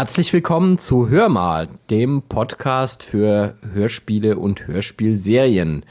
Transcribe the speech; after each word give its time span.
Herzlich 0.00 0.32
willkommen 0.32 0.78
zu 0.78 1.10
Hör 1.10 1.28
mal, 1.28 1.68
dem 1.90 2.22
Podcast 2.22 3.02
für 3.02 3.54
Hörspiele 3.74 4.38
und 4.38 4.66
Hörspielserien. 4.66 5.84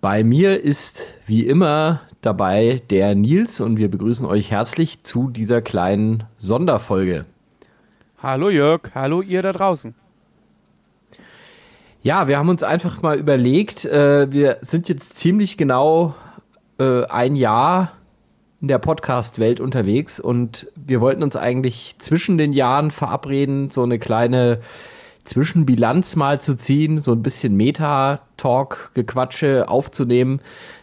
Bei 0.00 0.22
mir 0.22 0.62
ist 0.62 1.14
wie 1.26 1.44
immer 1.44 2.02
dabei 2.20 2.80
der 2.90 3.16
Nils 3.16 3.58
und 3.58 3.78
wir 3.78 3.90
begrüßen 3.90 4.26
euch 4.26 4.52
herzlich 4.52 5.02
zu 5.02 5.28
dieser 5.28 5.60
kleinen 5.60 6.22
Sonderfolge. 6.36 7.24
Hallo 8.22 8.48
Jörg, 8.48 8.82
hallo 8.94 9.22
ihr 9.22 9.42
da 9.42 9.50
draußen. 9.50 9.92
Ja, 12.04 12.28
wir 12.28 12.38
haben 12.38 12.48
uns 12.48 12.62
einfach 12.62 13.02
mal 13.02 13.18
überlegt, 13.18 13.84
äh, 13.84 14.30
wir 14.30 14.58
sind 14.60 14.88
jetzt 14.88 15.18
ziemlich 15.18 15.56
genau 15.56 16.14
äh, 16.78 17.06
ein 17.06 17.34
Jahr 17.34 17.90
in 18.62 18.68
der 18.68 18.78
Podcast-Welt 18.78 19.60
unterwegs 19.60 20.18
und 20.20 20.70
wir 20.76 21.00
wollten 21.00 21.24
uns 21.24 21.34
eigentlich 21.34 21.96
zwischen 21.98 22.38
den 22.38 22.52
Jahren 22.52 22.92
verabreden, 22.92 23.70
so 23.70 23.82
eine 23.82 23.98
kleine 23.98 24.60
Zwischenbilanz 25.24 26.14
mal 26.14 26.40
zu 26.40 26.56
ziehen, 26.56 27.00
so 27.00 27.10
ein 27.12 27.22
bisschen 27.22 27.56
Meta-Talk-Gequatsche 27.56 29.68
aufzunehmen. 29.68 30.40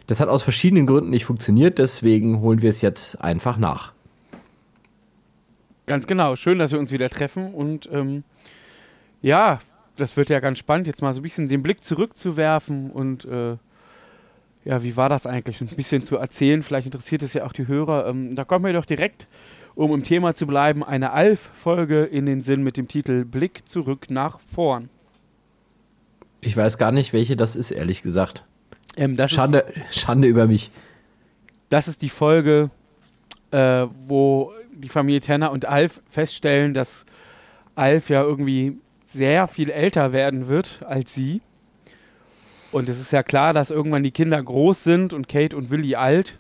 Das 0.08 0.20
hat 0.20 0.28
aus 0.28 0.44
verschiedenen 0.44 0.86
Gründen 0.86 1.10
nicht 1.10 1.24
funktioniert, 1.24 1.80
deswegen 1.80 2.42
holen 2.42 2.62
wir 2.62 2.70
es 2.70 2.82
jetzt 2.82 3.22
einfach 3.22 3.58
nach. 3.58 3.94
Ganz 5.86 6.06
genau, 6.06 6.36
schön, 6.36 6.60
dass 6.60 6.74
wir 6.74 6.80
uns 6.80 6.92
wieder 6.92 7.10
treffen 7.10 7.54
und 7.54 7.88
ähm, 7.94 8.26
ja, 9.22 9.62
das 9.96 10.18
wird 10.18 10.30
ja 10.30 10.42
ganz 10.42 10.60
spannend, 10.60 10.88
jetzt 10.88 11.02
mal 11.02 11.14
so 11.14 11.22
ein 11.22 11.24
bisschen 11.24 11.48
den 11.48 11.64
Blick 11.64 11.82
zurückzuwerfen 11.84 12.92
und 12.92 13.24
äh, 13.26 13.56
ja, 14.66 14.84
wie 14.84 14.98
war 14.98 15.10
das 15.10 15.26
eigentlich? 15.26 15.62
Ein 15.62 15.68
bisschen 15.68 16.04
zu 16.04 16.18
erzählen, 16.18 16.62
vielleicht 16.62 16.88
interessiert 16.88 17.24
es 17.24 17.34
ja 17.34 17.46
auch 17.46 17.54
die 17.54 17.68
Hörer. 17.68 18.08
Ähm, 18.08 18.36
da 18.36 18.44
kommen 18.44 18.66
wir 18.66 18.74
doch 18.74 18.86
direkt, 18.86 19.28
um 19.76 19.94
im 19.94 20.04
Thema 20.04 20.36
zu 20.36 20.46
bleiben, 20.48 20.84
eine 20.84 21.12
Alf-Folge 21.12 22.04
in 22.04 22.26
den 22.26 22.42
Sinn 22.42 22.64
mit 22.64 22.78
dem 22.78 22.88
Titel 22.88 23.26
Blick 23.26 23.68
zurück 23.68 24.08
nach 24.10 24.40
vorn. 24.54 24.90
Ich 26.42 26.56
weiß 26.56 26.78
gar 26.78 26.92
nicht, 26.92 27.14
welche 27.14 27.36
das 27.36 27.56
ist, 27.56 27.72
ehrlich 27.72 28.02
gesagt. 28.02 28.46
Ähm, 28.98 29.18
Schande, 29.28 29.60
ist, 29.60 30.00
Schande 30.00 30.28
über 30.28 30.48
mich. 30.48 30.72
Das 31.70 31.88
ist 31.88 32.02
die 32.02 32.10
Folge, 32.10 32.70
äh, 33.52 33.88
wo 34.08 34.52
die 34.74 34.90
Familie 34.90 35.22
Tanner 35.22 35.52
und 35.52 35.66
Alf 35.66 36.02
feststellen, 36.10 36.74
dass 36.74 37.06
Alf 37.76 38.10
ja 38.10 38.24
irgendwie 38.24 38.78
sehr 39.12 39.48
viel 39.48 39.70
älter 39.70 40.14
werden 40.14 40.48
wird 40.48 40.82
als 40.86 41.14
sie 41.14 41.42
und 42.72 42.90
es 42.90 43.00
ist 43.00 43.12
ja 43.12 43.24
klar, 43.24 43.54
dass 43.54 43.72
irgendwann 43.72 44.04
die 44.04 44.12
Kinder 44.12 44.42
groß 44.42 44.84
sind 44.84 45.14
und 45.14 45.28
Kate 45.28 45.56
und 45.56 45.70
Willy 45.70 45.96
alt. 45.96 46.38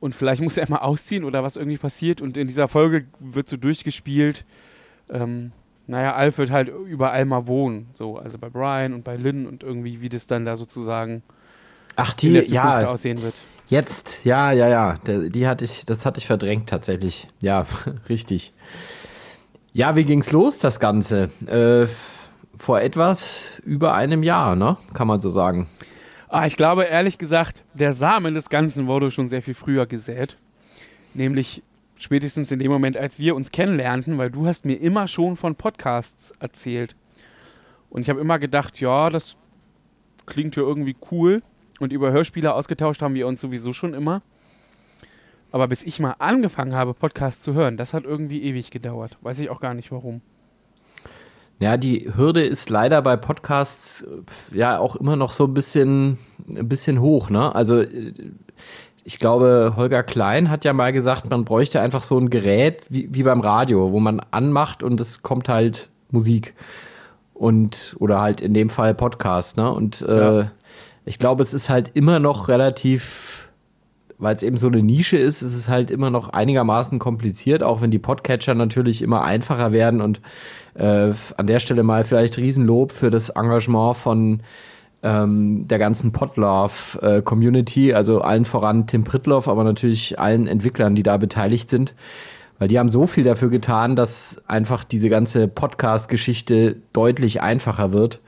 Und 0.00 0.14
vielleicht 0.14 0.42
muss 0.42 0.56
er 0.56 0.68
mal 0.68 0.78
ausziehen 0.78 1.24
oder 1.24 1.42
was 1.42 1.56
irgendwie 1.56 1.78
passiert. 1.78 2.20
Und 2.20 2.36
in 2.36 2.46
dieser 2.46 2.68
Folge 2.68 3.06
wird 3.20 3.48
so 3.48 3.56
durchgespielt. 3.56 4.44
Ähm, 5.10 5.52
naja, 5.86 6.14
Alf 6.14 6.38
wird 6.38 6.50
halt 6.50 6.68
überall 6.68 7.24
mal 7.24 7.46
wohnen. 7.46 7.88
So, 7.94 8.18
also 8.18 8.38
bei 8.38 8.50
Brian 8.50 8.92
und 8.92 9.02
bei 9.02 9.16
Lynn 9.16 9.46
und 9.46 9.62
irgendwie, 9.62 10.00
wie 10.00 10.08
das 10.08 10.26
dann 10.26 10.44
da 10.44 10.56
sozusagen 10.56 11.22
Ach, 11.96 12.14
die, 12.14 12.28
in 12.28 12.34
der 12.34 12.46
Zukunft 12.46 12.64
ja, 12.64 12.88
aussehen 12.88 13.22
wird. 13.22 13.40
Jetzt, 13.68 14.24
ja, 14.24 14.52
ja, 14.52 14.68
ja. 14.68 14.94
Der, 15.06 15.30
die 15.30 15.48
hatte 15.48 15.64
ich, 15.64 15.86
das 15.86 16.04
hatte 16.04 16.18
ich 16.18 16.26
verdrängt 16.26 16.68
tatsächlich. 16.68 17.26
Ja, 17.42 17.66
richtig. 18.08 18.52
Ja, 19.72 19.96
wie 19.96 20.04
ging's 20.04 20.32
los, 20.32 20.58
das 20.58 20.80
Ganze? 20.80 21.30
Äh, 21.46 21.88
vor 22.56 22.80
etwas 22.80 23.60
über 23.64 23.94
einem 23.94 24.22
Jahr, 24.22 24.56
ne? 24.56 24.76
Kann 24.92 25.08
man 25.08 25.20
so 25.20 25.30
sagen. 25.30 25.66
Ah, 26.28 26.46
ich 26.46 26.56
glaube, 26.56 26.84
ehrlich 26.84 27.18
gesagt, 27.18 27.62
der 27.74 27.94
Samen 27.94 28.34
des 28.34 28.48
Ganzen 28.48 28.86
wurde 28.86 29.10
schon 29.10 29.28
sehr 29.28 29.42
viel 29.42 29.54
früher 29.54 29.86
gesät. 29.86 30.36
Nämlich 31.14 31.62
spätestens 31.96 32.50
in 32.50 32.58
dem 32.58 32.72
Moment, 32.72 32.96
als 32.96 33.18
wir 33.18 33.36
uns 33.36 33.50
kennenlernten, 33.52 34.18
weil 34.18 34.30
du 34.30 34.46
hast 34.46 34.64
mir 34.64 34.74
immer 34.74 35.06
schon 35.08 35.36
von 35.36 35.54
Podcasts 35.54 36.32
erzählt. 36.40 36.96
Und 37.90 38.02
ich 38.02 38.10
habe 38.10 38.20
immer 38.20 38.38
gedacht, 38.38 38.80
ja, 38.80 39.10
das 39.10 39.36
klingt 40.26 40.56
ja 40.56 40.62
irgendwie 40.62 40.96
cool. 41.10 41.42
Und 41.78 41.92
über 41.92 42.10
Hörspiele 42.10 42.52
ausgetauscht 42.52 43.02
haben 43.02 43.14
wir 43.14 43.26
uns 43.26 43.40
sowieso 43.40 43.72
schon 43.72 43.94
immer. 43.94 44.22
Aber 45.52 45.68
bis 45.68 45.84
ich 45.84 46.00
mal 46.00 46.16
angefangen 46.18 46.74
habe, 46.74 46.94
Podcasts 46.94 47.42
zu 47.42 47.54
hören, 47.54 47.76
das 47.76 47.94
hat 47.94 48.04
irgendwie 48.04 48.42
ewig 48.42 48.72
gedauert. 48.72 49.16
Weiß 49.20 49.38
ich 49.38 49.50
auch 49.50 49.60
gar 49.60 49.74
nicht 49.74 49.92
warum. 49.92 50.20
Ja, 51.60 51.76
die 51.76 52.10
Hürde 52.14 52.44
ist 52.44 52.68
leider 52.68 53.00
bei 53.02 53.16
Podcasts 53.16 54.02
äh, 54.02 54.58
ja 54.58 54.78
auch 54.78 54.96
immer 54.96 55.16
noch 55.16 55.32
so 55.32 55.44
ein 55.44 55.54
bisschen, 55.54 56.18
ein 56.48 56.68
bisschen 56.68 57.00
hoch, 57.00 57.30
ne? 57.30 57.54
Also 57.54 57.80
äh, 57.80 58.12
ich 59.04 59.18
glaube, 59.18 59.74
Holger 59.76 60.02
Klein 60.02 60.50
hat 60.50 60.64
ja 60.64 60.72
mal 60.72 60.92
gesagt, 60.92 61.28
man 61.30 61.44
bräuchte 61.44 61.80
einfach 61.80 62.02
so 62.02 62.18
ein 62.18 62.30
Gerät 62.30 62.86
wie, 62.88 63.08
wie 63.12 63.22
beim 63.22 63.40
Radio, 63.40 63.92
wo 63.92 64.00
man 64.00 64.20
anmacht 64.30 64.82
und 64.82 64.98
es 65.00 65.22
kommt 65.22 65.48
halt 65.48 65.90
Musik. 66.10 66.54
Und, 67.34 67.96
oder 67.98 68.20
halt 68.20 68.40
in 68.40 68.54
dem 68.54 68.70
Fall 68.70 68.94
Podcast, 68.94 69.56
ne? 69.56 69.70
Und 69.70 70.02
äh, 70.02 70.38
ja. 70.38 70.50
ich 71.04 71.18
glaube, 71.18 71.42
es 71.42 71.52
ist 71.52 71.68
halt 71.68 71.90
immer 71.94 72.20
noch 72.20 72.48
relativ, 72.48 73.33
weil 74.18 74.34
es 74.34 74.42
eben 74.42 74.56
so 74.56 74.68
eine 74.68 74.82
Nische 74.82 75.16
ist, 75.16 75.42
ist 75.42 75.54
es 75.54 75.68
halt 75.68 75.90
immer 75.90 76.10
noch 76.10 76.28
einigermaßen 76.30 76.98
kompliziert, 76.98 77.62
auch 77.62 77.80
wenn 77.80 77.90
die 77.90 77.98
Podcatcher 77.98 78.54
natürlich 78.54 79.02
immer 79.02 79.22
einfacher 79.22 79.72
werden 79.72 80.00
und 80.00 80.20
äh, 80.74 81.12
an 81.36 81.46
der 81.46 81.58
Stelle 81.58 81.82
mal 81.82 82.04
vielleicht 82.04 82.38
Riesenlob 82.38 82.92
für 82.92 83.10
das 83.10 83.30
Engagement 83.30 83.96
von 83.96 84.40
ähm, 85.02 85.68
der 85.68 85.78
ganzen 85.78 86.12
Podlove-Community, 86.12 87.90
äh, 87.90 87.94
also 87.94 88.22
allen 88.22 88.44
voran 88.44 88.86
Tim 88.86 89.04
Pritloff, 89.04 89.48
aber 89.48 89.62
natürlich 89.62 90.18
allen 90.18 90.46
Entwicklern, 90.46 90.94
die 90.94 91.02
da 91.02 91.18
beteiligt 91.18 91.68
sind. 91.68 91.94
Weil 92.58 92.68
die 92.68 92.78
haben 92.78 92.88
so 92.88 93.06
viel 93.06 93.24
dafür 93.24 93.50
getan, 93.50 93.96
dass 93.96 94.42
einfach 94.46 94.84
diese 94.84 95.08
ganze 95.08 95.48
Podcast-Geschichte 95.48 96.76
deutlich 96.92 97.42
einfacher 97.42 97.92
wird. 97.92 98.20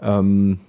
Ähm, 0.00 0.60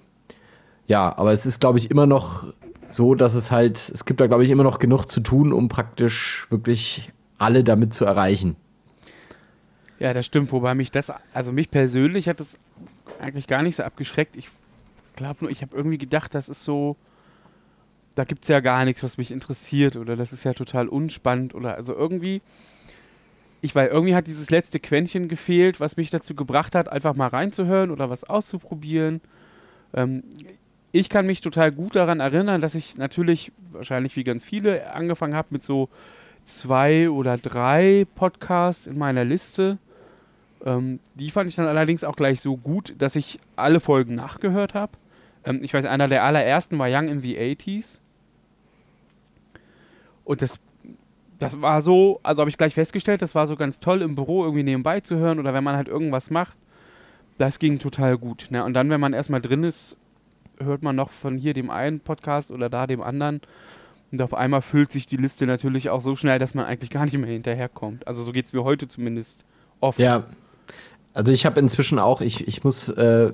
ja, 0.88 1.18
aber 1.18 1.34
es 1.34 1.46
ist, 1.46 1.60
glaube 1.60 1.80
ich, 1.80 1.92
immer 1.92 2.06
noch 2.06 2.46
so, 2.94 3.16
dass 3.16 3.34
es 3.34 3.52
halt, 3.52 3.92
es 3.94 4.06
gibt 4.06 4.20
da, 4.20 4.28
glaube 4.28 4.44
ich, 4.44 4.50
immer 4.50 4.64
noch 4.64 4.80
genug 4.80 5.06
zu 5.06 5.20
tun, 5.22 5.54
um 5.54 5.70
praktisch 5.70 6.48
wirklich 6.50 7.12
alle 7.38 7.64
damit 7.64 7.94
zu 7.94 8.06
erreichen. 8.06 8.56
Ja, 10.00 10.14
das 10.14 10.26
stimmt, 10.26 10.52
wobei 10.52 10.76
mich 10.76 10.92
das, 10.92 11.12
also 11.34 11.52
mich 11.52 11.72
persönlich 11.72 12.28
hat 12.28 12.40
das 12.40 12.58
eigentlich 13.20 13.48
gar 13.48 13.62
nicht 13.62 13.76
so 13.76 13.84
abgeschreckt. 13.84 14.36
Ich 14.36 14.50
glaube 15.16 15.38
nur, 15.42 15.52
ich 15.52 15.62
habe 15.62 15.76
irgendwie 15.76 15.98
gedacht, 15.98 16.36
das 16.36 16.50
ist 16.50 16.64
so, 16.64 16.98
da 18.16 18.24
gibt 18.24 18.44
es 18.44 18.50
ja 18.50 18.60
gar 18.60 18.86
nichts, 18.86 19.04
was 19.04 19.18
mich 19.18 19.32
interessiert 19.32 19.96
oder 19.96 20.16
das 20.16 20.34
ist 20.34 20.44
ja 20.44 20.54
total 20.54 20.88
unspannend 20.88 21.56
oder 21.56 21.76
also 21.76 21.94
irgendwie, 21.94 22.42
ich 23.62 23.74
weiß, 23.74 23.90
irgendwie 23.92 24.16
hat 24.16 24.28
dieses 24.28 24.50
letzte 24.50 24.80
Quäntchen 24.80 25.30
gefehlt, 25.30 25.80
was 25.80 25.96
mich 25.96 26.10
dazu 26.10 26.36
gebracht 26.36 26.76
hat, 26.76 26.90
einfach 26.90 27.16
mal 27.16 27.28
reinzuhören 27.28 27.92
oder 27.92 28.10
was 28.10 28.24
auszuprobieren. 28.24 29.22
Ähm, 29.94 30.24
ich 30.94 31.10
kann 31.10 31.26
mich 31.26 31.42
total 31.42 31.72
gut 31.72 31.98
daran 31.98 32.22
erinnern, 32.22 32.62
dass 32.62 32.76
ich 32.76 32.96
natürlich, 32.98 33.52
wahrscheinlich 33.72 34.16
wie 34.16 34.24
ganz 34.24 34.46
viele, 34.46 34.94
angefangen 34.94 35.36
habe 35.36 35.50
mit 35.52 35.64
so 35.64 35.90
zwei 36.46 37.10
oder 37.10 37.38
drei 37.38 38.08
Podcasts 38.16 38.88
in 38.88 38.98
meiner 38.98 39.26
Liste 39.26 39.78
ähm, 40.66 41.00
die 41.16 41.30
fand 41.30 41.50
ich 41.50 41.56
dann 41.56 41.68
allerdings 41.68 42.04
auch 42.04 42.16
gleich 42.16 42.40
so 42.40 42.58
gut, 42.58 42.96
dass 42.98 43.16
ich 43.16 43.40
alle 43.56 43.80
Folgen 43.80 44.16
nachgehört 44.16 44.74
habe. 44.74 44.94
Ähm, 45.44 45.60
ich 45.62 45.74
weiß, 45.74 45.86
einer 45.86 46.08
der 46.08 46.24
allerersten 46.24 46.80
war 46.80 46.88
Young 46.90 47.10
in 47.10 47.22
the 47.22 47.38
80s. 47.38 48.00
Und 50.24 50.42
das, 50.42 50.60
das 51.40 51.62
war 51.62 51.82
so, 51.82 52.22
also 52.24 52.42
habe 52.42 52.50
ich 52.50 52.58
gleich 52.58 52.74
festgestellt, 52.74 53.22
das 53.22 53.36
war 53.36 53.46
so 53.48 53.58
ganz 53.58 53.82
toll 53.82 54.02
im 54.02 54.16
Büro 54.16 54.44
irgendwie 54.44 54.64
nebenbei 54.64 55.02
zu 55.02 55.18
hören 55.18 55.40
oder 55.40 55.54
wenn 55.54 55.64
man 55.64 55.76
halt 55.76 55.90
irgendwas 55.90 56.30
macht. 56.30 56.56
Das 57.38 57.60
ging 57.60 57.80
total 57.80 58.18
gut. 58.18 58.48
Ne? 58.50 58.64
Und 58.64 58.74
dann, 58.74 58.90
wenn 58.90 59.02
man 59.02 59.12
erstmal 59.12 59.42
drin 59.42 59.64
ist, 59.64 59.98
hört 60.60 60.84
man 60.84 60.96
noch 60.96 61.10
von 61.10 61.38
hier 61.38 61.54
dem 61.54 61.70
einen 61.70 62.00
Podcast 62.00 62.52
oder 62.52 62.70
da 62.70 62.88
dem 62.88 63.02
anderen. 63.02 63.42
Und 64.12 64.22
auf 64.22 64.34
einmal 64.34 64.62
füllt 64.62 64.92
sich 64.92 65.08
die 65.08 65.18
Liste 65.18 65.48
natürlich 65.48 65.90
auch 65.90 66.02
so 66.02 66.16
schnell, 66.16 66.38
dass 66.38 66.54
man 66.54 66.66
eigentlich 66.66 66.92
gar 66.92 67.06
nicht 67.06 67.18
mehr 67.18 67.30
hinterherkommt. 67.30 68.06
Also 68.08 68.24
so 68.24 68.32
geht 68.32 68.46
es 68.46 68.54
mir 68.54 68.64
heute 68.64 68.88
zumindest 68.88 69.44
oft. 69.80 69.98
Ja, 69.98 70.26
also 71.14 71.32
ich 71.32 71.46
habe 71.46 71.60
inzwischen 71.60 72.00
auch, 72.00 72.22
ich, 72.22 72.48
ich 72.48 72.64
muss, 72.64 72.90
äh, 72.90 73.32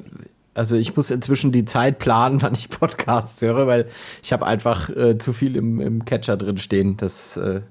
also 0.54 0.76
ich 0.76 0.96
muss 0.96 1.10
inzwischen 1.10 1.52
die 1.52 1.66
Zeit 1.66 2.00
planen, 2.00 2.42
wann 2.42 2.54
ich 2.54 2.70
Podcasts 2.70 3.42
höre, 3.42 3.68
weil 3.68 3.88
ich 4.24 4.32
habe 4.34 4.46
einfach 4.46 4.90
äh, 4.90 5.18
zu 5.18 5.34
viel 5.34 5.56
im, 5.56 5.80
im 5.82 6.06
Catcher 6.06 6.38
drin 6.38 6.58
stehen. 6.58 6.98
Das 6.98 7.38
äh, 7.38 7.62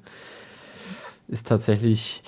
ist 1.29 1.47
tatsächlich. 1.47 2.23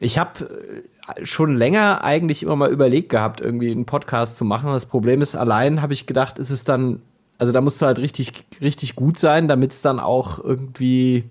Ich 0.00 0.18
habe 0.18 0.84
schon 1.22 1.56
länger 1.56 2.04
eigentlich 2.04 2.42
immer 2.42 2.56
mal 2.56 2.70
überlegt 2.70 3.08
gehabt, 3.08 3.40
irgendwie 3.40 3.70
einen 3.70 3.86
Podcast 3.86 4.36
zu 4.36 4.44
machen. 4.44 4.70
Das 4.70 4.86
Problem 4.86 5.22
ist, 5.22 5.34
allein 5.34 5.82
habe 5.82 5.92
ich 5.92 6.06
gedacht, 6.06 6.38
ist 6.38 6.50
es 6.50 6.64
dann, 6.64 7.02
also 7.38 7.52
da 7.52 7.60
musst 7.60 7.80
du 7.80 7.86
halt 7.86 7.98
richtig, 7.98 8.44
richtig 8.60 8.96
gut 8.96 9.18
sein, 9.18 9.48
damit 9.48 9.72
es 9.72 9.82
dann 9.82 10.00
auch 10.00 10.42
irgendwie 10.42 11.24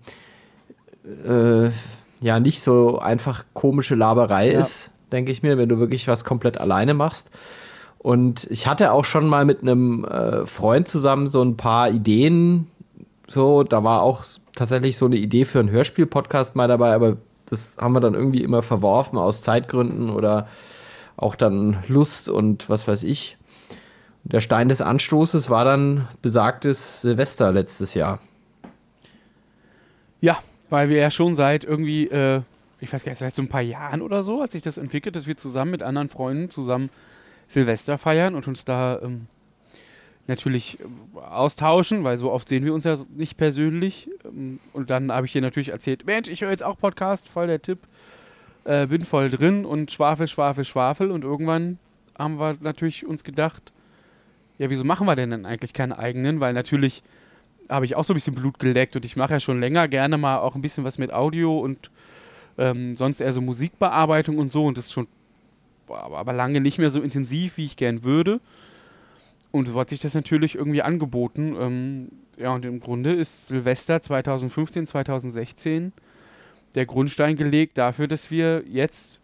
äh, 1.28 1.70
ja 2.22 2.40
nicht 2.40 2.62
so 2.62 3.00
einfach 3.00 3.46
komische 3.54 3.96
Laberei 3.96 4.52
ja. 4.52 4.62
ist 4.62 4.92
denke 5.12 5.32
ich 5.32 5.44
mir, 5.44 5.58
wenn 5.58 5.70
du 5.70 5.80
wirklich 5.80 6.08
was 6.08 6.26
komplett 6.26 6.58
alleine 6.58 6.94
machst. 6.94 7.30
Und 7.98 8.48
ich 8.50 8.68
hatte 8.68 8.92
auch 8.92 9.06
schon 9.06 9.28
mal 9.28 9.46
mit 9.46 9.62
einem 9.62 10.06
äh, 10.06 10.46
Freund 10.46 10.88
zusammen 10.88 11.28
so 11.28 11.42
ein 11.42 11.58
paar 11.58 11.90
Ideen. 11.90 12.68
So, 13.28 13.64
da 13.64 13.84
war 13.84 14.02
auch 14.02 14.24
tatsächlich 14.56 14.98
so 14.98 15.06
eine 15.06 15.18
Idee 15.18 15.46
für 15.46 15.60
einen 15.60 15.72
Hörspiel-Podcast 15.72 16.56
mal 16.56 16.68
dabei, 16.68 16.94
aber 16.94 17.18
das 17.50 17.78
haben 17.80 17.94
wir 17.94 18.00
dann 18.00 18.14
irgendwie 18.14 18.44
immer 18.44 18.62
verworfen 18.62 19.18
aus 19.18 19.42
Zeitgründen 19.42 20.10
oder 20.10 20.48
auch 21.16 21.36
dann 21.36 21.78
Lust 21.88 22.30
und 22.30 22.70
was 22.70 22.88
weiß 22.88 23.04
ich. 23.04 23.38
Der 24.24 24.42
Stein 24.42 24.70
des 24.70 24.82
Anstoßes 24.82 25.50
war 25.50 25.64
dann 25.64 26.08
besagtes 26.22 27.02
Silvester 27.02 27.52
letztes 27.52 27.94
Jahr. 27.94 28.20
Ja, 30.20 30.38
weil 30.70 30.90
wir 30.90 30.98
ja 30.98 31.10
schon 31.10 31.36
seit 31.36 31.64
irgendwie, 31.64 32.08
äh, 32.08 32.42
ich 32.82 32.92
weiß 32.92 33.04
gar 33.04 33.12
nicht, 33.12 33.20
seit 33.20 33.36
so 33.36 33.42
ein 33.42 33.48
paar 33.48 33.62
Jahren 33.62 34.02
oder 34.02 34.24
so, 34.24 34.42
hat 34.42 34.52
sich 34.52 34.62
das 34.62 34.78
entwickelt, 34.78 35.16
dass 35.16 35.28
wir 35.28 35.38
zusammen 35.38 35.72
mit 35.72 35.82
anderen 35.82 36.10
Freunden 36.10 36.50
zusammen 36.50 36.90
Silvester 37.48 37.98
feiern 37.98 38.36
und 38.36 38.48
uns 38.48 38.66
da 38.66 39.00
ähm, 39.02 39.28
natürlich 40.28 40.80
äh, 40.80 41.20
austauschen, 41.20 42.04
weil 42.04 42.18
so 42.18 42.32
oft 42.32 42.50
sehen 42.50 42.66
wir 42.66 42.74
uns 42.74 42.84
ja 42.84 42.98
nicht 43.16 43.38
persönlich. 43.38 44.10
Ähm, 44.26 44.60
und 44.74 44.90
dann 44.90 45.12
habe 45.12 45.26
ich 45.26 45.34
dir 45.34 45.42
natürlich 45.42 45.70
erzählt, 45.70 46.06
Mensch, 46.06 46.30
ich 46.30 46.42
höre 46.42 46.52
jetzt 46.52 46.64
auch 46.64 46.78
Podcast, 46.78 47.30
voll 47.30 47.48
der 47.48 47.62
Tipp, 47.62 47.80
äh, 48.66 48.88
bin 48.88 49.06
voll 49.06 49.30
drin 49.30 49.66
und 49.66 49.92
schwafel, 49.92 50.28
schwafel, 50.28 50.66
schwafel. 50.66 51.12
Und 51.12 51.24
irgendwann 51.24 51.80
haben 52.18 52.40
wir 52.40 52.58
natürlich 52.62 53.06
uns 53.06 53.24
gedacht, 53.24 53.72
ja, 54.58 54.70
wieso 54.70 54.84
machen 54.84 55.08
wir 55.08 55.16
denn 55.16 55.32
dann 55.32 55.46
eigentlich 55.46 55.74
keinen 55.74 55.94
eigenen? 55.94 56.40
Weil 56.40 56.54
natürlich 56.54 57.04
habe 57.70 57.86
ich 57.86 57.96
auch 57.96 58.06
so 58.06 58.14
ein 58.14 58.16
bisschen 58.16 58.36
Blut 58.36 58.60
geleckt 58.60 58.96
und 58.96 59.06
ich 59.06 59.16
mache 59.16 59.34
ja 59.34 59.40
schon 59.40 59.60
länger 59.60 59.88
gerne 59.88 60.18
mal 60.18 60.40
auch 60.40 60.56
ein 60.56 60.62
bisschen 60.62 60.84
was 60.84 60.98
mit 60.98 61.14
Audio 61.14 61.60
und 61.60 61.92
ähm, 62.58 62.98
sonst 62.98 63.20
eher 63.20 63.34
so 63.34 63.42
Musikbearbeitung 63.42 64.38
und 64.38 64.52
so 64.52 64.66
und 64.66 64.78
das 64.78 64.86
ist 64.86 64.94
schon 64.94 65.08
aber 65.90 66.34
lange 66.34 66.60
nicht 66.60 66.80
mehr 66.80 66.92
so 66.92 67.02
intensiv, 67.02 67.58
wie 67.58 67.66
ich 67.66 67.78
gern 67.78 68.04
würde. 68.04 68.42
Und 69.52 69.68
so 69.68 69.80
hat 69.80 69.90
sich 69.90 70.00
das 70.00 70.14
natürlich 70.14 70.56
irgendwie 70.56 70.82
angeboten. 70.82 71.56
Ähm, 71.60 72.12
ja, 72.38 72.54
und 72.54 72.66
im 72.66 72.80
Grunde 72.80 73.14
ist 73.14 73.48
Silvester 73.48 74.02
2015, 74.02 74.88
2016 74.88 75.94
der 76.76 76.86
Grundstein 76.86 77.36
gelegt 77.36 77.78
dafür, 77.78 78.08
dass 78.08 78.30
wir 78.30 78.64
jetzt 78.68 79.20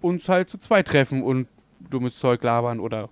uns 0.00 0.28
halt 0.28 0.50
zu 0.50 0.58
zweit 0.58 0.88
treffen 0.88 1.22
und 1.22 1.48
dummes 1.80 2.18
Zeug 2.18 2.42
labern 2.42 2.80
oder 2.80 3.08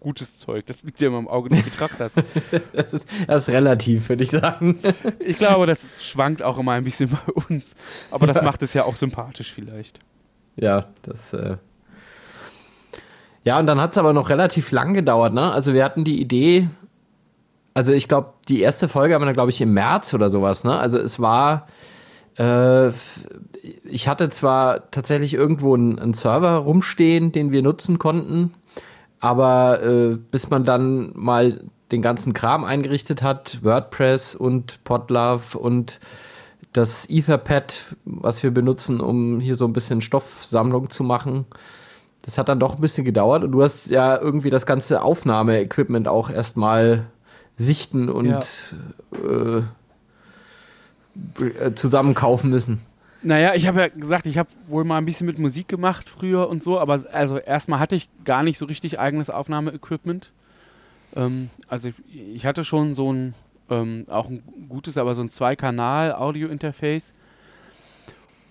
gutes 0.00 0.38
Zeug. 0.38 0.64
Das 0.66 0.82
liegt 0.84 1.00
ja 1.00 1.08
immer 1.08 1.18
im 1.18 1.28
Auge 1.28 1.50
des 1.50 1.62
Betrachters. 1.62 2.12
das, 2.72 2.94
ist, 2.94 3.08
das 3.26 3.42
ist 3.48 3.54
relativ, 3.54 4.08
würde 4.08 4.24
ich 4.24 4.30
sagen. 4.30 4.78
ich 5.18 5.36
glaube, 5.36 5.66
das 5.66 5.82
schwankt 6.00 6.42
auch 6.42 6.58
immer 6.58 6.72
ein 6.72 6.84
bisschen 6.84 7.10
bei 7.10 7.32
uns. 7.48 7.76
Aber 8.10 8.26
das 8.26 8.40
macht 8.42 8.62
es 8.62 8.72
ja 8.72 8.84
auch 8.84 8.96
sympathisch 8.96 9.52
vielleicht. 9.52 9.98
Ja, 10.56 10.88
das. 11.02 11.34
Äh 11.34 11.58
ja, 13.44 13.58
und 13.58 13.66
dann 13.66 13.80
hat 13.80 13.92
es 13.92 13.98
aber 13.98 14.12
noch 14.12 14.28
relativ 14.28 14.70
lang 14.70 14.94
gedauert, 14.94 15.32
ne? 15.32 15.50
Also 15.52 15.72
wir 15.72 15.84
hatten 15.84 16.04
die 16.04 16.20
Idee, 16.20 16.68
also 17.74 17.92
ich 17.92 18.08
glaube, 18.08 18.34
die 18.48 18.60
erste 18.60 18.88
Folge 18.88 19.14
haben 19.14 19.22
wir 19.22 19.26
dann, 19.26 19.34
glaube 19.34 19.50
ich, 19.50 19.60
im 19.60 19.72
März 19.72 20.12
oder 20.12 20.28
sowas, 20.28 20.64
ne? 20.64 20.78
Also 20.78 20.98
es 20.98 21.20
war, 21.20 21.66
äh, 22.36 22.88
ich 23.84 24.08
hatte 24.08 24.30
zwar 24.30 24.90
tatsächlich 24.90 25.34
irgendwo 25.34 25.74
einen, 25.74 25.98
einen, 25.98 26.14
Server 26.14 26.56
rumstehen, 26.56 27.32
den 27.32 27.52
wir 27.52 27.62
nutzen 27.62 27.98
konnten, 27.98 28.54
aber 29.20 29.82
äh, 29.82 30.16
bis 30.16 30.50
man 30.50 30.64
dann 30.64 31.12
mal 31.14 31.60
den 31.92 32.02
ganzen 32.02 32.34
Kram 32.34 32.64
eingerichtet 32.64 33.22
hat, 33.22 33.60
WordPress 33.62 34.34
und 34.34 34.84
Podlove 34.84 35.58
und 35.58 35.98
das 36.72 37.08
Etherpad, 37.08 37.96
was 38.04 38.42
wir 38.42 38.52
benutzen, 38.52 39.00
um 39.00 39.40
hier 39.40 39.56
so 39.56 39.64
ein 39.64 39.72
bisschen 39.72 40.00
Stoffsammlung 40.00 40.90
zu 40.90 41.02
machen, 41.02 41.46
das 42.22 42.38
hat 42.38 42.48
dann 42.48 42.60
doch 42.60 42.74
ein 42.76 42.80
bisschen 42.80 43.04
gedauert 43.04 43.44
und 43.44 43.52
du 43.52 43.62
hast 43.62 43.88
ja 43.90 44.16
irgendwie 44.18 44.50
das 44.50 44.66
ganze 44.66 45.02
Aufnahmeequipment 45.02 46.08
auch 46.08 46.30
erstmal 46.30 47.06
sichten 47.56 48.08
und 48.08 48.26
ja. 48.26 48.40
äh, 49.24 49.62
äh, 51.44 51.74
zusammen 51.74 52.14
kaufen 52.14 52.50
müssen. 52.50 52.80
Naja, 53.22 53.54
ich 53.54 53.66
habe 53.66 53.80
ja 53.80 53.88
gesagt, 53.88 54.24
ich 54.24 54.38
habe 54.38 54.48
wohl 54.66 54.84
mal 54.84 54.96
ein 54.96 55.04
bisschen 55.04 55.26
mit 55.26 55.38
Musik 55.38 55.68
gemacht 55.68 56.08
früher 56.08 56.48
und 56.48 56.62
so, 56.62 56.78
aber 56.78 57.02
also 57.12 57.36
erstmal 57.36 57.78
hatte 57.78 57.94
ich 57.94 58.08
gar 58.24 58.42
nicht 58.42 58.58
so 58.58 58.64
richtig 58.64 58.98
eigenes 58.98 59.28
Aufnahmeequipment. 59.28 60.32
Ähm, 61.14 61.50
also 61.68 61.88
ich, 61.88 61.94
ich, 62.34 62.46
hatte 62.46 62.64
schon 62.64 62.94
so 62.94 63.12
ein, 63.12 63.34
ähm, 63.68 64.06
auch 64.08 64.30
ein 64.30 64.42
gutes, 64.68 64.96
aber 64.96 65.14
so 65.14 65.22
ein 65.22 65.28
Zwei-Kanal-Audio-Interface 65.28 67.12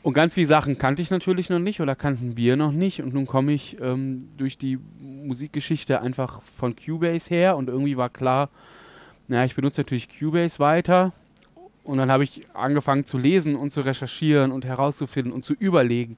und 0.02 0.14
ganz 0.14 0.34
viele 0.34 0.48
Sachen 0.48 0.78
kannte 0.78 1.02
ich 1.02 1.12
natürlich 1.12 1.50
noch 1.50 1.60
nicht 1.60 1.82
oder 1.82 1.96
kannten 1.96 2.38
wir 2.38 2.56
noch 2.56 2.72
nicht. 2.72 3.02
Und 3.02 3.14
nun 3.14 3.26
komme 3.26 3.52
ich 3.52 3.80
ähm, 3.82 4.30
durch 4.38 4.58
die 4.58 4.80
Musikgeschichte 5.00 6.02
einfach 6.02 6.42
von 6.42 6.76
Cubase 6.76 7.30
her 7.30 7.58
und 7.58 7.68
irgendwie 7.68 7.98
war 7.98 8.10
klar, 8.10 8.50
naja, 9.28 9.46
ich 9.46 9.56
benutze 9.56 9.82
natürlich 9.82 10.08
Cubase 10.10 10.60
weiter. 10.60 11.12
Und 11.84 11.98
dann 11.98 12.12
habe 12.12 12.24
ich 12.24 12.46
angefangen 12.54 13.06
zu 13.06 13.18
lesen 13.18 13.56
und 13.56 13.72
zu 13.72 13.82
recherchieren 13.82 14.52
und 14.52 14.66
herauszufinden 14.66 15.34
und 15.34 15.44
zu 15.44 15.54
überlegen 15.54 16.18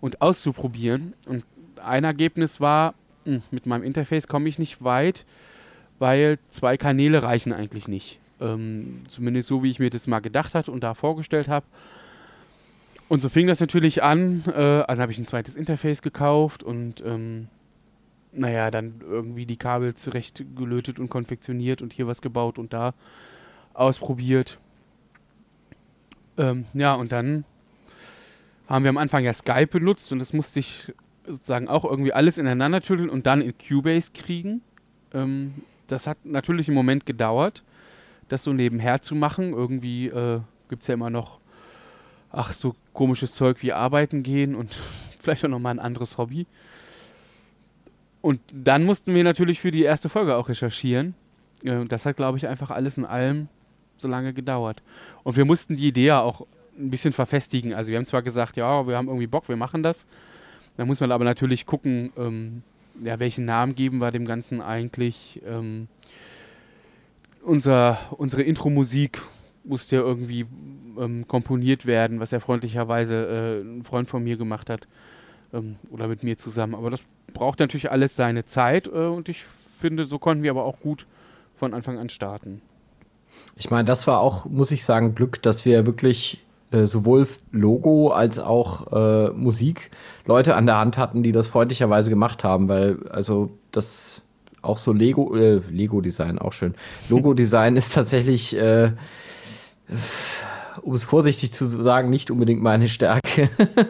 und 0.00 0.20
auszuprobieren. 0.20 1.14
Und 1.26 1.44
ein 1.82 2.04
Ergebnis 2.04 2.60
war, 2.60 2.94
hm, 3.24 3.42
mit 3.50 3.66
meinem 3.66 3.82
Interface 3.82 4.28
komme 4.28 4.48
ich 4.48 4.58
nicht 4.58 4.84
weit, 4.84 5.24
weil 5.98 6.38
zwei 6.50 6.76
Kanäle 6.76 7.22
reichen 7.22 7.52
eigentlich 7.52 7.88
nicht. 7.88 8.18
Ähm, 8.40 9.02
zumindest 9.08 9.48
so, 9.48 9.62
wie 9.62 9.70
ich 9.70 9.78
mir 9.78 9.90
das 9.90 10.06
mal 10.06 10.20
gedacht 10.20 10.54
hatte 10.54 10.70
und 10.70 10.84
da 10.84 10.94
vorgestellt 10.94 11.48
habe. 11.48 11.66
Und 13.08 13.20
so 13.20 13.28
fing 13.28 13.46
das 13.46 13.60
natürlich 13.60 14.02
an. 14.02 14.44
Äh, 14.46 14.60
also 14.60 15.02
habe 15.02 15.12
ich 15.12 15.18
ein 15.18 15.26
zweites 15.26 15.56
Interface 15.56 16.02
gekauft 16.02 16.62
und 16.62 17.02
ähm, 17.04 17.48
naja, 18.32 18.70
dann 18.70 19.00
irgendwie 19.00 19.46
die 19.46 19.56
Kabel 19.56 19.94
zurecht 19.94 20.44
gelötet 20.56 20.98
und 20.98 21.08
konfektioniert 21.08 21.82
und 21.82 21.92
hier 21.92 22.06
was 22.06 22.20
gebaut 22.20 22.58
und 22.58 22.72
da 22.72 22.94
ausprobiert. 23.74 24.58
Ähm, 26.36 26.66
ja, 26.74 26.94
und 26.94 27.12
dann 27.12 27.44
haben 28.68 28.84
wir 28.84 28.90
am 28.90 28.98
Anfang 28.98 29.24
ja 29.24 29.32
Skype 29.32 29.68
benutzt 29.68 30.12
und 30.12 30.18
das 30.18 30.32
musste 30.32 30.60
ich 30.60 30.92
sozusagen 31.26 31.68
auch 31.68 31.84
irgendwie 31.84 32.12
alles 32.12 32.38
ineinander 32.38 32.82
tüdeln 32.82 33.08
und 33.08 33.26
dann 33.26 33.40
in 33.40 33.54
Cubase 33.56 34.12
kriegen. 34.12 34.60
Ähm, 35.14 35.54
das 35.86 36.06
hat 36.06 36.18
natürlich 36.24 36.68
im 36.68 36.74
Moment 36.74 37.06
gedauert, 37.06 37.62
das 38.28 38.42
so 38.42 38.52
nebenher 38.52 39.00
zu 39.00 39.14
machen. 39.14 39.52
Irgendwie 39.52 40.08
äh, 40.08 40.40
gibt 40.68 40.82
es 40.82 40.88
ja 40.88 40.94
immer 40.94 41.10
noch 41.10 41.40
ach, 42.36 42.52
so 42.52 42.76
komisches 42.92 43.32
Zeug 43.32 43.62
wie 43.62 43.72
arbeiten 43.72 44.22
gehen 44.22 44.54
und 44.54 44.76
vielleicht 45.20 45.44
auch 45.44 45.48
nochmal 45.48 45.74
ein 45.74 45.80
anderes 45.80 46.18
Hobby. 46.18 46.46
Und 48.20 48.40
dann 48.52 48.84
mussten 48.84 49.14
wir 49.14 49.24
natürlich 49.24 49.60
für 49.60 49.70
die 49.70 49.82
erste 49.82 50.08
Folge 50.08 50.36
auch 50.36 50.48
recherchieren. 50.48 51.14
Das 51.88 52.04
hat, 52.06 52.16
glaube 52.16 52.38
ich, 52.38 52.46
einfach 52.46 52.70
alles 52.70 52.96
in 52.96 53.04
allem 53.04 53.48
so 53.96 54.08
lange 54.08 54.32
gedauert. 54.32 54.82
Und 55.24 55.36
wir 55.36 55.44
mussten 55.44 55.76
die 55.76 55.88
Idee 55.88 56.12
auch 56.12 56.46
ein 56.78 56.90
bisschen 56.90 57.12
verfestigen. 57.12 57.72
Also 57.72 57.90
wir 57.90 57.98
haben 57.98 58.06
zwar 58.06 58.22
gesagt, 58.22 58.56
ja, 58.56 58.86
wir 58.86 58.96
haben 58.96 59.08
irgendwie 59.08 59.26
Bock, 59.26 59.48
wir 59.48 59.56
machen 59.56 59.82
das. 59.82 60.06
Da 60.76 60.84
muss 60.84 61.00
man 61.00 61.12
aber 61.12 61.24
natürlich 61.24 61.64
gucken, 61.66 62.12
ähm, 62.16 62.62
ja, 63.02 63.18
welchen 63.18 63.44
Namen 63.44 63.74
geben 63.74 63.98
wir 63.98 64.10
dem 64.10 64.26
Ganzen 64.26 64.60
eigentlich. 64.60 65.40
Ähm, 65.46 65.88
unser, 67.42 67.98
unsere 68.10 68.42
Intro-Musik 68.42 69.22
musste 69.64 69.96
ja 69.96 70.02
irgendwie 70.02 70.46
ähm, 70.98 71.28
komponiert 71.28 71.86
werden, 71.86 72.20
was 72.20 72.30
ja 72.30 72.40
freundlicherweise 72.40 73.14
äh, 73.14 73.60
ein 73.60 73.84
Freund 73.84 74.08
von 74.08 74.22
mir 74.22 74.36
gemacht 74.36 74.70
hat 74.70 74.88
ähm, 75.52 75.76
oder 75.90 76.08
mit 76.08 76.22
mir 76.22 76.38
zusammen. 76.38 76.74
Aber 76.74 76.90
das 76.90 77.02
braucht 77.32 77.58
natürlich 77.60 77.90
alles 77.90 78.16
seine 78.16 78.44
Zeit 78.44 78.86
äh, 78.86 78.90
und 78.90 79.28
ich 79.28 79.44
finde, 79.78 80.04
so 80.06 80.18
konnten 80.18 80.42
wir 80.42 80.50
aber 80.50 80.64
auch 80.64 80.80
gut 80.80 81.06
von 81.56 81.74
Anfang 81.74 81.98
an 81.98 82.08
starten. 82.08 82.62
Ich 83.56 83.70
meine, 83.70 83.84
das 83.84 84.06
war 84.06 84.20
auch, 84.20 84.46
muss 84.46 84.70
ich 84.70 84.84
sagen, 84.84 85.14
Glück, 85.14 85.42
dass 85.42 85.64
wir 85.64 85.86
wirklich 85.86 86.44
äh, 86.72 86.86
sowohl 86.86 87.26
Logo 87.52 88.10
als 88.10 88.38
auch 88.38 88.92
äh, 88.92 89.30
Musik 89.30 89.90
Leute 90.26 90.56
an 90.56 90.66
der 90.66 90.78
Hand 90.78 90.98
hatten, 90.98 91.22
die 91.22 91.32
das 91.32 91.48
freundlicherweise 91.48 92.10
gemacht 92.10 92.44
haben, 92.44 92.68
weil 92.68 93.08
also 93.08 93.50
das 93.72 94.22
auch 94.62 94.78
so 94.78 94.92
Lego, 94.92 95.36
äh, 95.36 95.60
Lego-Design 95.70 96.38
auch 96.38 96.52
schön. 96.52 96.74
Logo-Design 97.08 97.76
ist 97.76 97.94
tatsächlich 97.94 98.56
äh, 98.56 98.92
um 100.82 100.94
es 100.94 101.04
vorsichtig 101.04 101.52
zu 101.52 101.66
sagen, 101.66 102.10
nicht 102.10 102.30
unbedingt 102.30 102.62
meine 102.62 102.88
Stärke. 102.88 103.48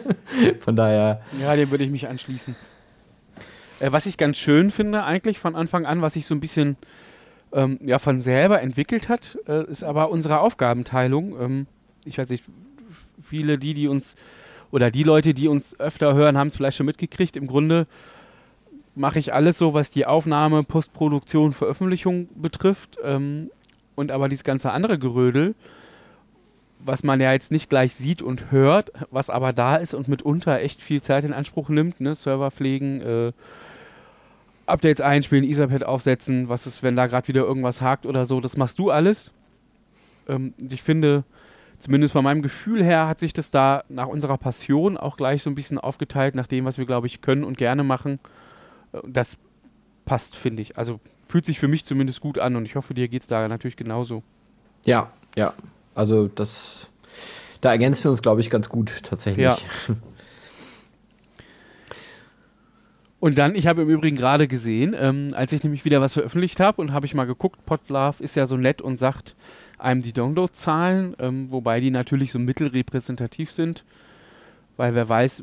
von 0.59 0.75
daher. 0.75 1.21
Ja, 1.41 1.55
dem 1.55 1.71
würde 1.71 1.83
ich 1.83 1.91
mich 1.91 2.07
anschließen. 2.07 2.55
Äh, 3.79 3.91
was 3.91 4.05
ich 4.05 4.17
ganz 4.17 4.37
schön 4.37 4.71
finde, 4.71 5.03
eigentlich 5.03 5.39
von 5.39 5.55
Anfang 5.55 5.85
an, 5.85 6.01
was 6.01 6.13
sich 6.13 6.25
so 6.25 6.35
ein 6.35 6.39
bisschen 6.39 6.77
ähm, 7.53 7.79
ja, 7.83 7.99
von 7.99 8.19
selber 8.19 8.61
entwickelt 8.61 9.09
hat, 9.09 9.37
äh, 9.47 9.65
ist 9.69 9.83
aber 9.83 10.09
unsere 10.09 10.39
Aufgabenteilung. 10.39 11.39
Ähm, 11.39 11.67
ich 12.05 12.17
weiß 12.17 12.29
nicht, 12.29 12.43
viele, 13.21 13.57
die, 13.57 13.73
die 13.73 13.87
uns 13.87 14.15
oder 14.71 14.91
die 14.91 15.03
Leute, 15.03 15.33
die 15.33 15.47
uns 15.47 15.79
öfter 15.79 16.13
hören, 16.13 16.37
haben 16.37 16.47
es 16.47 16.57
vielleicht 16.57 16.77
schon 16.77 16.85
mitgekriegt. 16.85 17.37
Im 17.37 17.47
Grunde 17.47 17.87
mache 18.95 19.19
ich 19.19 19.33
alles 19.33 19.57
so, 19.57 19.73
was 19.73 19.91
die 19.91 20.05
Aufnahme, 20.05 20.63
Postproduktion, 20.63 21.53
Veröffentlichung 21.53 22.27
betrifft. 22.35 22.97
Ähm, 23.03 23.49
und 23.95 24.11
aber 24.11 24.29
dieses 24.29 24.43
ganze 24.43 24.71
andere 24.71 24.99
Gerödel, 24.99 25.55
was 26.79 27.03
man 27.03 27.19
ja 27.19 27.31
jetzt 27.31 27.51
nicht 27.51 27.69
gleich 27.69 27.95
sieht 27.95 28.21
und 28.21 28.51
hört, 28.51 28.91
was 29.11 29.29
aber 29.29 29.53
da 29.53 29.75
ist 29.75 29.93
und 29.93 30.07
mitunter 30.07 30.59
echt 30.61 30.81
viel 30.81 31.01
Zeit 31.01 31.23
in 31.23 31.33
Anspruch 31.33 31.69
nimmt, 31.69 31.99
ne? 32.01 32.15
Server 32.15 32.51
pflegen, 32.51 33.01
äh, 33.01 33.31
Updates 34.65 35.01
einspielen, 35.01 35.43
Etherpad 35.43 35.83
aufsetzen, 35.83 36.49
was 36.49 36.67
ist, 36.67 36.83
wenn 36.83 36.95
da 36.95 37.07
gerade 37.07 37.27
wieder 37.27 37.41
irgendwas 37.41 37.81
hakt 37.81 38.05
oder 38.05 38.25
so, 38.25 38.41
das 38.41 38.57
machst 38.57 38.79
du 38.79 38.91
alles. 38.91 39.31
Ähm, 40.27 40.53
ich 40.69 40.83
finde, 40.83 41.23
zumindest 41.79 42.13
von 42.13 42.23
meinem 42.23 42.41
Gefühl 42.41 42.83
her 42.83 43.07
hat 43.07 43.19
sich 43.19 43.33
das 43.33 43.49
da 43.49 43.83
nach 43.89 44.07
unserer 44.07 44.37
Passion 44.37 44.97
auch 44.97 45.17
gleich 45.17 45.41
so 45.43 45.49
ein 45.49 45.55
bisschen 45.55 45.77
aufgeteilt, 45.77 46.35
nach 46.35 46.47
dem, 46.47 46.65
was 46.65 46.77
wir, 46.77 46.85
glaube 46.85 47.07
ich, 47.07 47.21
können 47.21 47.43
und 47.43 47.57
gerne 47.57 47.83
machen. 47.83 48.19
Äh, 48.91 48.99
das 49.07 49.37
passt, 50.05 50.35
finde 50.35 50.61
ich. 50.61 50.77
Also 50.77 50.99
fühlt 51.27 51.45
sich 51.45 51.59
für 51.59 51.67
mich 51.67 51.85
zumindest 51.85 52.21
gut 52.21 52.39
an 52.39 52.55
und 52.55 52.65
ich 52.65 52.75
hoffe, 52.75 52.93
dir 52.93 53.07
geht 53.07 53.21
es 53.21 53.27
da 53.27 53.47
natürlich 53.47 53.77
genauso. 53.77 54.23
Ja, 54.85 55.11
ja. 55.35 55.53
Also 55.97 56.27
das, 56.27 56.87
da 57.59 57.71
ergänzen 57.71 58.03
wir 58.05 58.11
uns, 58.11 58.21
glaube 58.21 58.41
ich, 58.41 58.49
ganz 58.49 58.69
gut 58.69 59.01
tatsächlich. 59.03 59.43
Ja. 59.43 59.57
Und 63.19 63.39
dann, 63.39 63.55
ich 63.55 63.65
habe 63.65 63.81
im 63.81 63.89
Übrigen 63.89 64.15
gerade 64.15 64.47
gesehen, 64.47 64.95
ähm, 64.97 65.29
als 65.33 65.51
ich 65.51 65.63
nämlich 65.63 65.85
wieder 65.85 65.99
was 66.01 66.13
veröffentlicht 66.13 66.59
habe 66.59 66.79
und 66.79 66.93
habe 66.93 67.07
ich 67.07 67.15
mal 67.15 67.25
geguckt, 67.25 67.65
Podlove 67.65 68.23
ist 68.23 68.35
ja 68.35 68.45
so 68.45 68.57
nett 68.57 68.79
und 68.79 68.97
sagt 68.97 69.35
einem 69.79 70.03
die 70.03 70.13
Downloadzahlen, 70.13 71.15
ähm, 71.17 71.49
wobei 71.49 71.79
die 71.79 71.89
natürlich 71.89 72.31
so 72.31 72.37
mittelrepräsentativ 72.37 73.51
sind, 73.51 73.85
weil 74.77 74.93
wer 74.93 75.09
weiß, 75.09 75.41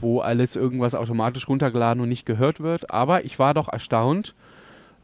wo 0.00 0.18
alles 0.18 0.56
irgendwas 0.56 0.96
automatisch 0.96 1.48
runtergeladen 1.48 2.02
und 2.02 2.08
nicht 2.08 2.26
gehört 2.26 2.58
wird. 2.58 2.90
Aber 2.90 3.24
ich 3.24 3.38
war 3.38 3.54
doch 3.54 3.68
erstaunt, 3.68 4.34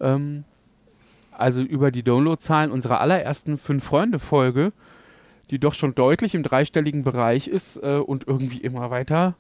ähm, 0.01 0.43
also 1.33 1.63
über 1.63 1.91
die 1.91 2.03
Downloadzahlen 2.03 2.71
unserer 2.71 3.01
allerersten 3.01 3.59
Fünf-Freunde-Folge, 3.59 4.73
die 5.51 5.59
doch 5.59 5.75
schon 5.75 5.95
deutlich 5.95 6.35
im 6.35 6.43
dreistelligen 6.43 7.05
Bereich 7.05 7.49
ist 7.49 7.77
äh, 7.83 7.97
und 7.97 8.27
irgendwie 8.27 8.59
immer 8.59 8.91
weiter 8.91 9.35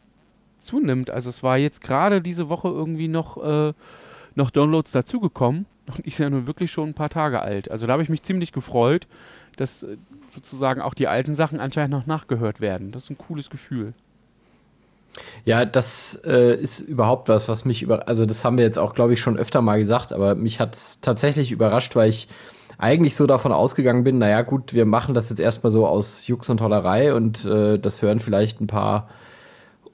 zunimmt. 0.58 1.10
Also 1.10 1.28
es 1.28 1.42
war 1.42 1.58
jetzt 1.58 1.80
gerade 1.80 2.20
diese 2.20 2.48
Woche 2.48 2.68
irgendwie 2.68 3.08
noch, 3.08 3.42
äh, 3.42 3.72
noch 4.34 4.50
Downloads 4.50 4.92
dazugekommen 4.92 5.66
und 5.86 6.06
ist 6.06 6.18
ja 6.18 6.30
nun 6.30 6.46
wirklich 6.46 6.70
schon 6.70 6.90
ein 6.90 6.94
paar 6.94 7.10
Tage 7.10 7.40
alt. 7.42 7.70
Also 7.70 7.86
da 7.86 7.94
habe 7.94 8.02
ich 8.02 8.08
mich 8.08 8.22
ziemlich 8.22 8.52
gefreut, 8.52 9.06
dass 9.56 9.82
äh, 9.82 9.96
sozusagen 10.34 10.80
auch 10.80 10.94
die 10.94 11.08
alten 11.08 11.34
Sachen 11.34 11.60
anscheinend 11.60 11.92
noch 11.92 12.06
nachgehört 12.06 12.60
werden. 12.60 12.92
Das 12.92 13.04
ist 13.04 13.10
ein 13.10 13.18
cooles 13.18 13.50
Gefühl. 13.50 13.94
Ja, 15.44 15.64
das 15.64 16.20
äh, 16.24 16.54
ist 16.54 16.80
überhaupt 16.80 17.28
was, 17.28 17.48
was 17.48 17.64
mich 17.64 17.82
über, 17.82 18.08
also 18.08 18.26
das 18.26 18.44
haben 18.44 18.56
wir 18.56 18.64
jetzt 18.64 18.78
auch, 18.78 18.94
glaube 18.94 19.12
ich, 19.12 19.20
schon 19.20 19.36
öfter 19.36 19.60
mal 19.60 19.78
gesagt, 19.78 20.12
aber 20.12 20.34
mich 20.34 20.60
hat 20.60 20.74
es 20.74 21.00
tatsächlich 21.00 21.52
überrascht, 21.52 21.94
weil 21.96 22.08
ich 22.08 22.28
eigentlich 22.78 23.14
so 23.14 23.26
davon 23.26 23.52
ausgegangen 23.52 24.04
bin, 24.04 24.18
naja 24.18 24.42
gut, 24.42 24.74
wir 24.74 24.86
machen 24.86 25.14
das 25.14 25.30
jetzt 25.30 25.40
erstmal 25.40 25.72
so 25.72 25.86
aus 25.86 26.26
Jux 26.26 26.48
und 26.48 26.58
Tollerei 26.58 27.14
und 27.14 27.44
äh, 27.44 27.78
das 27.78 28.02
hören 28.02 28.20
vielleicht 28.20 28.60
ein 28.60 28.66
paar 28.66 29.08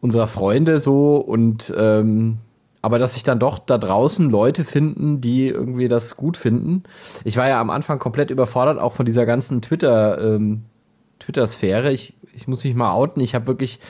unserer 0.01 0.27
Freunde 0.29 0.79
so 0.79 1.17
und 1.17 1.73
ähm, 1.77 2.39
aber 2.81 2.99
dass 2.99 3.15
sich 3.15 3.25
dann 3.25 3.41
doch 3.41 3.59
da 3.59 3.77
draußen 3.77 4.31
Leute 4.31 4.65
finden, 4.65 5.21
die 5.21 5.49
irgendwie 5.49 5.89
das 5.89 6.17
gut 6.17 6.37
finden. 6.37 6.85
Ich 7.25 7.37
war 7.37 7.49
ja 7.49 7.61
am 7.61 7.71
Anfang 7.71 7.99
komplett 7.99 8.31
überfordert, 8.31 8.79
auch 8.79 8.93
von 8.93 9.05
dieser 9.05 9.27
ganzen 9.27 9.61
Twitter, 9.61 10.37
ähm, 10.37 10.63
Twitter-Sphäre. 11.19 11.93
Ich, 11.93 12.15
ich 12.35 12.47
muss 12.47 12.63
mich 12.63 12.75
mal 12.75 12.93
outen, 12.93 13.21
ich 13.21 13.35
habe 13.35 13.49
wirklich 13.49 13.81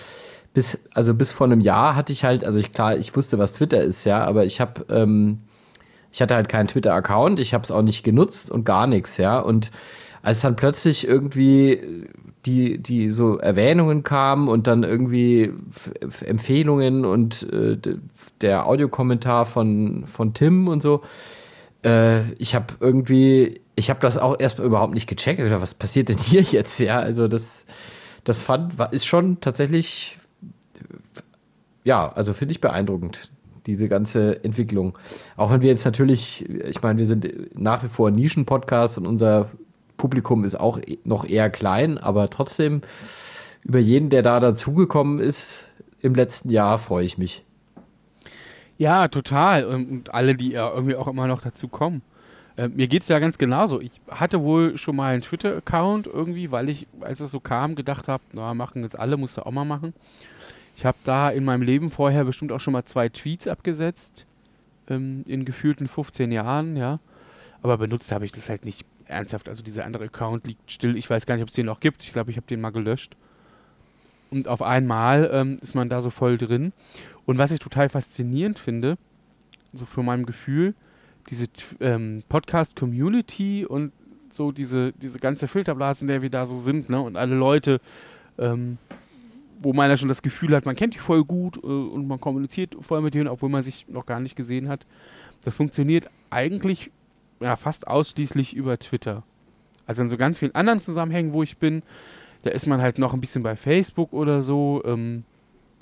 bis, 0.54 0.78
also 0.94 1.14
bis 1.14 1.32
vor 1.32 1.46
einem 1.46 1.60
Jahr 1.60 1.94
hatte 1.94 2.12
ich 2.12 2.24
halt, 2.24 2.44
also 2.44 2.58
ich 2.58 2.72
klar, 2.72 2.96
ich 2.96 3.14
wusste, 3.16 3.38
was 3.38 3.52
Twitter 3.52 3.82
ist, 3.82 4.04
ja, 4.04 4.24
aber 4.24 4.44
ich 4.44 4.60
habe, 4.60 4.84
ähm, 4.90 5.40
ich 6.12 6.22
hatte 6.22 6.34
halt 6.34 6.48
keinen 6.48 6.68
Twitter-Account, 6.68 7.38
ich 7.38 7.54
habe 7.54 7.64
es 7.64 7.70
auch 7.70 7.82
nicht 7.82 8.02
genutzt 8.02 8.50
und 8.50 8.64
gar 8.64 8.86
nichts, 8.86 9.18
ja. 9.18 9.38
Und 9.38 9.70
als 10.22 10.40
dann 10.40 10.56
plötzlich 10.56 11.06
irgendwie 11.06 12.08
die, 12.46 12.78
die 12.78 13.10
so 13.10 13.38
Erwähnungen 13.38 14.02
kamen 14.02 14.48
und 14.48 14.66
dann 14.66 14.82
irgendwie 14.82 15.52
Empfehlungen 16.24 17.04
und 17.04 17.50
äh, 17.52 17.76
der 18.40 18.66
Audiokommentar 18.66 19.46
von, 19.46 20.06
von 20.06 20.34
Tim 20.34 20.68
und 20.68 20.82
so. 20.82 21.02
Äh, 21.84 22.32
ich 22.34 22.54
habe 22.54 22.74
irgendwie, 22.80 23.60
ich 23.76 23.90
habe 23.90 24.00
das 24.00 24.18
auch 24.18 24.38
erstmal 24.38 24.66
überhaupt 24.66 24.94
nicht 24.94 25.08
gecheckt. 25.08 25.42
Was 25.60 25.74
passiert 25.74 26.08
denn 26.08 26.18
hier 26.18 26.42
jetzt? 26.42 26.78
Ja, 26.78 26.98
also 26.98 27.28
das, 27.28 27.66
das 28.24 28.42
fand, 28.42 28.78
war, 28.78 28.92
ist 28.92 29.06
schon 29.06 29.40
tatsächlich, 29.40 30.17
ja, 31.88 32.12
also 32.12 32.34
finde 32.34 32.52
ich 32.52 32.60
beeindruckend, 32.60 33.30
diese 33.64 33.88
ganze 33.88 34.44
Entwicklung. 34.44 34.98
Auch 35.38 35.50
wenn 35.50 35.62
wir 35.62 35.70
jetzt 35.70 35.86
natürlich, 35.86 36.46
ich 36.46 36.82
meine, 36.82 36.98
wir 36.98 37.06
sind 37.06 37.58
nach 37.58 37.82
wie 37.82 37.88
vor 37.88 38.10
Nischen-Podcast 38.10 38.98
und 38.98 39.06
unser 39.06 39.50
Publikum 39.96 40.44
ist 40.44 40.60
auch 40.60 40.78
e-, 40.78 40.98
noch 41.04 41.24
eher 41.24 41.48
klein, 41.48 41.96
aber 41.96 42.28
trotzdem 42.28 42.82
über 43.64 43.78
jeden, 43.78 44.10
der 44.10 44.22
da 44.22 44.38
dazugekommen 44.38 45.18
ist 45.18 45.70
im 46.02 46.14
letzten 46.14 46.50
Jahr, 46.50 46.76
freue 46.76 47.06
ich 47.06 47.16
mich. 47.16 47.42
Ja, 48.76 49.08
total. 49.08 49.64
Und 49.64 50.12
alle, 50.12 50.34
die 50.34 50.50
ja 50.50 50.70
irgendwie 50.70 50.94
auch 50.94 51.08
immer 51.08 51.26
noch 51.26 51.40
dazu 51.40 51.68
kommen. 51.68 52.02
Äh, 52.56 52.68
mir 52.68 52.86
geht 52.86 53.00
es 53.00 53.08
ja 53.08 53.18
ganz 53.18 53.38
genauso. 53.38 53.80
Ich 53.80 53.92
hatte 54.10 54.42
wohl 54.42 54.76
schon 54.76 54.94
mal 54.94 55.14
einen 55.14 55.22
Twitter-Account 55.22 56.06
irgendwie, 56.06 56.50
weil 56.50 56.68
ich, 56.68 56.86
als 57.00 57.20
es 57.20 57.30
so 57.30 57.40
kam, 57.40 57.76
gedacht 57.76 58.08
habe, 58.08 58.22
na, 58.34 58.52
machen 58.52 58.82
jetzt 58.82 58.98
alle, 58.98 59.16
musst 59.16 59.38
du 59.38 59.46
auch 59.46 59.52
mal 59.52 59.64
machen. 59.64 59.94
Ich 60.78 60.86
habe 60.86 60.98
da 61.02 61.28
in 61.30 61.44
meinem 61.44 61.62
Leben 61.62 61.90
vorher 61.90 62.22
bestimmt 62.22 62.52
auch 62.52 62.60
schon 62.60 62.72
mal 62.72 62.84
zwei 62.84 63.08
Tweets 63.08 63.48
abgesetzt, 63.48 64.26
ähm, 64.88 65.24
in 65.26 65.44
gefühlten 65.44 65.88
15 65.88 66.30
Jahren, 66.30 66.76
ja. 66.76 67.00
Aber 67.62 67.78
benutzt 67.78 68.12
habe 68.12 68.24
ich 68.24 68.30
das 68.30 68.48
halt 68.48 68.64
nicht 68.64 68.86
ernsthaft, 69.06 69.48
also 69.48 69.64
dieser 69.64 69.84
andere 69.84 70.04
Account 70.04 70.46
liegt 70.46 70.70
still. 70.70 70.96
Ich 70.96 71.10
weiß 71.10 71.26
gar 71.26 71.34
nicht, 71.34 71.42
ob 71.42 71.48
es 71.48 71.56
den 71.56 71.66
noch 71.66 71.80
gibt. 71.80 72.04
Ich 72.04 72.12
glaube, 72.12 72.30
ich 72.30 72.36
habe 72.36 72.46
den 72.46 72.60
mal 72.60 72.70
gelöscht. 72.70 73.16
Und 74.30 74.46
auf 74.46 74.62
einmal 74.62 75.28
ähm, 75.32 75.56
ist 75.60 75.74
man 75.74 75.88
da 75.88 76.00
so 76.00 76.10
voll 76.10 76.38
drin. 76.38 76.72
Und 77.26 77.38
was 77.38 77.50
ich 77.50 77.58
total 77.58 77.88
faszinierend 77.88 78.60
finde, 78.60 78.98
so 79.72 79.84
für 79.84 80.04
mein 80.04 80.26
Gefühl, 80.26 80.76
diese 81.28 81.46
ähm, 81.80 82.22
Podcast-Community 82.28 83.66
und 83.66 83.90
so 84.30 84.52
diese, 84.52 84.92
diese 84.92 85.18
ganze 85.18 85.48
Filterblase, 85.48 86.04
in 86.04 86.08
der 86.08 86.22
wir 86.22 86.30
da 86.30 86.46
so 86.46 86.56
sind, 86.56 86.88
ne? 86.88 87.00
Und 87.00 87.16
alle 87.16 87.34
Leute, 87.34 87.80
ähm, 88.38 88.78
wo 89.60 89.72
man 89.72 89.90
ja 89.90 89.96
schon 89.96 90.08
das 90.08 90.22
Gefühl 90.22 90.54
hat, 90.54 90.66
man 90.66 90.76
kennt 90.76 90.94
die 90.94 90.98
voll 90.98 91.24
gut 91.24 91.56
äh, 91.58 91.66
und 91.66 92.06
man 92.06 92.20
kommuniziert 92.20 92.76
voll 92.80 93.00
mit 93.00 93.14
denen, 93.14 93.28
obwohl 93.28 93.48
man 93.48 93.62
sich 93.62 93.86
noch 93.88 94.06
gar 94.06 94.20
nicht 94.20 94.36
gesehen 94.36 94.68
hat. 94.68 94.86
Das 95.42 95.54
funktioniert 95.54 96.10
eigentlich 96.30 96.90
ja, 97.40 97.56
fast 97.56 97.86
ausschließlich 97.86 98.54
über 98.54 98.78
Twitter. 98.78 99.22
Also 99.86 100.02
in 100.02 100.08
so 100.08 100.16
ganz 100.16 100.38
vielen 100.38 100.54
anderen 100.54 100.80
Zusammenhängen, 100.80 101.32
wo 101.32 101.42
ich 101.42 101.58
bin, 101.58 101.82
da 102.42 102.50
ist 102.50 102.66
man 102.66 102.80
halt 102.80 102.98
noch 102.98 103.14
ein 103.14 103.20
bisschen 103.20 103.42
bei 103.42 103.56
Facebook 103.56 104.12
oder 104.12 104.40
so, 104.40 104.82
ähm, 104.84 105.24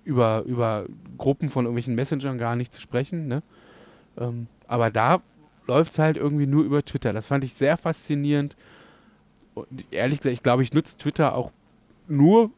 über, 0.05 0.45
über 0.47 0.87
Gruppen 1.19 1.49
von 1.49 1.65
irgendwelchen 1.65 1.95
Messengern 1.95 2.39
gar 2.39 2.57
nicht 2.57 2.73
zu 2.73 2.81
sprechen. 2.81 3.27
Ne? 3.27 3.43
Ähm, 4.17 4.47
aber 4.69 4.91
da 4.91 5.21
läuft 5.67 5.93
es 5.93 5.99
halt 5.99 6.17
irgendwie 6.17 6.47
nur 6.47 6.65
über 6.65 6.85
Twitter. 6.85 7.13
Das 7.13 7.27
fand 7.27 7.43
ich 7.45 7.55
sehr 7.55 7.77
faszinierend. 7.77 8.57
Und 9.55 9.87
ehrlich 9.91 10.21
gesagt, 10.21 10.35
ich 10.35 10.43
glaube, 10.43 10.63
ich 10.63 10.73
nutze 10.73 10.97
Twitter 10.97 11.35
auch 11.35 11.51
nur 12.07 12.53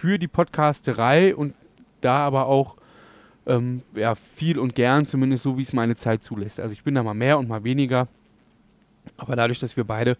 für 0.00 0.18
die 0.18 0.28
Podcasterei 0.28 1.34
und 1.34 1.54
da 2.00 2.18
aber 2.18 2.46
auch 2.46 2.76
ähm, 3.46 3.82
ja, 3.94 4.14
viel 4.14 4.58
und 4.58 4.74
gern, 4.74 5.06
zumindest 5.06 5.42
so, 5.42 5.58
wie 5.58 5.62
es 5.62 5.72
meine 5.72 5.96
Zeit 5.96 6.22
zulässt. 6.22 6.60
Also 6.60 6.72
ich 6.72 6.84
bin 6.84 6.94
da 6.94 7.02
mal 7.02 7.14
mehr 7.14 7.38
und 7.38 7.48
mal 7.48 7.64
weniger. 7.64 8.06
Aber 9.16 9.34
dadurch, 9.34 9.58
dass 9.58 9.76
wir 9.76 9.84
beide 9.84 10.16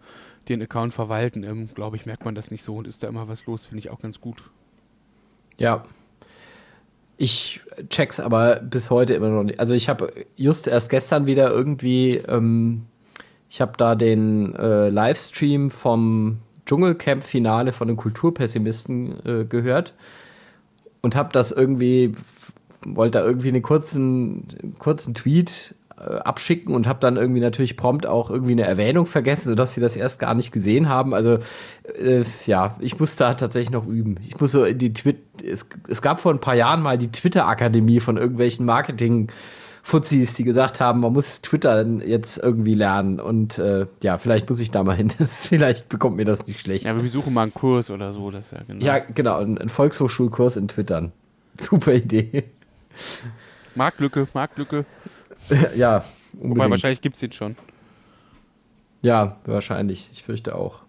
den 0.49 0.62
Account 0.62 0.94
verwalten, 0.94 1.44
ähm, 1.44 1.68
glaube 1.75 1.97
ich, 1.97 2.06
merkt 2.06 2.25
man 2.25 2.35
das 2.35 2.50
nicht 2.50 2.64
so 2.64 2.76
und 2.76 2.87
ist 2.87 3.02
da 3.02 3.08
immer 3.08 3.28
was 3.28 3.47
los, 3.47 3.66
finde 3.66 3.80
ich 3.80 3.90
auch 3.90 4.00
ganz 4.00 4.20
gut. 4.20 4.50
Ja. 5.58 5.85
Ich 7.16 7.61
check's 7.88 8.18
aber 8.18 8.56
bis 8.56 8.90
heute 8.90 9.14
immer 9.14 9.28
noch 9.28 9.42
nicht. 9.42 9.61
Also 9.61 9.75
ich 9.75 9.88
habe 9.88 10.12
just 10.37 10.66
erst 10.66 10.88
gestern 10.88 11.26
wieder 11.26 11.50
irgendwie, 11.50 12.16
ähm, 12.16 12.87
ich 13.50 13.61
habe 13.61 13.73
da 13.76 13.94
den 13.94 14.54
äh, 14.54 14.88
Livestream 14.88 15.70
vom 15.70 16.38
Dschungelcamp-Finale 16.69 17.73
von 17.73 17.89
den 17.89 17.97
Kulturpessimisten 17.97 19.27
äh, 19.27 19.45
gehört 19.45 19.95
und 21.01 21.17
habe 21.17 21.31
das 21.33 21.51
irgendwie, 21.51 22.13
wollte 22.85 23.19
da 23.19 23.25
irgendwie 23.25 23.49
einen 23.49 23.63
kurzen, 23.63 24.75
kurzen 24.79 25.15
Tweet 25.15 25.75
äh, 25.99 26.17
abschicken 26.17 26.75
und 26.75 26.87
habe 26.87 27.01
dann 27.01 27.17
irgendwie 27.17 27.41
natürlich 27.41 27.77
prompt 27.77 28.07
auch 28.07 28.31
irgendwie 28.31 28.53
eine 28.53 28.65
Erwähnung 28.65 29.07
vergessen, 29.07 29.49
sodass 29.49 29.75
sie 29.75 29.81
das 29.81 29.97
erst 29.97 30.19
gar 30.19 30.35
nicht 30.35 30.53
gesehen 30.53 30.89
haben. 30.89 31.15
Also 31.15 31.39
äh, 32.01 32.25
ja, 32.47 32.77
ich 32.81 33.01
muss 33.01 33.17
da 33.17 33.35
tatsächlich 33.35 33.71
noch 33.71 33.87
üben. 33.87 34.17
Ich 34.27 34.39
muss 34.39 34.53
so 34.53 34.65
in 34.65 34.79
die 34.79 34.93
Twitter, 34.93 35.21
es, 35.45 35.67
es 35.89 36.03
gab 36.03 36.21
vor 36.21 36.33
ein 36.33 36.41
paar 36.41 36.55
Jahren 36.55 36.83
mal 36.83 36.99
die 36.99 37.11
Twitter-Akademie 37.11 38.01
von 38.01 38.17
irgendwelchen 38.17 38.67
Marketing- 38.67 39.29
Fuzis, 39.88 40.35
die 40.35 40.45
gesagt 40.45 40.80
haben, 40.80 41.00
man 41.00 41.14
muss 41.14 41.40
Twitter 41.40 41.83
jetzt 42.04 42.37
irgendwie 42.37 42.75
lernen. 42.75 43.21
Und 43.21 43.59
äh, 43.59 43.87
ja, 44.02 44.18
vielleicht 44.18 44.49
muss 44.50 44.61
ich 44.61 44.71
da 44.71 44.85
mal 44.85 44.95
hin. 44.95 45.11
vielleicht 45.26 45.88
bekommt 45.88 46.16
mir 46.16 46.26
das 46.26 46.47
nicht 46.47 46.61
schlecht. 46.61 46.85
Ja, 46.85 46.95
wir 46.95 47.02
besuchen 47.02 47.33
mal 47.33 47.45
einen 47.45 47.54
Kurs 47.54 47.90
oder 47.90 48.12
so. 48.12 48.30
Das 48.30 48.50
ja, 48.50 48.59
genau. 48.66 48.85
ja, 48.85 48.99
genau. 48.99 49.38
Ein 49.38 49.71
Volkshochschulkurs 49.71 50.59
in 50.59 50.68
Twittern. 50.68 51.12
Super 51.59 51.95
Idee. 51.95 52.45
Marktlücke, 53.75 54.28
Marktlücke. 54.35 54.85
ja, 55.75 56.04
unbedingt. 56.35 56.59
Wobei 56.59 56.71
wahrscheinlich 56.71 57.00
gibt 57.00 57.14
es 57.14 57.21
den 57.21 57.33
schon. 57.33 57.57
Ja, 59.00 59.38
wahrscheinlich. 59.47 60.11
Ich 60.12 60.23
fürchte 60.23 60.54
auch. 60.54 60.83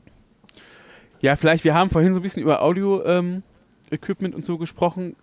Ja, 1.22 1.38
vielleicht, 1.38 1.64
wir 1.64 1.74
haben 1.74 1.90
vorhin 1.90 2.12
so 2.12 2.20
ein 2.20 2.24
bisschen 2.24 2.44
über 2.44 2.62
Audio-Equipment 2.62 4.34
ähm, 4.34 4.36
und 4.36 4.44
so 4.44 4.58
gesprochen. 4.58 5.16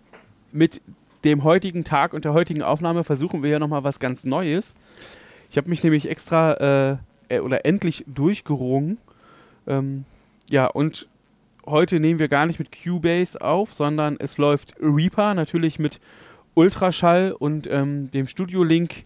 Mit 0.51 0.81
dem 1.23 1.43
heutigen 1.43 1.83
Tag 1.83 2.13
und 2.13 2.25
der 2.25 2.33
heutigen 2.33 2.61
Aufnahme 2.61 3.03
versuchen 3.03 3.43
wir 3.43 3.49
ja 3.49 3.59
nochmal 3.59 3.83
was 3.83 3.99
ganz 3.99 4.23
Neues. 4.23 4.75
Ich 5.49 5.57
habe 5.57 5.69
mich 5.69 5.83
nämlich 5.83 6.09
extra 6.09 6.53
äh, 6.53 6.97
äh, 7.29 7.39
oder 7.39 7.65
endlich 7.65 8.03
durchgerungen. 8.07 8.97
Ähm, 9.65 10.05
ja, 10.49 10.67
und 10.67 11.07
heute 11.65 11.99
nehmen 11.99 12.19
wir 12.19 12.27
gar 12.27 12.45
nicht 12.45 12.59
mit 12.59 12.69
Cubase 12.71 13.41
auf, 13.41 13.73
sondern 13.73 14.17
es 14.19 14.37
läuft 14.37 14.75
Reaper, 14.79 15.33
natürlich 15.33 15.79
mit 15.79 15.99
Ultraschall 16.53 17.33
und 17.33 17.67
ähm, 17.67 18.09
dem 18.11 18.27
Studio 18.27 18.63
Link 18.63 19.05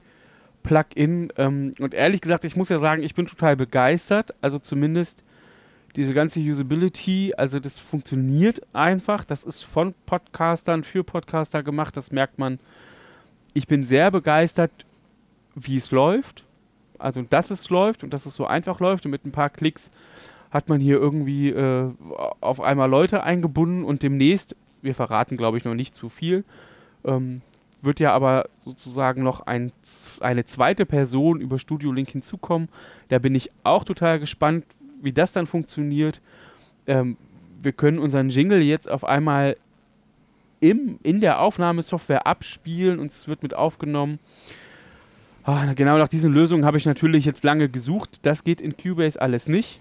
Plugin. 0.63 1.33
Ähm, 1.37 1.73
und 1.79 1.93
ehrlich 1.93 2.21
gesagt, 2.21 2.45
ich 2.45 2.55
muss 2.55 2.69
ja 2.69 2.79
sagen, 2.79 3.03
ich 3.03 3.15
bin 3.15 3.25
total 3.25 3.55
begeistert. 3.55 4.33
Also 4.41 4.59
zumindest 4.59 5.23
diese 5.95 6.13
ganze 6.13 6.39
Usability, 6.39 7.33
also 7.37 7.59
das 7.59 7.77
funktioniert 7.77 8.61
einfach. 8.73 9.25
Das 9.25 9.43
ist 9.43 9.63
von 9.63 9.93
Podcastern 10.05 10.83
für 10.83 11.03
Podcaster 11.03 11.63
gemacht, 11.63 11.97
das 11.97 12.11
merkt 12.11 12.39
man. 12.39 12.59
Ich 13.53 13.67
bin 13.67 13.83
sehr 13.83 14.11
begeistert, 14.11 14.71
wie 15.55 15.77
es 15.77 15.91
läuft. 15.91 16.45
Also, 16.97 17.23
dass 17.23 17.51
es 17.51 17.69
läuft 17.69 18.03
und 18.03 18.13
dass 18.13 18.25
es 18.25 18.35
so 18.35 18.45
einfach 18.45 18.79
läuft 18.79 19.05
und 19.05 19.11
mit 19.11 19.25
ein 19.25 19.31
paar 19.31 19.49
Klicks 19.49 19.91
hat 20.51 20.69
man 20.69 20.79
hier 20.79 20.97
irgendwie 20.97 21.49
äh, 21.49 21.89
auf 22.41 22.61
einmal 22.61 22.89
Leute 22.89 23.23
eingebunden 23.23 23.83
und 23.83 24.03
demnächst, 24.03 24.55
wir 24.81 24.93
verraten 24.93 25.37
glaube 25.37 25.57
ich 25.57 25.65
noch 25.65 25.73
nicht 25.73 25.95
zu 25.95 26.09
viel, 26.09 26.43
ähm, 27.03 27.41
wird 27.81 27.99
ja 27.99 28.13
aber 28.13 28.49
sozusagen 28.59 29.23
noch 29.23 29.41
ein, 29.41 29.71
eine 30.19 30.45
zweite 30.45 30.85
Person 30.85 31.41
über 31.41 31.57
Studio 31.57 31.91
Link 31.91 32.09
hinzukommen. 32.09 32.69
Da 33.07 33.17
bin 33.17 33.33
ich 33.33 33.49
auch 33.63 33.83
total 33.83 34.19
gespannt, 34.19 34.65
wie 35.01 35.13
das 35.13 35.31
dann 35.31 35.47
funktioniert. 35.47 36.21
Ähm, 36.87 37.17
wir 37.61 37.71
können 37.71 37.99
unseren 37.99 38.29
Jingle 38.29 38.61
jetzt 38.61 38.89
auf 38.89 39.03
einmal 39.03 39.55
im, 40.59 40.99
in 41.03 41.21
der 41.21 41.39
Aufnahmesoftware 41.39 42.27
abspielen 42.27 42.99
und 42.99 43.11
es 43.11 43.27
wird 43.27 43.43
mit 43.43 43.53
aufgenommen. 43.53 44.19
Ah, 45.43 45.73
genau 45.73 45.97
nach 45.97 46.07
diesen 46.07 46.31
Lösungen 46.31 46.65
habe 46.65 46.77
ich 46.77 46.85
natürlich 46.85 47.25
jetzt 47.25 47.43
lange 47.43 47.67
gesucht. 47.67 48.19
Das 48.23 48.43
geht 48.43 48.61
in 48.61 48.77
Cubase 48.77 49.19
alles 49.19 49.47
nicht. 49.47 49.79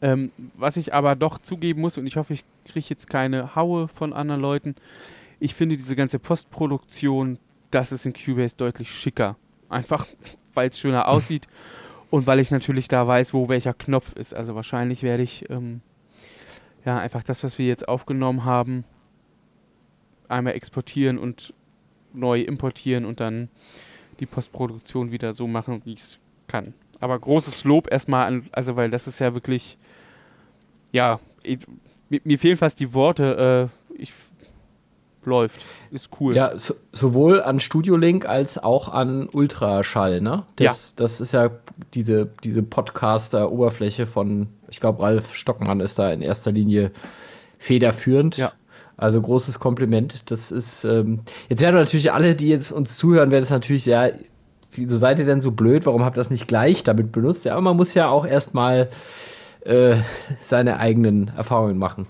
Ähm, 0.00 0.30
was 0.54 0.76
ich 0.76 0.94
aber 0.94 1.16
doch 1.16 1.38
zugeben 1.38 1.80
muss, 1.80 1.98
und 1.98 2.06
ich 2.06 2.16
hoffe, 2.16 2.34
ich 2.34 2.44
kriege 2.64 2.86
jetzt 2.88 3.08
keine 3.08 3.56
Haue 3.56 3.88
von 3.88 4.12
anderen 4.12 4.40
Leuten, 4.40 4.74
ich 5.40 5.54
finde 5.54 5.76
diese 5.76 5.96
ganze 5.96 6.18
Postproduktion, 6.18 7.38
das 7.70 7.90
ist 7.90 8.06
in 8.06 8.12
Cubase 8.12 8.54
deutlich 8.56 8.90
schicker. 8.90 9.36
Einfach, 9.68 10.06
weil 10.54 10.68
es 10.68 10.78
schöner 10.78 11.08
aussieht 11.08 11.48
und 12.10 12.26
weil 12.26 12.40
ich 12.40 12.50
natürlich 12.50 12.88
da 12.88 13.06
weiß, 13.06 13.34
wo 13.34 13.48
welcher 13.48 13.74
Knopf 13.74 14.14
ist. 14.14 14.34
Also 14.34 14.54
wahrscheinlich 14.54 15.02
werde 15.02 15.22
ich 15.22 15.48
ähm, 15.50 15.80
ja 16.84 16.98
einfach 16.98 17.22
das, 17.22 17.44
was 17.44 17.58
wir 17.58 17.66
jetzt 17.66 17.88
aufgenommen 17.88 18.44
haben, 18.44 18.84
einmal 20.28 20.54
exportieren 20.54 21.18
und 21.18 21.54
neu 22.12 22.40
importieren 22.40 23.04
und 23.04 23.20
dann 23.20 23.48
die 24.20 24.26
Postproduktion 24.26 25.12
wieder 25.12 25.32
so 25.32 25.46
machen, 25.46 25.82
wie 25.84 25.92
ich 25.92 26.00
es 26.00 26.18
kann. 26.46 26.74
Aber 27.00 27.18
großes 27.18 27.64
Lob 27.64 27.90
erstmal 27.90 28.26
an, 28.26 28.46
also 28.52 28.76
weil 28.76 28.90
das 28.90 29.06
ist 29.06 29.20
ja 29.20 29.34
wirklich, 29.34 29.78
ja, 30.92 31.20
ich, 31.42 31.60
mir, 32.08 32.38
fehlen 32.38 32.56
fast 32.56 32.80
die 32.80 32.92
Worte. 32.94 33.70
Äh, 33.94 34.00
ich 34.00 34.12
läuft. 35.24 35.56
Ist 35.90 36.10
cool. 36.20 36.34
Ja, 36.34 36.58
so, 36.58 36.74
sowohl 36.92 37.42
an 37.42 37.60
Studio 37.60 37.96
Link 37.96 38.26
als 38.26 38.58
auch 38.58 38.88
an 38.88 39.28
Ultraschall, 39.28 40.20
ne? 40.20 40.44
Das, 40.56 40.90
ja. 40.90 41.04
das 41.04 41.20
ist 41.20 41.32
ja 41.32 41.50
diese, 41.94 42.28
diese 42.44 42.62
Podcaster-Oberfläche 42.62 44.06
von, 44.06 44.48
ich 44.68 44.80
glaube, 44.80 45.02
Ralf 45.02 45.34
Stockmann 45.34 45.80
ist 45.80 45.98
da 45.98 46.10
in 46.12 46.22
erster 46.22 46.52
Linie 46.52 46.90
federführend. 47.58 48.36
Ja. 48.36 48.52
Also 48.96 49.20
großes 49.20 49.60
Kompliment. 49.60 50.30
Das 50.30 50.50
ist, 50.50 50.84
ähm, 50.84 51.20
jetzt 51.48 51.62
werden 51.62 51.76
natürlich 51.76 52.12
alle, 52.12 52.34
die 52.34 52.48
jetzt 52.48 52.72
uns 52.72 52.96
zuhören, 52.96 53.30
werden 53.30 53.44
es 53.44 53.50
natürlich, 53.50 53.86
ja, 53.86 54.08
wieso 54.72 54.96
seid 54.96 55.20
ihr 55.20 55.24
denn 55.24 55.40
so 55.40 55.52
blöd? 55.52 55.86
Warum 55.86 56.04
habt 56.04 56.16
ihr 56.16 56.20
das 56.20 56.30
nicht 56.30 56.48
gleich 56.48 56.82
damit 56.82 57.12
benutzt? 57.12 57.44
Ja, 57.44 57.52
aber 57.52 57.62
man 57.62 57.76
muss 57.76 57.94
ja 57.94 58.08
auch 58.08 58.26
erstmal 58.26 58.88
äh, 59.60 59.96
seine 60.40 60.78
eigenen 60.78 61.28
Erfahrungen 61.36 61.78
machen. 61.78 62.08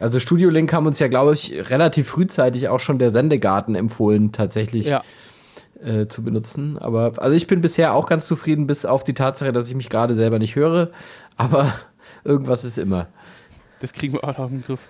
Also 0.00 0.18
Studio 0.18 0.48
Link 0.48 0.72
haben 0.72 0.86
uns 0.86 0.98
ja, 0.98 1.08
glaube 1.08 1.34
ich, 1.34 1.52
relativ 1.70 2.08
frühzeitig 2.08 2.68
auch 2.68 2.80
schon 2.80 2.98
der 2.98 3.10
Sendegarten 3.10 3.74
empfohlen, 3.74 4.32
tatsächlich 4.32 4.86
ja. 4.86 5.02
äh, 5.82 6.08
zu 6.08 6.24
benutzen. 6.24 6.78
Aber 6.78 7.12
also 7.18 7.36
ich 7.36 7.46
bin 7.46 7.60
bisher 7.60 7.94
auch 7.94 8.06
ganz 8.06 8.26
zufrieden, 8.26 8.66
bis 8.66 8.86
auf 8.86 9.04
die 9.04 9.14
Tatsache, 9.14 9.52
dass 9.52 9.68
ich 9.68 9.74
mich 9.74 9.90
gerade 9.90 10.14
selber 10.14 10.38
nicht 10.38 10.56
höre. 10.56 10.90
Aber 11.36 11.74
irgendwas 12.24 12.64
ist 12.64 12.78
immer. 12.78 13.08
Das 13.80 13.92
kriegen 13.92 14.14
wir 14.14 14.24
auch 14.24 14.38
auf 14.38 14.50
den 14.50 14.62
Griff. 14.62 14.80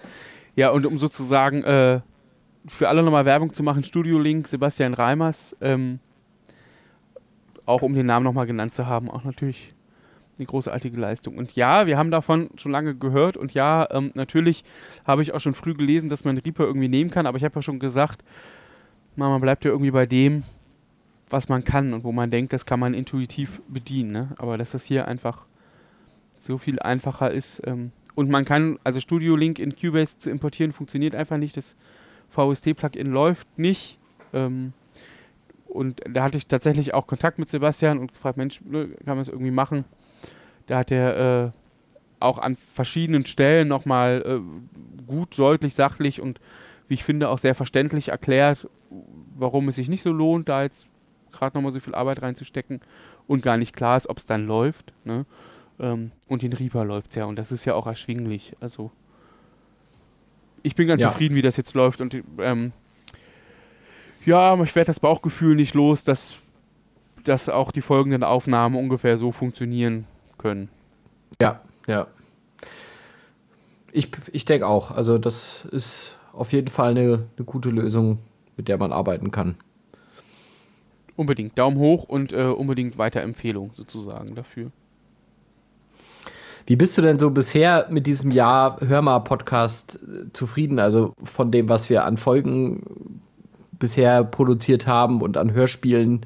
Ja, 0.55 0.71
und 0.71 0.87
um 0.87 0.99
sozusagen 0.99 1.65
äh, 1.65 2.01
für 2.69 2.89
alle 2.89 3.03
nochmal 3.03 3.25
Werbung 3.25 3.53
zu 3.53 3.63
machen, 3.63 3.83
Studio 3.83 4.19
Link, 4.19 4.47
Sebastian 4.47 4.95
Reimers, 4.95 5.57
ähm, 5.61 5.99
auch 7.67 7.83
um 7.83 7.95
den 7.95 8.07
Namen 8.07 8.25
nochmal 8.25 8.47
genannt 8.47 8.75
zu 8.75 8.87
haben, 8.87 9.11
auch 9.11 9.25
natürlich 9.25 9.75
eine 10.41 10.47
großartige 10.47 10.99
Leistung. 10.99 11.37
Und 11.37 11.55
ja, 11.55 11.87
wir 11.87 11.97
haben 11.97 12.11
davon 12.11 12.51
schon 12.57 12.73
lange 12.73 12.95
gehört 12.95 13.37
und 13.37 13.55
ja, 13.55 13.87
ähm, 13.91 14.11
natürlich 14.15 14.65
habe 15.07 15.23
ich 15.23 15.33
auch 15.33 15.41
schon 15.41 15.55
früh 15.55 15.75
gelesen, 15.75 16.09
dass 16.09 16.25
man 16.25 16.39
Reaper 16.39 16.65
irgendwie 16.65 16.89
nehmen 16.89 17.11
kann, 17.11 17.27
aber 17.27 17.37
ich 17.37 17.45
habe 17.45 17.55
ja 17.55 17.63
schon 17.63 17.79
gesagt, 17.79 18.25
man 19.17 19.41
bleibt 19.41 19.65
ja 19.65 19.71
irgendwie 19.71 19.91
bei 19.91 20.07
dem, 20.07 20.45
was 21.29 21.49
man 21.49 21.63
kann 21.63 21.93
und 21.95 22.05
wo 22.05 22.13
man 22.13 22.31
denkt, 22.31 22.53
das 22.53 22.67
kann 22.67 22.81
man 22.81 22.95
intuitiv 22.95 23.61
bedienen. 23.69 24.13
Ne? 24.13 24.29
Aber 24.39 24.59
dass 24.59 24.73
das 24.73 24.85
hier 24.85 25.07
einfach 25.07 25.47
so 26.39 26.59
viel 26.59 26.79
einfacher 26.81 27.31
ist. 27.31 27.63
Ähm, 27.67 27.93
und 28.15 28.31
man 28.31 28.45
kann, 28.45 28.79
also 28.83 29.01
Studio 29.01 29.37
Link 29.37 29.59
in 29.59 29.77
Cubase 29.77 30.19
zu 30.19 30.31
importieren, 30.31 30.73
funktioniert 30.73 31.15
einfach 31.15 31.37
nicht. 31.37 31.57
Das 31.57 31.77
VST-Plugin 32.31 33.11
läuft 33.11 33.47
nicht. 33.59 33.99
Ähm, 34.33 34.73
und 35.67 36.01
da 36.11 36.25
hatte 36.25 36.37
ich 36.37 36.49
tatsächlich 36.49 36.95
auch 36.95 37.07
Kontakt 37.07 37.39
mit 37.39 37.49
Sebastian 37.49 37.99
und 37.99 38.13
gefragt, 38.13 38.37
Mensch, 38.37 38.61
ne, 38.63 38.89
kann 38.89 39.17
man 39.17 39.19
das 39.19 39.29
irgendwie 39.29 39.53
machen? 39.53 39.85
Da 40.71 40.79
hat 40.79 40.93
er 40.93 41.47
äh, 41.47 41.51
auch 42.21 42.39
an 42.39 42.57
verschiedenen 42.75 43.27
Stellen 43.27 43.67
nochmal 43.67 44.23
äh, 44.25 45.05
gut, 45.05 45.37
deutlich, 45.37 45.75
sachlich 45.75 46.21
und 46.21 46.39
wie 46.87 46.95
ich 46.95 47.03
finde 47.03 47.29
auch 47.29 47.39
sehr 47.39 47.57
verständlich 47.57 48.11
erklärt, 48.11 48.69
warum 49.37 49.67
es 49.67 49.75
sich 49.75 49.89
nicht 49.89 50.03
so 50.03 50.13
lohnt, 50.13 50.49
da 50.49 50.63
jetzt 50.63 50.87
gerade 51.33 51.57
nochmal 51.57 51.73
so 51.73 51.81
viel 51.81 51.97
Arbeit 51.97 52.23
reinzustecken 52.23 52.83
und 53.27 53.43
gar 53.43 53.57
nicht 53.57 53.75
klar 53.75 53.97
ist, 53.97 54.09
ob 54.09 54.19
es 54.19 54.27
dann 54.27 54.47
läuft. 54.47 54.93
Ne? 55.03 55.27
Ähm, 55.81 56.13
und 56.29 56.45
in 56.45 56.53
Reaper 56.53 56.85
läuft 56.85 57.11
es 57.11 57.17
ja 57.17 57.25
und 57.25 57.35
das 57.35 57.51
ist 57.51 57.65
ja 57.65 57.75
auch 57.75 57.89
erschwinglich. 57.89 58.55
Also 58.61 58.93
ich 60.63 60.77
bin 60.77 60.87
ganz 60.87 61.03
ja. 61.03 61.11
zufrieden, 61.11 61.35
wie 61.35 61.43
das 61.43 61.57
jetzt 61.57 61.75
läuft 61.75 62.01
und 62.01 62.23
ähm, 62.39 62.71
ja, 64.25 64.55
ich 64.63 64.77
werde 64.77 64.87
das 64.87 65.01
Bauchgefühl 65.01 65.57
nicht 65.57 65.75
los, 65.75 66.05
dass, 66.05 66.37
dass 67.25 67.49
auch 67.49 67.73
die 67.73 67.83
folgenden 67.83 68.23
Aufnahmen 68.23 68.77
ungefähr 68.77 69.17
so 69.17 69.33
funktionieren 69.33 70.07
können. 70.41 70.69
Ja, 71.41 71.61
ja. 71.87 72.07
Ich, 73.93 74.11
ich 74.33 74.45
denke 74.45 74.67
auch. 74.67 74.91
Also, 74.91 75.19
das 75.19 75.67
ist 75.67 76.17
auf 76.33 76.53
jeden 76.53 76.69
Fall 76.69 76.93
eine, 76.93 77.27
eine 77.37 77.45
gute 77.45 77.71
Lösung, 77.71 78.19
mit 78.57 78.69
der 78.69 78.79
man 78.79 78.93
arbeiten 78.93 79.31
kann. 79.31 79.57
Unbedingt. 81.17 81.59
Daumen 81.59 81.79
hoch 81.79 82.05
und 82.05 82.33
äh, 82.33 82.45
unbedingt 82.45 82.97
Weiterempfehlung 82.97 83.73
sozusagen 83.75 84.35
dafür. 84.35 84.71
Wie 86.67 86.77
bist 86.77 86.97
du 86.97 87.03
denn 87.03 87.19
so 87.19 87.31
bisher 87.31 87.89
mit 87.91 88.07
diesem 88.07 88.31
Jahr 88.31 88.81
Hörmal-Podcast 88.81 89.97
äh, 90.03 90.33
zufrieden? 90.33 90.79
Also 90.79 91.15
von 91.23 91.51
dem, 91.51 91.69
was 91.69 91.91
wir 91.91 92.05
an 92.05 92.17
Folgen 92.17 93.21
bisher 93.73 94.23
produziert 94.23 94.87
haben 94.87 95.21
und 95.21 95.37
an 95.37 95.53
Hörspielen. 95.53 96.25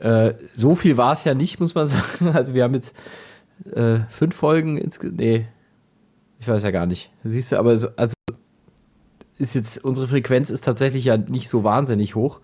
Äh, 0.00 0.34
so 0.54 0.74
viel 0.74 0.96
war 0.96 1.12
es 1.12 1.24
ja 1.24 1.34
nicht, 1.34 1.60
muss 1.60 1.74
man 1.74 1.86
sagen. 1.88 2.30
Also 2.32 2.54
wir 2.54 2.64
haben 2.64 2.74
jetzt 2.74 2.94
äh, 3.72 4.00
fünf 4.08 4.34
Folgen 4.34 4.76
insgesamt. 4.76 5.18
Nee, 5.18 5.46
ich 6.40 6.48
weiß 6.48 6.62
ja 6.62 6.70
gar 6.70 6.86
nicht. 6.86 7.10
Siehst 7.22 7.52
du, 7.52 7.58
aber 7.58 7.76
so, 7.76 7.88
also 7.96 8.14
ist 9.38 9.54
jetzt, 9.54 9.84
unsere 9.84 10.08
Frequenz 10.08 10.50
ist 10.50 10.64
tatsächlich 10.64 11.04
ja 11.04 11.16
nicht 11.16 11.48
so 11.48 11.64
wahnsinnig 11.64 12.14
hoch. 12.14 12.40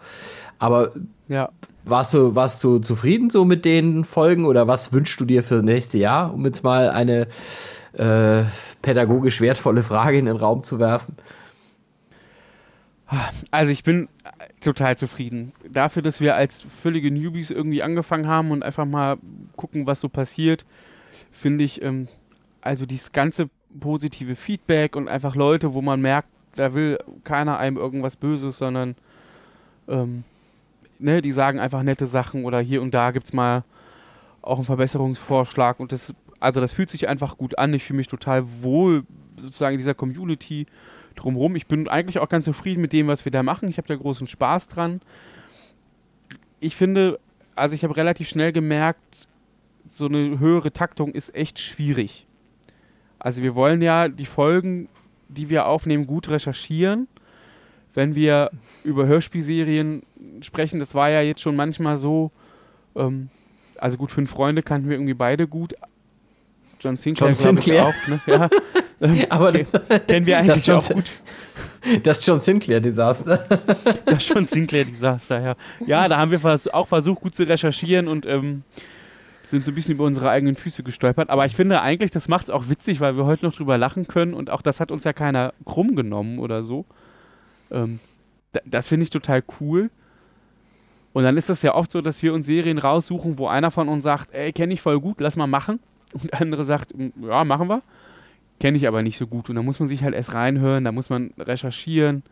Aber 0.58 0.92
ja. 1.28 1.50
warst, 1.84 2.12
du, 2.14 2.34
warst 2.34 2.62
du 2.64 2.78
zufrieden 2.78 3.30
so 3.30 3.44
mit 3.44 3.64
den 3.64 4.04
Folgen 4.04 4.44
oder 4.44 4.68
was 4.68 4.92
wünschst 4.92 5.20
du 5.20 5.24
dir 5.24 5.42
für 5.42 5.56
das 5.56 5.64
nächste 5.64 5.98
Jahr, 5.98 6.34
um 6.34 6.44
jetzt 6.44 6.62
mal 6.62 6.90
eine 6.90 7.28
äh, 7.94 8.44
pädagogisch 8.82 9.40
wertvolle 9.40 9.82
Frage 9.82 10.18
in 10.18 10.26
den 10.26 10.36
Raum 10.36 10.62
zu 10.62 10.78
werfen? 10.78 11.16
Also 13.50 13.72
ich 13.72 13.82
bin 13.82 14.08
total 14.60 14.96
zufrieden. 14.96 15.52
Dafür, 15.68 16.02
dass 16.02 16.20
wir 16.20 16.36
als 16.36 16.64
völlige 16.82 17.10
Newbies 17.10 17.50
irgendwie 17.50 17.82
angefangen 17.82 18.28
haben 18.28 18.50
und 18.50 18.62
einfach 18.62 18.84
mal 18.84 19.16
gucken, 19.56 19.86
was 19.86 20.00
so 20.00 20.08
passiert, 20.08 20.64
finde 21.30 21.64
ich, 21.64 21.82
ähm, 21.82 22.08
also 22.60 22.86
dieses 22.86 23.12
ganze 23.12 23.48
positive 23.78 24.36
Feedback 24.36 24.96
und 24.96 25.08
einfach 25.08 25.34
Leute, 25.34 25.74
wo 25.74 25.82
man 25.82 26.00
merkt, 26.00 26.28
da 26.56 26.74
will 26.74 26.98
keiner 27.24 27.58
einem 27.58 27.76
irgendwas 27.76 28.16
Böses, 28.16 28.58
sondern 28.58 28.96
ähm, 29.88 30.24
ne, 30.98 31.20
die 31.22 31.32
sagen 31.32 31.58
einfach 31.58 31.82
nette 31.82 32.06
Sachen 32.06 32.44
oder 32.44 32.60
hier 32.60 32.82
und 32.82 32.92
da 32.92 33.10
gibt 33.12 33.26
es 33.26 33.32
mal 33.32 33.64
auch 34.42 34.56
einen 34.56 34.66
Verbesserungsvorschlag 34.66 35.80
und 35.80 35.92
das, 35.92 36.14
also 36.40 36.60
das 36.60 36.72
fühlt 36.72 36.90
sich 36.90 37.08
einfach 37.08 37.36
gut 37.36 37.58
an. 37.58 37.74
Ich 37.74 37.84
fühle 37.84 37.98
mich 37.98 38.08
total 38.08 38.44
wohl 38.62 39.04
sozusagen 39.36 39.74
in 39.74 39.78
dieser 39.78 39.94
Community 39.94 40.66
drumherum. 41.14 41.56
Ich 41.56 41.66
bin 41.66 41.88
eigentlich 41.88 42.18
auch 42.18 42.28
ganz 42.28 42.44
zufrieden 42.44 42.80
mit 42.80 42.92
dem, 42.92 43.06
was 43.06 43.24
wir 43.24 43.32
da 43.32 43.42
machen. 43.42 43.68
Ich 43.68 43.78
habe 43.78 43.88
da 43.88 43.94
großen 43.94 44.26
Spaß 44.26 44.68
dran. 44.68 45.00
Ich 46.58 46.76
finde, 46.76 47.18
also 47.54 47.74
ich 47.74 47.84
habe 47.84 47.96
relativ 47.96 48.28
schnell 48.28 48.52
gemerkt, 48.52 49.28
so 49.90 50.06
eine 50.06 50.38
höhere 50.38 50.72
Taktung 50.72 51.12
ist 51.12 51.34
echt 51.34 51.58
schwierig. 51.58 52.26
Also 53.18 53.42
wir 53.42 53.54
wollen 53.54 53.82
ja 53.82 54.08
die 54.08 54.26
Folgen, 54.26 54.88
die 55.28 55.50
wir 55.50 55.66
aufnehmen, 55.66 56.06
gut 56.06 56.28
recherchieren. 56.30 57.08
Wenn 57.92 58.14
wir 58.14 58.50
über 58.84 59.06
Hörspielserien 59.06 60.02
sprechen, 60.42 60.78
das 60.78 60.94
war 60.94 61.10
ja 61.10 61.20
jetzt 61.22 61.40
schon 61.40 61.56
manchmal 61.56 61.96
so, 61.96 62.30
ähm, 62.94 63.28
also 63.78 63.98
gut, 63.98 64.10
fünf 64.12 64.30
Freunde 64.30 64.62
kannten 64.62 64.88
wir 64.88 64.96
irgendwie 64.96 65.14
beide 65.14 65.46
gut. 65.48 65.74
John 66.80 66.96
Sinclair, 66.96 67.28
John 67.28 67.34
Sinclair. 67.34 67.86
auch. 67.86 68.08
Ne? 68.08 68.20
Ja. 68.26 68.48
Ähm, 69.02 69.24
Aber 69.30 69.50
das, 69.50 69.72
kennen 70.06 70.26
wir 70.26 70.36
eigentlich 70.36 70.66
John, 70.66 70.76
auch 70.76 70.88
gut. 70.90 71.10
Das 72.02 72.26
John 72.26 72.38
Sinclair-Desaster. 72.38 73.38
Das 74.04 74.28
John 74.28 74.46
Sinclair-Desaster, 74.46 75.40
ja. 75.40 75.54
Ja, 75.86 76.06
da 76.06 76.18
haben 76.18 76.30
wir 76.30 76.38
vers 76.38 76.68
auch 76.68 76.86
versucht, 76.86 77.22
gut 77.22 77.34
zu 77.34 77.44
recherchieren 77.44 78.08
und 78.08 78.26
ähm, 78.26 78.62
sind 79.50 79.64
so 79.64 79.72
ein 79.72 79.74
bisschen 79.74 79.94
über 79.94 80.04
unsere 80.04 80.30
eigenen 80.30 80.54
Füße 80.54 80.82
gestolpert. 80.82 81.30
Aber 81.30 81.44
ich 81.44 81.56
finde 81.56 81.82
eigentlich, 81.82 82.10
das 82.10 82.28
macht 82.28 82.44
es 82.44 82.50
auch 82.50 82.68
witzig, 82.68 83.00
weil 83.00 83.16
wir 83.16 83.24
heute 83.24 83.44
noch 83.44 83.54
drüber 83.54 83.78
lachen 83.78 84.06
können 84.06 84.34
und 84.34 84.50
auch 84.50 84.62
das 84.62 84.80
hat 84.80 84.92
uns 84.92 85.04
ja 85.04 85.12
keiner 85.12 85.52
krumm 85.64 85.96
genommen 85.96 86.38
oder 86.38 86.62
so. 86.62 86.84
Ähm, 87.70 87.98
das 88.64 88.88
finde 88.88 89.04
ich 89.04 89.10
total 89.10 89.42
cool. 89.60 89.90
Und 91.12 91.24
dann 91.24 91.36
ist 91.36 91.48
das 91.48 91.62
ja 91.62 91.74
oft 91.74 91.90
so, 91.90 92.00
dass 92.00 92.22
wir 92.22 92.32
uns 92.32 92.46
Serien 92.46 92.78
raussuchen, 92.78 93.38
wo 93.38 93.48
einer 93.48 93.70
von 93.70 93.88
uns 93.88 94.04
sagt, 94.04 94.32
ey, 94.32 94.52
kenne 94.52 94.74
ich 94.74 94.80
voll 94.80 95.00
gut, 95.00 95.20
lass 95.20 95.36
mal 95.36 95.46
machen. 95.46 95.80
Und 96.12 96.32
der 96.32 96.40
andere 96.40 96.64
sagt, 96.64 96.94
ja, 97.20 97.44
machen 97.44 97.68
wir. 97.68 97.82
Kenne 98.60 98.76
ich 98.76 98.86
aber 98.86 99.02
nicht 99.02 99.16
so 99.16 99.26
gut. 99.26 99.48
Und 99.48 99.56
da 99.56 99.62
muss 99.62 99.80
man 99.80 99.88
sich 99.88 100.04
halt 100.04 100.14
erst 100.14 100.34
reinhören, 100.34 100.84
da 100.84 100.92
muss 100.92 101.10
man 101.10 101.32
recherchieren. 101.38 102.22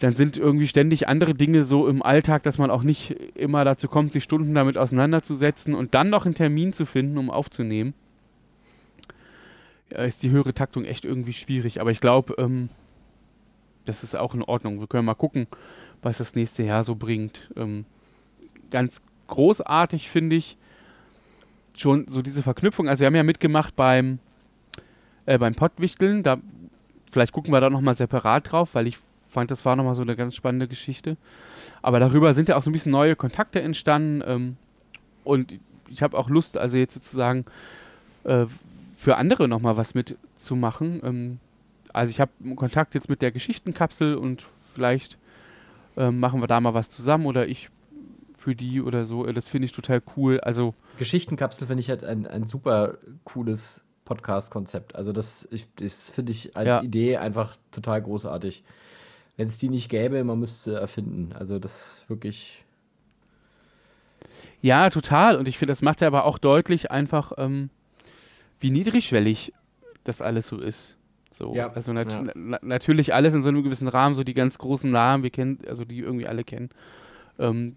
Dann 0.00 0.14
sind 0.14 0.36
irgendwie 0.36 0.68
ständig 0.68 1.08
andere 1.08 1.34
Dinge 1.34 1.64
so 1.64 1.88
im 1.88 2.02
Alltag, 2.02 2.44
dass 2.44 2.58
man 2.58 2.70
auch 2.70 2.82
nicht 2.82 3.10
immer 3.34 3.64
dazu 3.64 3.88
kommt, 3.88 4.12
sich 4.12 4.22
Stunden 4.22 4.54
damit 4.54 4.78
auseinanderzusetzen 4.78 5.74
und 5.74 5.94
dann 5.94 6.08
noch 6.08 6.24
einen 6.24 6.34
Termin 6.34 6.72
zu 6.72 6.86
finden, 6.86 7.18
um 7.18 7.30
aufzunehmen. 7.30 7.94
Ja, 9.92 9.98
ist 9.98 10.22
die 10.22 10.30
höhere 10.30 10.54
Taktung 10.54 10.84
echt 10.84 11.04
irgendwie 11.04 11.32
schwierig. 11.32 11.80
Aber 11.80 11.90
ich 11.90 12.00
glaube, 12.00 12.34
ähm, 12.38 12.68
das 13.86 14.04
ist 14.04 14.14
auch 14.14 14.34
in 14.34 14.42
Ordnung. 14.42 14.78
Wir 14.78 14.86
können 14.86 15.06
mal 15.06 15.14
gucken, 15.14 15.46
was 16.02 16.18
das 16.18 16.34
nächste 16.34 16.62
Jahr 16.62 16.84
so 16.84 16.94
bringt. 16.94 17.50
Ähm, 17.56 17.84
ganz 18.70 19.02
großartig 19.26 20.10
finde 20.10 20.36
ich 20.36 20.58
schon 21.74 22.06
so 22.08 22.22
diese 22.22 22.42
Verknüpfung. 22.42 22.88
Also 22.88 23.00
wir 23.00 23.06
haben 23.06 23.14
ja 23.16 23.22
mitgemacht 23.22 23.74
beim 23.74 24.18
äh, 25.26 25.38
beim 25.38 25.54
Pottwichteln. 25.54 26.22
Da, 26.22 26.38
vielleicht 27.10 27.32
gucken 27.32 27.52
wir 27.52 27.60
da 27.60 27.70
nochmal 27.70 27.94
separat 27.94 28.52
drauf, 28.52 28.74
weil 28.74 28.86
ich 28.86 28.98
fand, 29.28 29.50
das 29.50 29.64
war 29.64 29.76
nochmal 29.76 29.94
so 29.94 30.02
eine 30.02 30.16
ganz 30.16 30.34
spannende 30.34 30.68
Geschichte. 30.68 31.16
Aber 31.82 32.00
darüber 32.00 32.34
sind 32.34 32.48
ja 32.48 32.56
auch 32.56 32.62
so 32.62 32.70
ein 32.70 32.72
bisschen 32.72 32.92
neue 32.92 33.16
Kontakte 33.16 33.60
entstanden. 33.60 34.22
Ähm, 34.26 34.56
und 35.24 35.58
ich 35.88 36.02
habe 36.02 36.16
auch 36.16 36.28
Lust, 36.28 36.56
also 36.56 36.78
jetzt 36.78 36.94
sozusagen 36.94 37.44
äh, 38.24 38.46
für 38.96 39.16
andere 39.16 39.48
nochmal 39.48 39.76
was 39.76 39.94
mitzumachen. 39.94 41.00
Ähm, 41.04 41.40
also 41.92 42.10
ich 42.10 42.20
habe 42.20 42.32
Kontakt 42.56 42.94
jetzt 42.94 43.08
mit 43.08 43.22
der 43.22 43.30
Geschichtenkapsel 43.30 44.14
und 44.14 44.44
vielleicht 44.74 45.18
äh, 45.96 46.10
machen 46.10 46.40
wir 46.40 46.46
da 46.46 46.60
mal 46.60 46.74
was 46.74 46.90
zusammen 46.90 47.26
oder 47.26 47.48
ich 47.48 47.70
für 48.36 48.54
die 48.54 48.80
oder 48.80 49.04
so. 49.04 49.24
Das 49.26 49.48
finde 49.48 49.66
ich 49.66 49.72
total 49.72 50.02
cool. 50.16 50.40
Also 50.40 50.74
Geschichtenkapsel 50.98 51.66
finde 51.66 51.80
ich 51.80 51.90
halt 51.90 52.04
ein, 52.04 52.26
ein 52.26 52.44
super 52.44 52.98
cooles 53.24 53.82
Podcast-Konzept. 54.04 54.94
Also 54.94 55.12
das, 55.12 55.48
das 55.76 56.08
finde 56.08 56.32
ich 56.32 56.56
als 56.56 56.68
ja. 56.68 56.82
Idee 56.82 57.16
einfach 57.18 57.56
total 57.70 58.00
großartig. 58.02 58.64
Wenn 59.38 59.46
es 59.46 59.56
die 59.56 59.68
nicht 59.68 59.88
gäbe, 59.88 60.22
man 60.24 60.40
müsste 60.40 60.74
erfinden. 60.74 61.32
Also 61.32 61.60
das 61.60 62.04
wirklich. 62.08 62.64
Ja, 64.60 64.90
total. 64.90 65.36
Und 65.36 65.46
ich 65.46 65.58
finde, 65.58 65.70
das 65.70 65.80
macht 65.80 66.00
ja 66.00 66.08
aber 66.08 66.24
auch 66.24 66.38
deutlich 66.38 66.90
einfach, 66.90 67.32
ähm, 67.38 67.70
wie 68.58 68.72
niedrigschwellig 68.72 69.52
das 70.02 70.20
alles 70.20 70.48
so 70.48 70.58
ist. 70.58 70.96
So, 71.30 71.54
ja. 71.54 71.70
also 71.70 71.92
nat 71.92 72.10
ja. 72.10 72.24
na 72.34 72.58
natürlich 72.62 73.14
alles 73.14 73.32
in 73.32 73.44
so 73.44 73.50
einem 73.50 73.62
gewissen 73.62 73.86
Rahmen, 73.86 74.16
so 74.16 74.24
die 74.24 74.34
ganz 74.34 74.58
großen 74.58 74.90
Namen, 74.90 75.22
wir 75.22 75.30
kennen, 75.30 75.60
also 75.68 75.84
die 75.84 76.00
irgendwie 76.00 76.26
alle 76.26 76.42
kennen. 76.42 76.70
Ähm, 77.38 77.76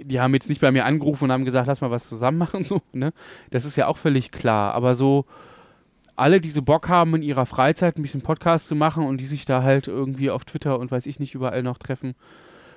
die 0.00 0.20
haben 0.20 0.34
jetzt 0.34 0.48
nicht 0.48 0.60
bei 0.60 0.70
mir 0.70 0.84
angerufen 0.84 1.24
und 1.24 1.32
haben 1.32 1.44
gesagt, 1.44 1.66
lass 1.66 1.80
mal 1.80 1.90
was 1.90 2.08
zusammen 2.08 2.38
machen, 2.38 2.64
so, 2.64 2.80
ne? 2.92 3.12
Das 3.50 3.64
ist 3.64 3.74
ja 3.74 3.88
auch 3.88 3.96
völlig 3.96 4.30
klar. 4.30 4.74
Aber 4.74 4.94
so, 4.94 5.24
alle, 6.16 6.40
die 6.40 6.50
so 6.50 6.62
Bock 6.62 6.88
haben, 6.88 7.14
in 7.14 7.22
ihrer 7.22 7.46
Freizeit 7.46 7.96
ein 7.96 8.02
bisschen 8.02 8.22
Podcast 8.22 8.68
zu 8.68 8.74
machen 8.74 9.06
und 9.06 9.18
die 9.18 9.26
sich 9.26 9.44
da 9.44 9.62
halt 9.62 9.88
irgendwie 9.88 10.30
auf 10.30 10.44
Twitter 10.44 10.78
und 10.78 10.90
weiß 10.90 11.06
ich 11.06 11.20
nicht 11.20 11.34
überall 11.34 11.62
noch 11.62 11.78
treffen, 11.78 12.14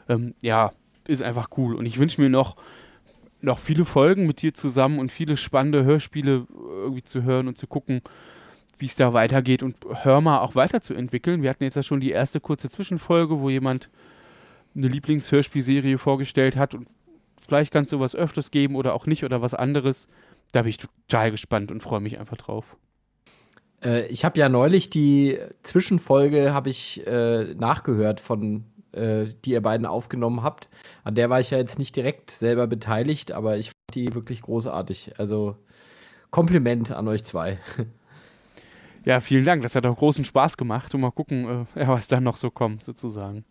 ähm, 0.08 0.34
ja, 0.42 0.72
ist 1.08 1.22
einfach 1.22 1.50
cool. 1.58 1.76
Und 1.76 1.86
ich 1.86 2.00
wünsche 2.00 2.22
mir 2.22 2.30
noch, 2.30 2.56
noch 3.42 3.60
viele 3.60 3.86
Folgen 3.86 4.26
mit 4.26 4.42
dir 4.42 4.54
zusammen 4.54 5.00
und 5.00 5.12
viele 5.12 5.38
spannende 5.38 5.84
Hörspiele 5.84 6.48
irgendwie 6.50 7.04
zu 7.04 7.24
hören 7.24 7.48
und 7.48 7.58
zu 7.58 7.68
gucken, 7.68 8.02
wie 8.78 8.86
es 8.86 8.96
da 8.96 9.14
weitergeht 9.14 9.64
und 9.64 9.78
hör 10.04 10.22
mal 10.22 10.40
auch 10.40 10.56
weiterzuentwickeln. 10.56 11.42
Wir 11.42 11.50
hatten 11.50 11.64
jetzt 11.64 11.76
ja 11.76 11.84
schon 11.84 12.00
die 12.00 12.12
erste 12.12 12.40
kurze 12.40 12.70
Zwischenfolge, 12.70 13.40
wo 13.40 13.50
jemand 13.50 13.90
eine 14.76 14.88
Lieblingshörspielserie 14.88 15.98
vorgestellt 15.98 16.58
hat 16.58 16.76
und 16.76 16.88
vielleicht 17.48 17.72
kannst 17.72 17.94
du 17.94 18.00
was 18.00 18.16
öfters 18.16 18.52
geben 18.52 18.76
oder 18.76 18.94
auch 18.94 19.06
nicht 19.06 19.24
oder 19.24 19.42
was 19.42 19.54
anderes. 19.54 20.10
Da 20.52 20.64
bin 20.64 20.70
ich 20.70 20.78
total 20.78 21.32
gespannt 21.32 21.72
und 21.72 21.82
freue 21.82 22.02
mich 22.02 22.20
einfach 22.20 22.38
drauf. 22.38 22.76
Äh, 23.86 24.08
ich 24.08 24.26
habe 24.26 24.40
ja 24.40 24.50
neulich 24.50 24.90
die 24.90 25.40
Zwischenfolge 25.64 26.54
habe 26.54 26.70
ich 26.70 27.06
äh, 27.06 27.54
nachgehört 27.54 28.20
von 28.20 28.66
äh, 28.92 29.26
die 29.44 29.52
ihr 29.52 29.62
beiden 29.62 29.86
aufgenommen 29.86 30.42
habt. 30.42 30.70
An 31.04 31.16
der 31.16 31.30
war 31.30 31.40
ich 31.40 31.52
ja 31.52 31.58
jetzt 31.58 31.80
nicht 31.80 31.96
direkt 31.96 32.32
selber 32.32 32.66
beteiligt, 32.68 33.32
aber 33.32 33.58
ich 33.58 33.68
fand 33.68 33.96
die 33.96 34.16
wirklich 34.16 34.42
großartig. 34.42 35.14
Also 35.18 35.58
Kompliment 36.32 36.92
an 36.92 37.08
euch 37.08 37.24
zwei. 37.24 37.60
Ja, 39.06 39.20
vielen 39.20 39.46
Dank. 39.46 39.62
Das 39.62 39.76
hat 39.76 39.86
auch 39.86 39.96
großen 39.96 40.26
Spaß 40.26 40.58
gemacht. 40.58 40.96
Und 40.96 41.02
mal 41.02 41.12
gucken, 41.12 41.68
äh, 41.76 41.88
was 41.88 42.08
dann 42.08 42.24
noch 42.24 42.38
so 42.38 42.50
kommt, 42.50 42.84
sozusagen. 42.84 43.46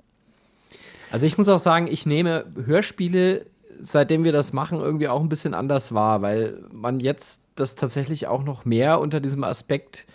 Also 1.13 1.27
ich 1.27 1.39
muss 1.39 1.49
auch 1.49 1.61
sagen, 1.61 1.87
ich 1.87 2.07
nehme 2.07 2.47
Hörspiele, 2.67 3.47
seitdem 3.81 4.25
wir 4.25 4.33
das 4.33 4.53
machen, 4.53 4.81
irgendwie 4.81 5.07
auch 5.07 5.21
ein 5.21 5.29
bisschen 5.29 5.55
anders 5.55 5.95
wahr, 5.95 6.23
weil 6.23 6.61
man 6.73 6.99
jetzt 6.99 7.41
das 7.55 7.77
tatsächlich 7.77 8.27
auch 8.27 8.43
noch 8.43 8.65
mehr 8.65 9.01
unter 9.01 9.21
diesem 9.21 9.45
Aspekt 9.45 10.07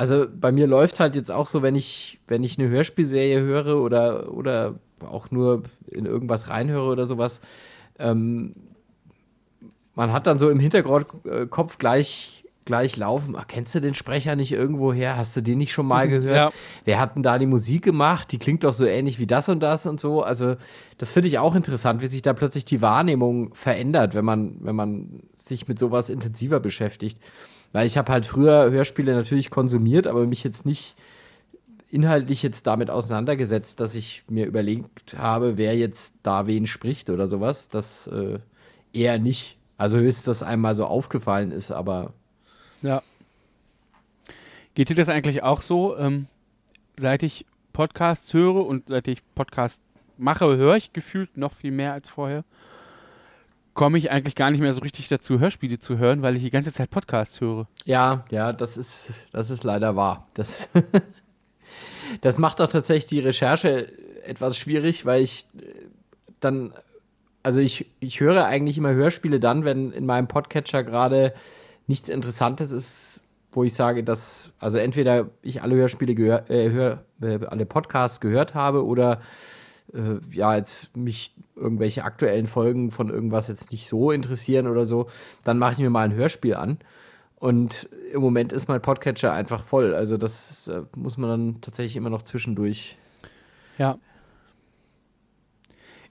also 0.00 0.24
bei 0.34 0.50
mir 0.50 0.66
läuft 0.66 0.98
halt 0.98 1.14
jetzt 1.14 1.30
auch 1.30 1.46
so, 1.46 1.60
wenn 1.60 1.76
ich, 1.76 2.20
wenn 2.26 2.42
ich 2.42 2.58
eine 2.58 2.70
Hörspielserie 2.70 3.38
höre 3.40 3.82
oder, 3.82 4.32
oder 4.32 4.76
auch 5.00 5.30
nur 5.30 5.64
in 5.90 6.06
irgendwas 6.06 6.48
reinhöre 6.48 6.90
oder 6.90 7.04
sowas, 7.04 7.42
ähm, 7.98 8.54
man 9.94 10.10
hat 10.10 10.26
dann 10.26 10.38
so 10.38 10.48
im 10.48 10.58
Hintergrundkopf 10.58 11.76
gleich, 11.76 12.44
gleich 12.64 12.96
laufen. 12.96 13.36
Ach, 13.36 13.46
kennst 13.46 13.74
du 13.74 13.80
den 13.82 13.92
Sprecher 13.92 14.36
nicht 14.36 14.52
irgendwo 14.52 14.90
her? 14.94 15.18
Hast 15.18 15.36
du 15.36 15.42
den 15.42 15.58
nicht 15.58 15.72
schon 15.72 15.86
mal 15.86 16.08
gehört? 16.08 16.34
Ja. 16.34 16.50
Wer 16.86 16.98
hat 16.98 17.16
denn 17.16 17.22
da 17.22 17.38
die 17.38 17.44
Musik 17.44 17.84
gemacht? 17.84 18.32
Die 18.32 18.38
klingt 18.38 18.64
doch 18.64 18.72
so 18.72 18.86
ähnlich 18.86 19.18
wie 19.18 19.26
das 19.26 19.50
und 19.50 19.60
das 19.60 19.84
und 19.84 20.00
so. 20.00 20.22
Also, 20.22 20.56
das 20.96 21.12
finde 21.12 21.28
ich 21.28 21.38
auch 21.38 21.54
interessant, 21.54 22.00
wie 22.00 22.06
sich 22.06 22.22
da 22.22 22.32
plötzlich 22.32 22.64
die 22.64 22.80
Wahrnehmung 22.80 23.52
verändert, 23.54 24.14
wenn 24.14 24.24
man, 24.24 24.56
wenn 24.60 24.76
man 24.76 25.24
sich 25.34 25.68
mit 25.68 25.78
sowas 25.78 26.08
intensiver 26.08 26.58
beschäftigt. 26.58 27.18
Weil 27.72 27.86
ich 27.86 27.96
habe 27.96 28.12
halt 28.12 28.26
früher 28.26 28.70
Hörspiele 28.70 29.14
natürlich 29.14 29.50
konsumiert, 29.50 30.06
aber 30.06 30.26
mich 30.26 30.42
jetzt 30.42 30.66
nicht 30.66 30.96
inhaltlich 31.90 32.42
jetzt 32.42 32.66
damit 32.66 32.90
auseinandergesetzt, 32.90 33.80
dass 33.80 33.94
ich 33.94 34.24
mir 34.28 34.46
überlegt 34.46 35.16
habe, 35.18 35.56
wer 35.56 35.76
jetzt 35.76 36.14
da 36.22 36.46
wen 36.46 36.66
spricht 36.66 37.10
oder 37.10 37.28
sowas. 37.28 37.68
Das 37.68 38.06
äh, 38.08 38.38
eher 38.92 39.18
nicht. 39.18 39.56
Also 39.76 39.96
höchstens, 39.96 40.24
dass 40.24 40.42
einmal 40.42 40.74
so 40.74 40.86
aufgefallen 40.86 41.52
ist, 41.52 41.70
aber. 41.70 42.12
Ja. 42.82 43.02
Geht 44.74 44.88
dir 44.88 44.94
das 44.94 45.08
eigentlich 45.08 45.42
auch 45.42 45.62
so? 45.62 45.96
Ähm, 45.96 46.26
seit 46.96 47.22
ich 47.22 47.46
Podcasts 47.72 48.32
höre 48.34 48.66
und 48.66 48.88
seit 48.88 49.08
ich 49.08 49.22
Podcasts 49.34 49.80
mache, 50.16 50.56
höre 50.56 50.76
ich 50.76 50.92
gefühlt 50.92 51.36
noch 51.36 51.54
viel 51.54 51.70
mehr 51.70 51.92
als 51.92 52.08
vorher 52.08 52.44
komme 53.74 53.98
ich 53.98 54.10
eigentlich 54.10 54.34
gar 54.34 54.50
nicht 54.50 54.60
mehr 54.60 54.72
so 54.72 54.80
richtig 54.80 55.08
dazu, 55.08 55.38
Hörspiele 55.38 55.78
zu 55.78 55.98
hören, 55.98 56.22
weil 56.22 56.36
ich 56.36 56.42
die 56.42 56.50
ganze 56.50 56.72
Zeit 56.72 56.90
Podcasts 56.90 57.40
höre. 57.40 57.66
Ja, 57.84 58.24
ja, 58.30 58.52
das 58.52 58.76
ist, 58.76 59.12
das 59.32 59.50
ist 59.50 59.64
leider 59.64 59.96
wahr. 59.96 60.26
Das, 60.34 60.68
das 62.20 62.38
macht 62.38 62.60
auch 62.60 62.68
tatsächlich 62.68 63.06
die 63.06 63.20
Recherche 63.20 63.92
etwas 64.24 64.56
schwierig, 64.56 65.06
weil 65.06 65.22
ich 65.22 65.46
äh, 65.58 65.64
dann, 66.40 66.72
also 67.42 67.60
ich, 67.60 67.86
ich 68.00 68.20
höre 68.20 68.44
eigentlich 68.46 68.78
immer 68.78 68.92
Hörspiele 68.92 69.40
dann, 69.40 69.64
wenn 69.64 69.92
in 69.92 70.06
meinem 70.06 70.28
Podcatcher 70.28 70.82
gerade 70.82 71.32
nichts 71.86 72.08
Interessantes 72.08 72.72
ist, 72.72 73.20
wo 73.52 73.64
ich 73.64 73.74
sage, 73.74 74.04
dass, 74.04 74.50
also 74.58 74.78
entweder 74.78 75.28
ich 75.42 75.62
alle 75.62 75.74
Hörspiele 75.74 76.14
gehör, 76.14 76.48
äh, 76.50 76.70
hör, 76.70 77.04
äh, 77.20 77.44
alle 77.46 77.66
Podcasts 77.66 78.20
gehört 78.20 78.54
habe 78.54 78.84
oder 78.84 79.20
äh, 79.92 80.20
ja, 80.32 80.56
jetzt 80.56 80.96
mich 80.96 81.34
irgendwelche 81.60 82.04
aktuellen 82.04 82.46
Folgen 82.46 82.90
von 82.90 83.10
irgendwas 83.10 83.48
jetzt 83.48 83.70
nicht 83.70 83.88
so 83.88 84.10
interessieren 84.10 84.66
oder 84.66 84.86
so, 84.86 85.08
dann 85.44 85.58
mache 85.58 85.74
ich 85.74 85.78
mir 85.78 85.90
mal 85.90 86.04
ein 86.04 86.14
Hörspiel 86.14 86.54
an. 86.54 86.78
Und 87.36 87.88
im 88.12 88.20
Moment 88.20 88.52
ist 88.52 88.68
mein 88.68 88.82
Podcatcher 88.82 89.32
einfach 89.32 89.62
voll. 89.62 89.94
Also 89.94 90.16
das 90.16 90.68
äh, 90.68 90.82
muss 90.96 91.16
man 91.16 91.30
dann 91.30 91.60
tatsächlich 91.60 91.96
immer 91.96 92.10
noch 92.10 92.22
zwischendurch. 92.22 92.96
Ja. 93.78 93.98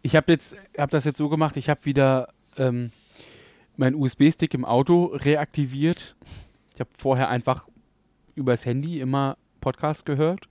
Ich 0.02 0.16
habe 0.16 0.32
jetzt, 0.32 0.56
habe 0.78 0.92
das 0.92 1.06
jetzt 1.06 1.18
so 1.18 1.30
gemacht, 1.30 1.58
ich 1.58 1.70
habe 1.70 1.86
wieder 1.86 2.30
ähm, 2.58 2.92
meinen 3.78 3.96
USB-Stick 3.96 4.54
im 4.54 4.66
Auto 4.66 5.06
reaktiviert. 5.06 6.16
Ich 6.74 6.80
habe 6.80 6.90
vorher 6.98 7.30
einfach 7.30 7.68
übers 8.36 8.66
Handy 8.66 9.00
immer 9.00 9.38
Podcast 9.62 10.06
gehört. 10.06 10.48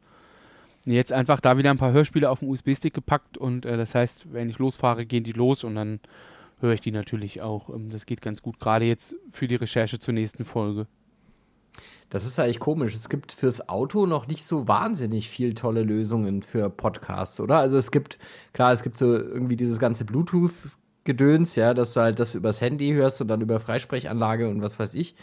Jetzt 0.90 1.12
einfach 1.12 1.40
da 1.40 1.59
wieder 1.59 1.70
ein 1.70 1.79
paar 1.79 1.92
Hörspiele 1.92 2.31
auf 2.31 2.40
den 2.40 2.48
USB-Stick 2.48 2.94
gepackt 2.94 3.37
und 3.37 3.66
äh, 3.66 3.77
das 3.77 3.94
heißt, 3.94 4.33
wenn 4.33 4.48
ich 4.48 4.59
losfahre, 4.59 5.05
gehen 5.05 5.24
die 5.24 5.33
los 5.33 5.64
und 5.64 5.74
dann 5.74 6.01
höre 6.61 6.72
ich 6.72 6.81
die 6.81 6.92
natürlich 6.92 7.42
auch. 7.42 7.68
Ähm, 7.68 7.90
das 7.90 8.07
geht 8.07 8.22
ganz 8.22 8.42
gut, 8.42 8.59
gerade 8.59 8.87
jetzt 8.87 9.14
für 9.33 9.48
die 9.48 9.57
Recherche 9.57 9.98
zur 9.98 10.14
nächsten 10.14 10.44
Folge. 10.44 10.87
Das 12.11 12.24
ist 12.24 12.38
eigentlich 12.38 12.59
komisch. 12.59 12.94
Es 12.94 13.09
gibt 13.09 13.33
fürs 13.33 13.68
Auto 13.68 14.07
noch 14.07 14.27
nicht 14.29 14.44
so 14.44 14.66
wahnsinnig 14.66 15.29
viel 15.29 15.53
tolle 15.55 15.83
Lösungen 15.83 16.42
für 16.42 16.70
Podcasts, 16.70 17.38
oder? 17.38 17.59
Also 17.59 17.77
es 17.77 17.90
gibt, 17.90 18.18
klar, 18.55 18.72
es 18.72 18.83
gibt 18.83 18.96
so 18.96 19.14
irgendwie 19.14 19.57
dieses 19.57 19.79
ganze 19.79 20.07
Bluetooth-Gedöns, 20.07 21.55
ja, 21.55 21.74
dass 21.74 21.92
du 21.92 22.01
halt 22.01 22.18
das 22.18 22.35
übers 22.35 22.62
Handy 22.62 22.92
hörst 22.92 23.20
und 23.20 23.29
dann 23.29 23.42
über 23.42 23.61
Freisprechanlage 23.61 24.48
und 24.48 24.62
was 24.62 24.79
weiß 24.79 24.94
ich. 24.94 25.14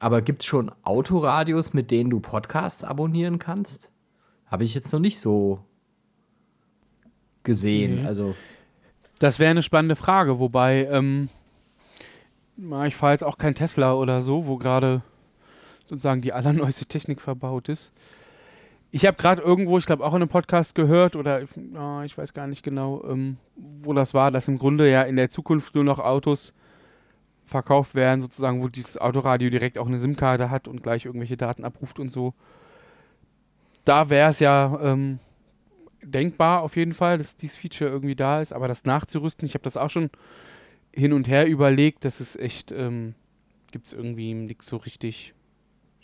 Aber 0.00 0.22
gibt 0.22 0.42
es 0.42 0.46
schon 0.46 0.72
Autoradios, 0.82 1.72
mit 1.72 1.90
denen 1.90 2.10
du 2.10 2.20
Podcasts 2.20 2.82
abonnieren 2.82 3.38
kannst? 3.38 3.90
Habe 4.50 4.64
ich 4.64 4.74
jetzt 4.74 4.92
noch 4.92 5.00
nicht 5.00 5.20
so 5.20 5.60
gesehen. 7.42 8.02
Mhm. 8.02 8.06
Also. 8.06 8.34
Das 9.18 9.38
wäre 9.38 9.50
eine 9.50 9.62
spannende 9.62 9.96
Frage, 9.96 10.38
wobei, 10.38 10.86
ähm, 10.90 11.28
ich 12.86 12.96
fahre 12.96 13.12
jetzt 13.12 13.24
auch 13.24 13.38
kein 13.38 13.54
Tesla 13.54 13.94
oder 13.94 14.22
so, 14.22 14.46
wo 14.46 14.56
gerade 14.58 15.02
sozusagen 15.88 16.20
die 16.20 16.32
allerneueste 16.32 16.86
Technik 16.86 17.20
verbaut 17.20 17.68
ist. 17.68 17.92
Ich 18.90 19.04
habe 19.06 19.16
gerade 19.18 19.42
irgendwo, 19.42 19.76
ich 19.76 19.86
glaube 19.86 20.04
auch 20.04 20.14
in 20.14 20.22
einem 20.22 20.30
Podcast 20.30 20.74
gehört 20.74 21.14
oder 21.14 21.42
oh, 21.74 22.00
ich 22.04 22.16
weiß 22.16 22.32
gar 22.32 22.46
nicht 22.46 22.62
genau, 22.62 23.04
ähm, 23.04 23.36
wo 23.56 23.92
das 23.92 24.14
war, 24.14 24.30
dass 24.30 24.48
im 24.48 24.58
Grunde 24.58 24.90
ja 24.90 25.02
in 25.02 25.16
der 25.16 25.30
Zukunft 25.30 25.74
nur 25.74 25.84
noch 25.84 25.98
Autos 25.98 26.54
verkauft 27.44 27.94
werden, 27.94 28.22
sozusagen, 28.22 28.62
wo 28.62 28.68
dieses 28.68 28.98
Autoradio 28.98 29.50
direkt 29.50 29.78
auch 29.78 29.86
eine 29.86 30.00
SIM-Karte 30.00 30.50
hat 30.50 30.68
und 30.68 30.82
gleich 30.82 31.04
irgendwelche 31.04 31.36
Daten 31.36 31.64
abruft 31.64 31.98
und 31.98 32.10
so. 32.10 32.34
Da 33.84 34.10
wäre 34.10 34.30
es 34.30 34.40
ja 34.40 34.78
ähm, 34.82 35.18
denkbar 36.02 36.62
auf 36.62 36.76
jeden 36.76 36.92
Fall, 36.92 37.18
dass 37.18 37.36
dieses 37.36 37.56
Feature 37.56 37.90
irgendwie 37.90 38.16
da 38.16 38.40
ist, 38.40 38.52
aber 38.52 38.68
das 38.68 38.84
nachzurüsten, 38.84 39.46
ich 39.46 39.54
habe 39.54 39.64
das 39.64 39.76
auch 39.76 39.90
schon 39.90 40.10
hin 40.92 41.12
und 41.12 41.28
her 41.28 41.46
überlegt, 41.46 42.04
das 42.04 42.20
ist 42.20 42.38
echt, 42.38 42.72
ähm, 42.72 43.14
gibt 43.70 43.86
es 43.86 43.92
irgendwie 43.92 44.34
nichts 44.34 44.66
so 44.66 44.76
richtig, 44.76 45.34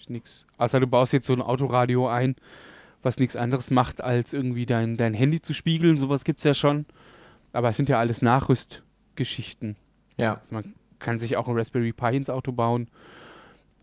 nichts. 0.09 0.47
Außer 0.59 0.81
du 0.81 0.87
baust 0.87 1.13
jetzt 1.13 1.27
so 1.27 1.33
ein 1.33 1.43
Autoradio 1.43 2.09
ein, 2.09 2.37
was 3.03 3.19
nichts 3.19 3.37
anderes 3.37 3.71
macht, 3.71 4.03
als 4.03 4.33
irgendwie 4.33 4.67
dein, 4.67 4.97
dein 4.97 5.15
Handy 5.15 5.41
zu 5.41 5.55
spiegeln, 5.55 5.97
sowas 5.97 6.25
gibt 6.25 6.41
es 6.41 6.45
ja 6.45 6.55
schon. 6.55 6.87
Aber 7.53 7.71
es 7.71 7.77
sind 7.77 7.89
ja 7.89 7.99
alles 7.99 8.21
Nachrüstgeschichten. 8.21 9.77
Ja. 10.17 10.35
Also 10.35 10.55
man 10.55 10.75
kann 10.99 11.19
sich 11.19 11.37
auch 11.37 11.49
ein 11.49 11.57
Raspberry 11.57 11.93
Pi 11.93 12.17
ins 12.17 12.31
Auto 12.31 12.53
bauen 12.53 12.89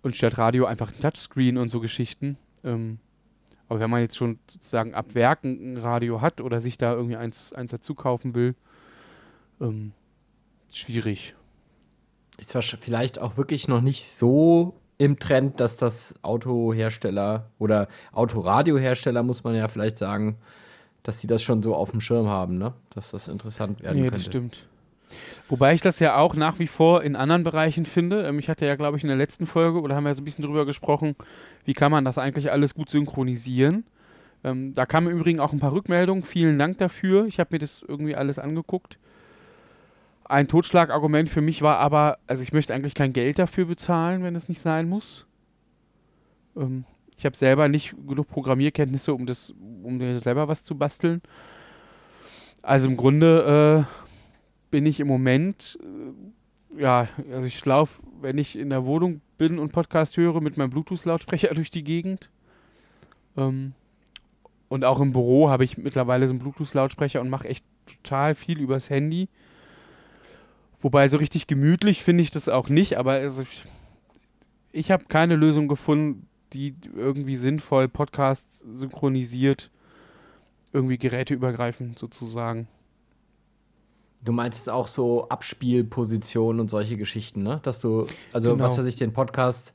und 0.01 0.15
statt 0.15 0.37
Radio 0.37 0.65
einfach 0.65 0.91
ein 0.91 0.99
Touchscreen 0.99 1.57
und 1.57 1.69
so 1.69 1.79
Geschichten. 1.79 2.37
Ähm, 2.63 2.99
aber 3.71 3.79
wenn 3.79 3.89
man 3.89 4.01
jetzt 4.01 4.17
schon 4.17 4.37
sozusagen 4.47 4.93
ab 4.93 5.15
Werk 5.15 5.45
ein 5.45 5.77
Radio 5.77 6.19
hat 6.19 6.41
oder 6.41 6.59
sich 6.59 6.77
da 6.77 6.91
irgendwie 6.91 7.15
eins, 7.15 7.53
eins 7.53 7.71
dazu 7.71 7.95
kaufen 7.95 8.35
will, 8.35 8.53
ähm, 9.61 9.93
schwierig. 10.73 11.35
Ist 12.37 12.49
zwar 12.49 12.63
vielleicht 12.63 13.17
auch 13.17 13.37
wirklich 13.37 13.69
noch 13.69 13.79
nicht 13.79 14.09
so 14.09 14.73
im 14.97 15.19
Trend, 15.19 15.61
dass 15.61 15.77
das 15.77 16.15
Autohersteller 16.21 17.49
oder 17.59 17.87
Autoradiohersteller, 18.11 19.23
muss 19.23 19.45
man 19.45 19.55
ja 19.55 19.69
vielleicht 19.69 19.97
sagen, 19.97 20.35
dass 21.03 21.21
sie 21.21 21.27
das 21.27 21.41
schon 21.41 21.63
so 21.63 21.73
auf 21.73 21.91
dem 21.91 22.01
Schirm 22.01 22.27
haben, 22.27 22.57
ne? 22.57 22.73
Dass 22.93 23.11
das 23.11 23.29
interessant 23.29 23.81
werden 23.81 23.95
nee, 23.95 24.01
könnte. 24.01 24.17
das 24.17 24.25
stimmt. 24.25 24.67
Wobei 25.49 25.73
ich 25.73 25.81
das 25.81 25.99
ja 25.99 26.17
auch 26.17 26.35
nach 26.35 26.59
wie 26.59 26.67
vor 26.67 27.03
in 27.03 27.15
anderen 27.15 27.43
Bereichen 27.43 27.85
finde. 27.85 28.25
Ähm, 28.25 28.39
ich 28.39 28.49
hatte 28.49 28.65
ja, 28.65 28.75
glaube 28.75 28.97
ich, 28.97 29.03
in 29.03 29.09
der 29.09 29.17
letzten 29.17 29.47
Folge, 29.47 29.81
oder 29.81 29.95
haben 29.95 30.05
wir 30.05 30.15
so 30.15 30.21
ein 30.21 30.25
bisschen 30.25 30.45
drüber 30.45 30.65
gesprochen, 30.65 31.15
wie 31.65 31.73
kann 31.73 31.91
man 31.91 32.05
das 32.05 32.17
eigentlich 32.17 32.51
alles 32.51 32.73
gut 32.73 32.89
synchronisieren. 32.89 33.85
Ähm, 34.43 34.73
da 34.73 34.85
kamen 34.85 35.07
im 35.07 35.17
Übrigen 35.17 35.39
auch 35.39 35.53
ein 35.53 35.59
paar 35.59 35.73
Rückmeldungen. 35.73 36.23
Vielen 36.23 36.57
Dank 36.57 36.77
dafür. 36.77 37.25
Ich 37.25 37.39
habe 37.39 37.49
mir 37.51 37.59
das 37.59 37.83
irgendwie 37.87 38.15
alles 38.15 38.39
angeguckt. 38.39 38.97
Ein 40.23 40.47
Totschlagargument 40.47 41.29
für 41.29 41.41
mich 41.41 41.61
war 41.61 41.77
aber, 41.77 42.17
also 42.27 42.41
ich 42.41 42.53
möchte 42.53 42.73
eigentlich 42.73 42.95
kein 42.95 43.13
Geld 43.13 43.37
dafür 43.37 43.65
bezahlen, 43.65 44.23
wenn 44.23 44.35
es 44.35 44.47
nicht 44.47 44.61
sein 44.61 44.87
muss. 44.87 45.25
Ähm, 46.55 46.85
ich 47.17 47.25
habe 47.25 47.37
selber 47.37 47.67
nicht 47.67 47.93
genug 48.07 48.29
Programmierkenntnisse, 48.29 49.13
um 49.13 49.25
das, 49.25 49.53
um 49.83 50.17
selber 50.17 50.47
was 50.47 50.63
zu 50.63 50.75
basteln. 50.75 51.21
Also 52.63 52.89
im 52.89 52.97
Grunde 52.97 53.85
äh, 53.85 54.00
bin 54.71 54.85
ich 54.85 54.99
im 54.99 55.07
Moment, 55.07 55.77
äh, 55.81 56.81
ja, 56.81 57.07
also 57.31 57.45
ich 57.45 57.63
laufe, 57.65 58.01
wenn 58.21 58.37
ich 58.37 58.57
in 58.57 58.69
der 58.69 58.85
Wohnung 58.85 59.21
bin 59.37 59.59
und 59.59 59.71
Podcast 59.71 60.17
höre, 60.17 60.41
mit 60.41 60.57
meinem 60.57 60.69
Bluetooth-Lautsprecher 60.69 61.49
durch 61.53 61.69
die 61.69 61.83
Gegend. 61.83 62.29
Ähm, 63.37 63.73
und 64.69 64.85
auch 64.85 65.01
im 65.01 65.11
Büro 65.11 65.49
habe 65.49 65.65
ich 65.65 65.77
mittlerweile 65.77 66.27
so 66.27 66.31
einen 66.31 66.39
Bluetooth-Lautsprecher 66.39 67.19
und 67.19 67.29
mache 67.29 67.47
echt 67.47 67.65
total 67.85 68.35
viel 68.35 68.59
übers 68.59 68.89
Handy. 68.89 69.27
Wobei 70.79 71.09
so 71.09 71.17
richtig 71.17 71.45
gemütlich 71.45 72.03
finde 72.03 72.23
ich 72.23 72.31
das 72.31 72.49
auch 72.49 72.69
nicht, 72.69 72.97
aber 72.97 73.11
also 73.11 73.43
ich, 73.43 73.65
ich 74.71 74.89
habe 74.89 75.05
keine 75.05 75.35
Lösung 75.35 75.67
gefunden, 75.67 76.27
die 76.53 76.75
irgendwie 76.95 77.35
sinnvoll 77.35 77.87
Podcasts 77.87 78.59
synchronisiert, 78.59 79.69
irgendwie 80.73 80.97
geräteübergreifend 80.97 81.99
sozusagen. 81.99 82.67
Du 84.23 84.31
meinst 84.31 84.69
auch 84.69 84.87
so 84.87 85.27
Abspielpositionen 85.29 86.61
und 86.61 86.69
solche 86.69 86.97
Geschichten, 86.97 87.43
ne? 87.43 87.59
Dass 87.63 87.79
du, 87.79 88.05
also 88.33 88.51
genau. 88.51 88.63
was 88.63 88.77
weiß 88.77 88.85
ich, 88.85 88.95
den 88.95 89.13
Podcast 89.13 89.73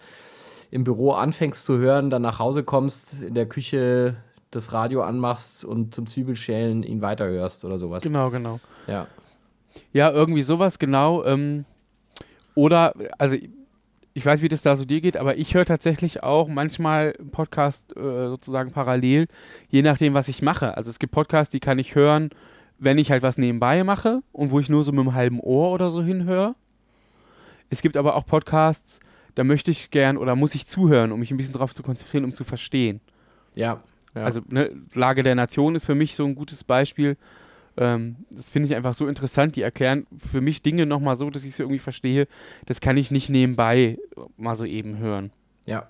im 0.70 0.84
Büro 0.84 1.12
anfängst 1.12 1.64
zu 1.64 1.78
hören, 1.78 2.10
dann 2.10 2.22
nach 2.22 2.38
Hause 2.38 2.62
kommst, 2.62 3.20
in 3.22 3.34
der 3.34 3.46
Küche 3.46 4.16
das 4.50 4.72
Radio 4.72 5.02
anmachst 5.02 5.64
und 5.64 5.94
zum 5.94 6.06
Zwiebelschälen 6.06 6.82
ihn 6.82 7.02
weiterhörst 7.02 7.64
oder 7.64 7.78
sowas. 7.78 8.02
Genau, 8.02 8.30
genau. 8.30 8.60
Ja. 8.86 9.06
Ja, 9.92 10.10
irgendwie 10.10 10.42
sowas, 10.42 10.78
genau. 10.78 11.24
Ähm, 11.24 11.64
oder, 12.54 12.94
also 13.18 13.36
ich 14.14 14.24
weiß, 14.24 14.40
wie 14.40 14.48
das 14.48 14.62
da 14.62 14.76
so 14.76 14.86
dir 14.86 15.02
geht, 15.02 15.18
aber 15.18 15.36
ich 15.36 15.54
höre 15.54 15.66
tatsächlich 15.66 16.22
auch 16.22 16.48
manchmal 16.48 17.12
Podcast 17.32 17.94
äh, 17.96 18.28
sozusagen 18.28 18.72
parallel, 18.72 19.26
je 19.68 19.82
nachdem, 19.82 20.14
was 20.14 20.28
ich 20.28 20.40
mache. 20.40 20.74
Also 20.76 20.88
es 20.88 20.98
gibt 20.98 21.12
Podcasts, 21.12 21.52
die 21.52 21.60
kann 21.60 21.78
ich 21.78 21.94
hören, 21.94 22.30
wenn 22.78 22.98
ich 22.98 23.10
halt 23.10 23.22
was 23.22 23.38
nebenbei 23.38 23.84
mache 23.84 24.22
und 24.32 24.50
wo 24.50 24.60
ich 24.60 24.68
nur 24.68 24.82
so 24.82 24.92
mit 24.92 25.00
einem 25.00 25.14
halben 25.14 25.40
Ohr 25.40 25.70
oder 25.70 25.90
so 25.90 26.02
hinhöre. 26.02 26.54
Es 27.70 27.82
gibt 27.82 27.96
aber 27.96 28.14
auch 28.16 28.26
Podcasts, 28.26 29.00
da 29.34 29.44
möchte 29.44 29.70
ich 29.70 29.90
gern 29.90 30.16
oder 30.16 30.36
muss 30.36 30.54
ich 30.54 30.66
zuhören, 30.66 31.12
um 31.12 31.20
mich 31.20 31.30
ein 31.30 31.36
bisschen 31.36 31.52
darauf 31.52 31.74
zu 31.74 31.82
konzentrieren, 31.82 32.24
um 32.24 32.32
zu 32.32 32.44
verstehen. 32.44 33.00
Ja. 33.54 33.82
ja. 34.14 34.24
Also 34.24 34.40
ne, 34.48 34.70
Lage 34.94 35.22
der 35.22 35.34
Nation 35.34 35.74
ist 35.74 35.86
für 35.86 35.94
mich 35.94 36.14
so 36.14 36.24
ein 36.24 36.34
gutes 36.34 36.64
Beispiel. 36.64 37.16
Ähm, 37.76 38.16
das 38.30 38.48
finde 38.48 38.68
ich 38.68 38.74
einfach 38.74 38.94
so 38.94 39.06
interessant. 39.06 39.56
Die 39.56 39.62
erklären 39.62 40.06
für 40.16 40.40
mich 40.40 40.62
Dinge 40.62 40.86
nochmal 40.86 41.16
so, 41.16 41.28
dass 41.30 41.44
ich 41.44 41.54
sie 41.54 41.62
irgendwie 41.62 41.78
verstehe. 41.78 42.28
Das 42.66 42.80
kann 42.80 42.96
ich 42.96 43.10
nicht 43.10 43.28
nebenbei 43.28 43.98
mal 44.36 44.56
so 44.56 44.64
eben 44.64 44.98
hören. 44.98 45.32
Ja. 45.66 45.88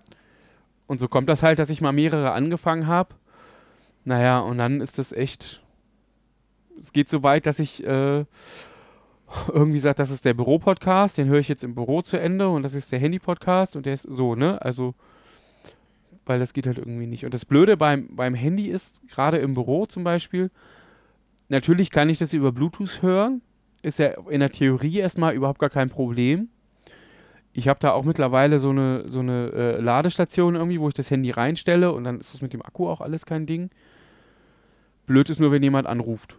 Und 0.87 0.99
so 0.99 1.09
kommt 1.09 1.29
das 1.29 1.43
halt, 1.43 1.59
dass 1.59 1.71
ich 1.71 1.81
mal 1.81 1.93
mehrere 1.93 2.33
angefangen 2.33 2.87
habe. 2.87 3.15
Naja, 4.05 4.39
und 4.39 4.59
dann 4.59 4.81
ist 4.81 4.99
das 4.99 5.13
echt 5.13 5.63
es 6.81 6.93
geht 6.93 7.09
so 7.09 7.23
weit, 7.23 7.47
dass 7.47 7.59
ich 7.59 7.85
äh, 7.85 8.25
irgendwie 9.53 9.79
sage, 9.79 9.97
das 9.97 10.11
ist 10.11 10.25
der 10.25 10.35
Büro-Podcast, 10.35 11.19
den 11.19 11.29
höre 11.29 11.41
ich 11.41 11.49
jetzt 11.49 11.65
im 11.65 11.75
Büro 11.75 12.03
zu 12.03 12.19
Ende 12.19 12.49
und 12.49 12.63
das 12.63 12.75
ist 12.75 12.93
der 12.93 12.99
Handy-Podcast 12.99 13.77
und 13.77 13.87
der 13.87 13.95
ist 13.95 14.03
so, 14.03 14.35
ne? 14.35 14.61
Also, 14.63 14.95
weil 16.25 16.39
das 16.39 16.53
geht 16.53 16.67
halt 16.67 16.79
irgendwie 16.79 17.07
nicht. 17.07 17.25
Und 17.25 17.35
das 17.35 17.45
Blöde 17.45 17.77
beim, 17.77 18.09
beim 18.15 18.35
Handy 18.35 18.69
ist, 18.69 19.01
gerade 19.09 19.39
im 19.39 19.55
Büro 19.55 19.87
zum 19.87 20.05
Beispiel, 20.05 20.51
natürlich 21.49 21.91
kann 21.91 22.09
ich 22.09 22.19
das 22.19 22.33
über 22.33 22.53
Bluetooth 22.53 23.03
hören, 23.03 23.43
ist 23.83 23.99
ja 23.99 24.09
in 24.29 24.41
der 24.41 24.51
Theorie 24.51 24.99
erstmal 24.99 25.35
überhaupt 25.35 25.61
gar 25.61 25.71
kein 25.71 25.91
Problem. 25.91 26.49
Ich 27.53 27.69
habe 27.69 27.81
da 27.81 27.93
auch 27.93 28.05
mittlerweile 28.05 28.59
so 28.59 28.71
eine, 28.71 29.09
so 29.09 29.21
eine 29.21 29.51
äh, 29.53 29.81
Ladestation 29.81 30.57
irgendwie, 30.57 30.81
wo 30.81 30.89
ich 30.89 30.95
das 30.95 31.11
Handy 31.11 31.31
reinstelle 31.31 31.93
und 31.93 32.05
dann 32.05 32.21
ist 32.21 32.35
das 32.35 32.43
mit 32.43 32.53
dem 32.53 32.63
Akku 32.63 32.89
auch 32.89 33.01
alles 33.01 33.25
kein 33.25 33.47
Ding. 33.47 33.71
Blöd 35.07 35.31
ist 35.31 35.41
nur, 35.41 35.53
wenn 35.53 35.63
jemand 35.63 35.87
anruft. 35.87 36.37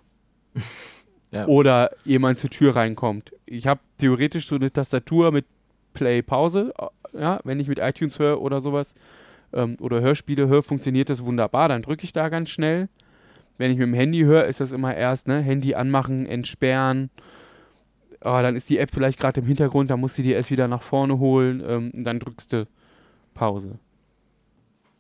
Ja. 1.32 1.46
Oder 1.48 1.92
jemand 2.06 2.40
zur 2.40 2.50
Tür 2.50 2.76
reinkommt. 2.76 3.34
Ich 3.46 3.68
habe 3.68 3.82
theoretisch 3.98 4.48
so 4.48 4.56
eine 4.56 4.72
Tastatur 4.72 5.32
mit 5.32 5.46
Play, 5.94 6.22
Pause. 6.22 6.74
Äh, 6.78 7.22
ja, 7.22 7.40
wenn 7.44 7.60
ich 7.60 7.68
mit 7.68 7.80
iTunes 7.80 8.18
höre 8.20 8.42
oder 8.42 8.62
sowas 8.62 8.96
ähm, 9.52 9.76
oder 9.82 10.00
Hörspiele 10.00 10.48
höre, 10.48 10.64
funktioniert 10.64 11.10
das 11.10 11.26
wunderbar. 11.26 11.68
Dann 11.68 11.82
drücke 11.82 12.06
ich 12.06 12.14
da 12.14 12.30
ganz 12.30 12.50
schnell. 12.50 12.88
Wenn 13.58 13.72
ich 13.72 13.78
mit 13.78 13.88
dem 13.88 13.94
Handy 13.94 14.22
höre, 14.22 14.46
ist 14.46 14.62
das 14.62 14.72
immer 14.72 14.96
erst, 14.96 15.28
ne, 15.28 15.42
Handy 15.42 15.76
anmachen, 15.76 16.28
entsperren. 16.28 17.10
Oh, 18.22 18.40
dann 18.42 18.56
ist 18.56 18.70
die 18.70 18.78
App 18.78 18.92
vielleicht 18.94 19.20
gerade 19.20 19.42
im 19.42 19.48
Hintergrund, 19.48 19.90
dann 19.90 20.00
musst 20.00 20.18
du 20.18 20.22
die 20.22 20.32
erst 20.32 20.52
wieder 20.52 20.68
nach 20.68 20.82
vorne 20.82 21.20
holen 21.20 21.62
ähm, 21.66 21.92
und 21.94 22.04
dann 22.04 22.20
drückst 22.20 22.54
du 22.54 22.68
Pause. 23.34 23.80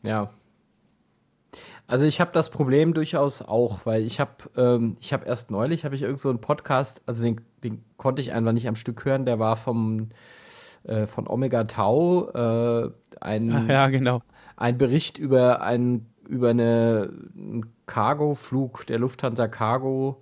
Ja, 0.04 0.32
also 1.88 2.06
ich 2.06 2.20
habe 2.22 2.32
das 2.34 2.50
Problem 2.50 2.94
durchaus 2.94 3.42
auch, 3.42 3.86
weil 3.86 4.04
ich 4.04 4.20
habe 4.20 4.32
ähm, 4.56 4.98
ich 5.00 5.14
habe 5.14 5.26
erst 5.26 5.52
neulich 5.52 5.86
habe 5.86 5.96
ich 5.96 6.04
irgend 6.04 6.20
so 6.20 6.30
einen 6.30 6.42
Podcast, 6.42 7.02
also 7.06 7.24
den, 7.24 7.42
den 7.64 7.84
konnte 7.98 8.22
ich 8.22 8.34
einfach 8.34 8.52
nicht 8.52 8.68
am 8.68 8.76
Stück 8.76 9.04
hören, 9.06 9.26
der 9.26 9.40
war 9.40 9.56
vom 9.56 10.10
äh, 10.88 11.06
von 11.06 11.28
Omega 11.28 11.66
Tau, 11.66 12.30
äh, 12.30 12.92
ein, 13.20 13.52
Ach, 13.52 13.68
ja, 13.68 13.88
genau. 13.90 14.22
ein 14.56 14.78
Bericht 14.78 15.18
über, 15.18 15.62
ein, 15.62 16.08
über 16.28 16.50
eine, 16.50 17.12
einen 17.36 17.66
Cargo-Flug 17.86 18.86
der 18.88 19.00
Lufthansa 19.00 19.48
Cargo 19.48 20.22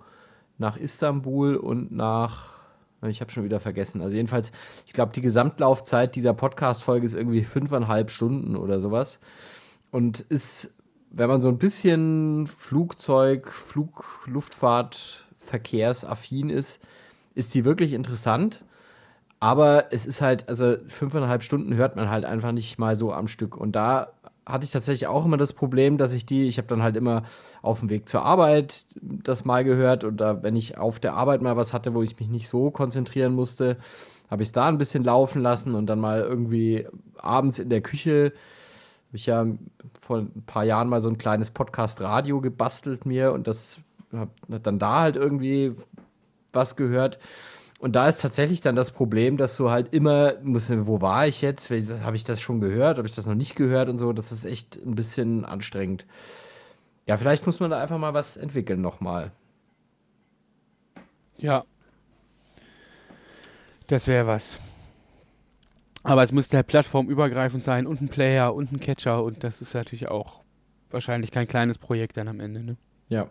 nach 0.58 0.76
Istanbul 0.76 1.56
und 1.56 1.92
nach, 1.92 2.54
ich 3.02 3.20
habe 3.20 3.30
schon 3.30 3.44
wieder 3.44 3.60
vergessen. 3.60 4.00
Also 4.00 4.16
jedenfalls, 4.16 4.50
ich 4.86 4.92
glaube, 4.92 5.12
die 5.12 5.20
Gesamtlaufzeit 5.20 6.16
dieser 6.16 6.34
Podcast-Folge 6.34 7.06
ist 7.06 7.14
irgendwie 7.14 7.44
fünfeinhalb 7.44 8.10
Stunden 8.10 8.56
oder 8.56 8.80
sowas. 8.80 9.20
Und 9.92 10.20
ist, 10.20 10.74
wenn 11.10 11.28
man 11.28 11.40
so 11.40 11.48
ein 11.48 11.58
bisschen 11.58 12.46
Flugzeug, 12.46 13.50
Flug, 13.50 14.26
Luftfahrt, 14.26 15.26
Verkehrsaffin 15.38 16.50
ist, 16.50 16.80
ist 17.34 17.54
die 17.54 17.64
wirklich 17.64 17.92
interessant. 17.92 18.64
Aber 19.38 19.92
es 19.92 20.06
ist 20.06 20.20
halt, 20.22 20.48
also 20.48 20.76
fünfeinhalb 20.86 21.42
Stunden 21.42 21.74
hört 21.74 21.96
man 21.96 22.10
halt 22.10 22.24
einfach 22.24 22.52
nicht 22.52 22.78
mal 22.78 22.96
so 22.96 23.12
am 23.12 23.28
Stück. 23.28 23.56
Und 23.56 23.72
da 23.72 24.08
hatte 24.46 24.64
ich 24.64 24.70
tatsächlich 24.70 25.08
auch 25.08 25.24
immer 25.24 25.36
das 25.36 25.52
Problem, 25.52 25.98
dass 25.98 26.12
ich 26.12 26.24
die, 26.24 26.48
ich 26.48 26.58
habe 26.58 26.68
dann 26.68 26.82
halt 26.82 26.96
immer 26.96 27.24
auf 27.62 27.80
dem 27.80 27.90
Weg 27.90 28.08
zur 28.08 28.24
Arbeit 28.24 28.86
das 29.00 29.44
mal 29.44 29.64
gehört 29.64 30.04
oder 30.04 30.42
wenn 30.42 30.54
ich 30.54 30.78
auf 30.78 31.00
der 31.00 31.14
Arbeit 31.14 31.42
mal 31.42 31.56
was 31.56 31.72
hatte, 31.72 31.94
wo 31.94 32.02
ich 32.02 32.18
mich 32.18 32.28
nicht 32.28 32.48
so 32.48 32.70
konzentrieren 32.70 33.34
musste, 33.34 33.76
habe 34.30 34.42
ich 34.42 34.50
es 34.50 34.52
da 34.52 34.66
ein 34.66 34.78
bisschen 34.78 35.02
laufen 35.04 35.42
lassen 35.42 35.74
und 35.74 35.86
dann 35.86 35.98
mal 35.98 36.20
irgendwie 36.20 36.86
abends 37.18 37.58
in 37.58 37.70
der 37.70 37.80
Küche 37.80 38.32
habe 39.08 39.16
ich 39.16 39.26
ja 39.26 39.46
vor 40.00 40.18
ein 40.18 40.44
paar 40.46 40.64
Jahren 40.64 40.88
mal 40.88 41.00
so 41.00 41.08
ein 41.08 41.18
kleines 41.18 41.50
Podcast-Radio 41.50 42.40
gebastelt 42.40 43.06
mir 43.06 43.32
und 43.32 43.46
das 43.46 43.78
habe 44.12 44.30
dann 44.60 44.78
da 44.78 45.00
halt 45.00 45.16
irgendwie 45.16 45.74
was 46.52 46.76
gehört. 46.76 47.18
Und 47.78 47.94
da 47.94 48.08
ist 48.08 48.22
tatsächlich 48.22 48.62
dann 48.62 48.74
das 48.74 48.90
Problem, 48.90 49.36
dass 49.36 49.56
du 49.56 49.70
halt 49.70 49.92
immer, 49.92 50.34
musst, 50.42 50.70
wo 50.86 51.02
war 51.02 51.26
ich 51.26 51.42
jetzt? 51.42 51.70
Habe 51.70 52.16
ich 52.16 52.24
das 52.24 52.40
schon 52.40 52.60
gehört? 52.60 52.96
Habe 52.96 53.06
ich 53.06 53.14
das 53.14 53.26
noch 53.26 53.34
nicht 53.34 53.54
gehört 53.54 53.88
und 53.88 53.98
so? 53.98 54.12
Das 54.12 54.32
ist 54.32 54.44
echt 54.44 54.76
ein 54.76 54.94
bisschen 54.94 55.44
anstrengend. 55.44 56.06
Ja, 57.06 57.18
vielleicht 57.18 57.46
muss 57.46 57.60
man 57.60 57.70
da 57.70 57.80
einfach 57.80 57.98
mal 57.98 58.14
was 58.14 58.36
entwickeln 58.36 58.80
nochmal. 58.80 59.30
Ja. 61.36 61.64
Das 63.88 64.06
wäre 64.08 64.26
was. 64.26 64.58
Aber 66.06 66.22
es 66.22 66.32
müsste 66.32 66.56
halt 66.56 66.66
plattformübergreifend 66.66 67.64
sein 67.64 67.86
und 67.86 68.00
ein 68.00 68.08
Player 68.08 68.54
und 68.54 68.72
ein 68.72 68.80
Catcher 68.80 69.22
und 69.22 69.44
das 69.44 69.60
ist 69.60 69.74
natürlich 69.74 70.08
auch 70.08 70.42
wahrscheinlich 70.90 71.30
kein 71.30 71.46
kleines 71.46 71.78
Projekt 71.78 72.16
dann 72.16 72.28
am 72.28 72.40
Ende, 72.40 72.62
ne? 72.62 72.76
Ja. 73.08 73.28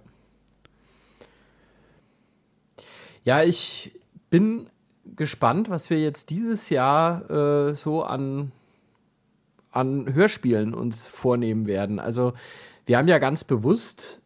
Ja, 3.23 3.43
ich, 3.43 3.91
bin 4.35 4.67
gespannt, 5.15 5.69
was 5.69 5.89
wir 5.89 6.01
jetzt 6.01 6.29
dieses 6.29 6.69
Jahr 6.69 7.29
äh, 7.29 7.75
so 7.75 8.03
an, 8.03 8.51
an 9.71 10.13
Hörspielen 10.13 10.73
uns 10.73 11.07
vornehmen 11.07 11.67
werden. 11.67 11.99
Also 11.99 12.33
wir 12.85 12.97
haben 12.97 13.07
ja 13.07 13.17
ganz 13.17 13.45
bewusst 13.45 14.21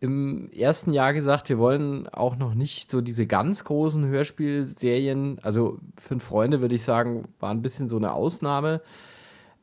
im 0.00 0.50
ersten 0.52 0.92
Jahr 0.92 1.12
gesagt, 1.12 1.48
wir 1.48 1.58
wollen 1.58 2.08
auch 2.08 2.36
noch 2.36 2.54
nicht 2.54 2.90
so 2.90 3.00
diese 3.00 3.26
ganz 3.26 3.64
großen 3.64 4.06
Hörspielserien, 4.06 5.38
also 5.42 5.78
Fünf 5.96 6.24
Freunde 6.24 6.60
würde 6.60 6.76
ich 6.76 6.84
sagen, 6.84 7.24
war 7.40 7.50
ein 7.50 7.62
bisschen 7.62 7.88
so 7.88 7.96
eine 7.96 8.12
Ausnahme. 8.12 8.80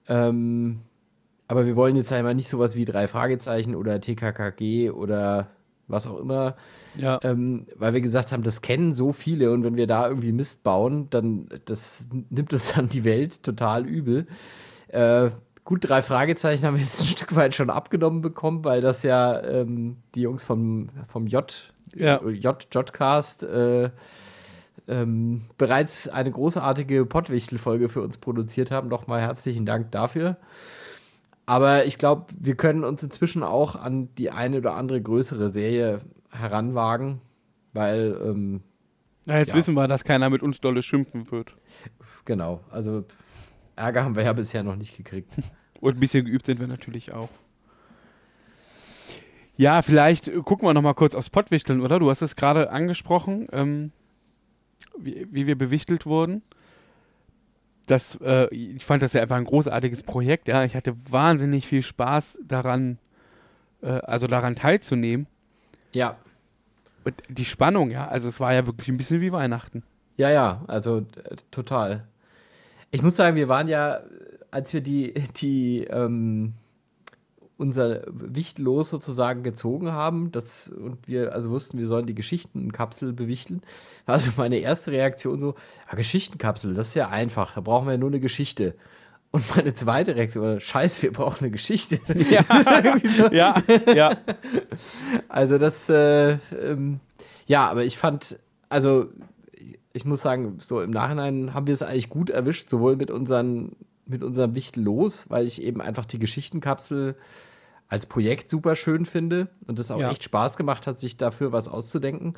Ähm, 0.08 0.82
aber 1.48 1.66
wir 1.66 1.76
wollen 1.76 1.96
jetzt 1.96 2.12
einmal 2.12 2.36
nicht 2.36 2.50
sowas 2.50 2.76
wie 2.76 2.86
drei 2.86 3.08
Fragezeichen 3.08 3.76
oder 3.76 4.02
TKKG 4.02 4.90
oder 4.90 5.48
was 5.88 6.08
auch 6.08 6.18
immer. 6.18 6.56
Ja. 6.98 7.20
Ähm, 7.24 7.68
weil 7.76 7.94
wir 7.94 8.02
gesagt 8.02 8.32
haben, 8.32 8.44
das 8.44 8.62
kennen 8.62 8.94
so 8.94 9.14
viele 9.14 9.52
und 9.52 9.64
wenn 9.64 9.78
wir 9.78 9.88
da 9.88 10.08
irgendwie 10.08 10.32
Mist 10.32 10.64
bauen, 10.64 11.08
dann 11.12 11.48
das 11.66 12.10
nimmt 12.30 12.54
es 12.54 12.74
dann 12.76 12.90
die 12.90 13.04
Welt 13.04 13.44
total 13.44 13.86
übel. 13.86 14.28
Äh, 14.88 15.30
gut, 15.66 15.90
drei 15.90 16.02
Fragezeichen 16.02 16.66
haben 16.66 16.78
wir 16.78 16.84
jetzt 16.84 17.02
ein 17.02 17.08
Stück 17.08 17.36
weit 17.36 17.54
schon 17.54 17.70
abgenommen 17.70 18.22
bekommen, 18.22 18.64
weil 18.64 18.80
das 18.80 19.04
ja 19.04 19.42
ähm, 19.44 19.98
die 20.14 20.22
Jungs 20.22 20.44
vom, 20.46 20.90
vom 21.08 21.28
J, 21.28 21.74
ja. 21.94 22.22
J, 22.22 22.68
Jcast 22.74 23.44
äh, 23.44 23.90
ähm, 24.88 25.42
bereits 25.58 26.08
eine 26.08 26.32
großartige 26.32 27.06
Pottwichtel-Folge 27.06 27.90
für 27.90 28.02
uns 28.02 28.18
produziert 28.20 28.72
haben. 28.72 28.88
Nochmal 28.88 29.22
herzlichen 29.22 29.66
Dank 29.66 29.92
dafür. 29.92 30.38
Aber 31.48 31.86
ich 31.86 31.98
glaube, 31.98 32.26
wir 32.40 32.56
können 32.56 32.84
uns 32.84 33.04
inzwischen 33.04 33.44
auch 33.44 33.76
an 33.76 34.10
die 34.16 34.32
eine 34.32 34.58
oder 34.58 34.76
andere 34.76 35.02
größere 35.02 35.50
Serie 35.50 36.00
heranwagen, 36.32 37.22
weil. 37.74 38.20
Ähm, 38.24 38.62
ja, 39.26 39.40
jetzt 39.40 39.50
ja. 39.50 39.56
wissen 39.56 39.74
wir, 39.74 39.88
dass 39.88 40.04
keiner 40.04 40.30
mit 40.30 40.44
uns 40.44 40.62
dolle 40.62 40.84
schimpfen 40.84 41.32
wird. 41.32 41.56
Genau, 42.26 42.62
also 42.70 43.06
Ärger 43.76 44.04
haben 44.04 44.16
wir 44.16 44.24
ja 44.24 44.34
bisher 44.34 44.64
noch 44.64 44.76
nicht 44.76 44.98
gekriegt. 44.98 45.32
Und 45.82 45.98
ein 45.98 46.00
bisschen 46.00 46.26
geübt 46.26 46.46
sind 46.46 46.60
wir 46.60 46.68
natürlich 46.68 47.14
auch. 47.14 47.30
Ja, 49.58 49.82
vielleicht 49.82 50.32
gucken 50.44 50.68
wir 50.68 50.74
noch 50.74 50.82
mal 50.82 50.94
kurz 50.94 51.16
aufs 51.16 51.30
Pottwichteln, 51.30 51.82
oder? 51.82 52.00
Du 52.00 52.10
hast 52.10 52.22
es 52.22 52.36
gerade 52.36 52.72
angesprochen, 52.72 53.48
ähm, 53.52 53.92
wie, 54.98 55.28
wie, 55.32 55.48
wir 55.48 55.58
bewichtelt 55.58 56.06
wurden 56.06 56.42
das, 57.88 58.18
äh, 58.22 58.54
ich 58.54 58.86
fand 58.86 59.04
das 59.04 59.14
ja 59.14 59.22
einfach 59.22 59.38
ein 59.38 59.46
großartiges 59.46 60.04
Projekt, 60.04 60.48
ja. 60.48 60.64
Ich 60.64 60.76
hatte 60.76 60.96
wahnsinnig 61.10 61.68
viel 61.68 61.82
Spaß 61.82 62.40
daran, 62.44 62.98
äh, 63.82 63.88
also 63.88 64.28
daran 64.28 64.56
teilzunehmen. 64.56 65.28
Ja. 65.92 66.18
Und 67.04 67.16
die 67.30 67.46
Spannung, 67.46 67.92
ja, 67.92 68.08
also 68.08 68.28
es 68.28 68.40
war 68.40 68.54
ja 68.54 68.66
wirklich 68.66 68.90
ein 68.90 68.98
bisschen 68.98 69.22
wie 69.22 69.32
Weihnachten. 69.32 69.84
Ja, 70.18 70.30
ja, 70.30 70.64
also 70.68 71.00
äh, 71.00 71.36
total. 71.52 72.08
Ich 72.96 73.02
muss 73.02 73.18
sagen, 73.18 73.36
wir 73.36 73.50
waren 73.50 73.68
ja, 73.68 74.04
als 74.52 74.72
wir 74.72 74.80
die, 74.80 75.14
die, 75.36 75.84
ähm, 75.84 76.54
unser 77.58 78.04
Wichtlos 78.08 78.90
sozusagen 78.90 79.44
gezogen 79.44 79.92
haben 79.92 80.32
das, 80.32 80.70
und 80.70 81.06
wir 81.06 81.34
also 81.34 81.50
wussten, 81.50 81.78
wir 81.78 81.88
sollen 81.88 82.06
die 82.06 82.16
Geschichtenkapsel 82.16 83.12
bewichteln, 83.12 83.64
war 84.06 84.14
also 84.14 84.32
meine 84.38 84.60
erste 84.60 84.92
Reaktion 84.92 85.42
so, 85.42 85.56
ja, 85.90 85.98
Geschichtenkapsel, 85.98 86.74
das 86.74 86.88
ist 86.88 86.94
ja 86.94 87.10
einfach, 87.10 87.56
da 87.56 87.60
brauchen 87.60 87.86
wir 87.90 87.98
nur 87.98 88.10
eine 88.10 88.22
Geschichte. 88.22 88.76
Und 89.32 89.54
meine 89.54 89.74
zweite 89.74 90.16
Reaktion 90.16 90.46
war, 90.46 90.60
scheiße, 90.62 91.02
wir 91.02 91.12
brauchen 91.12 91.40
eine 91.40 91.52
Geschichte. 91.52 92.00
Ja, 92.30 92.44
so. 93.18 93.28
ja, 93.34 93.62
ja. 93.94 94.16
Also 95.28 95.58
das, 95.58 95.90
äh, 95.90 96.38
ähm, 96.62 97.02
ja, 97.46 97.70
aber 97.70 97.84
ich 97.84 97.98
fand, 97.98 98.40
also 98.70 99.10
ich 99.96 100.06
muss 100.06 100.22
sagen, 100.22 100.58
so 100.62 100.82
im 100.82 100.92
Nachhinein 100.92 101.54
haben 101.54 101.68
wir 101.68 101.74
es 101.74 101.82
eigentlich 101.82 102.10
gut 102.10 102.30
erwischt, 102.30 102.70
sowohl 102.70 102.96
mit 102.96 103.10
unseren 103.10 103.76
mit 104.06 104.24
unserem 104.24 104.54
Wichtel 104.54 104.84
los, 104.84 105.30
weil 105.30 105.48
ich 105.48 105.62
eben 105.64 105.82
einfach 105.82 106.06
die 106.06 106.20
Geschichtenkapsel 106.20 107.16
als 107.88 108.06
Projekt 108.06 108.50
super 108.50 108.76
schön 108.76 109.06
finde 109.06 109.48
und 109.66 109.80
es 109.80 109.90
auch 109.90 110.00
ja. 110.00 110.12
echt 110.12 110.24
Spaß 110.24 110.58
gemacht 110.58 110.86
hat, 110.86 111.00
sich 111.00 111.18
dafür 111.18 111.52
was 111.52 111.68
auszudenken. 111.68 112.36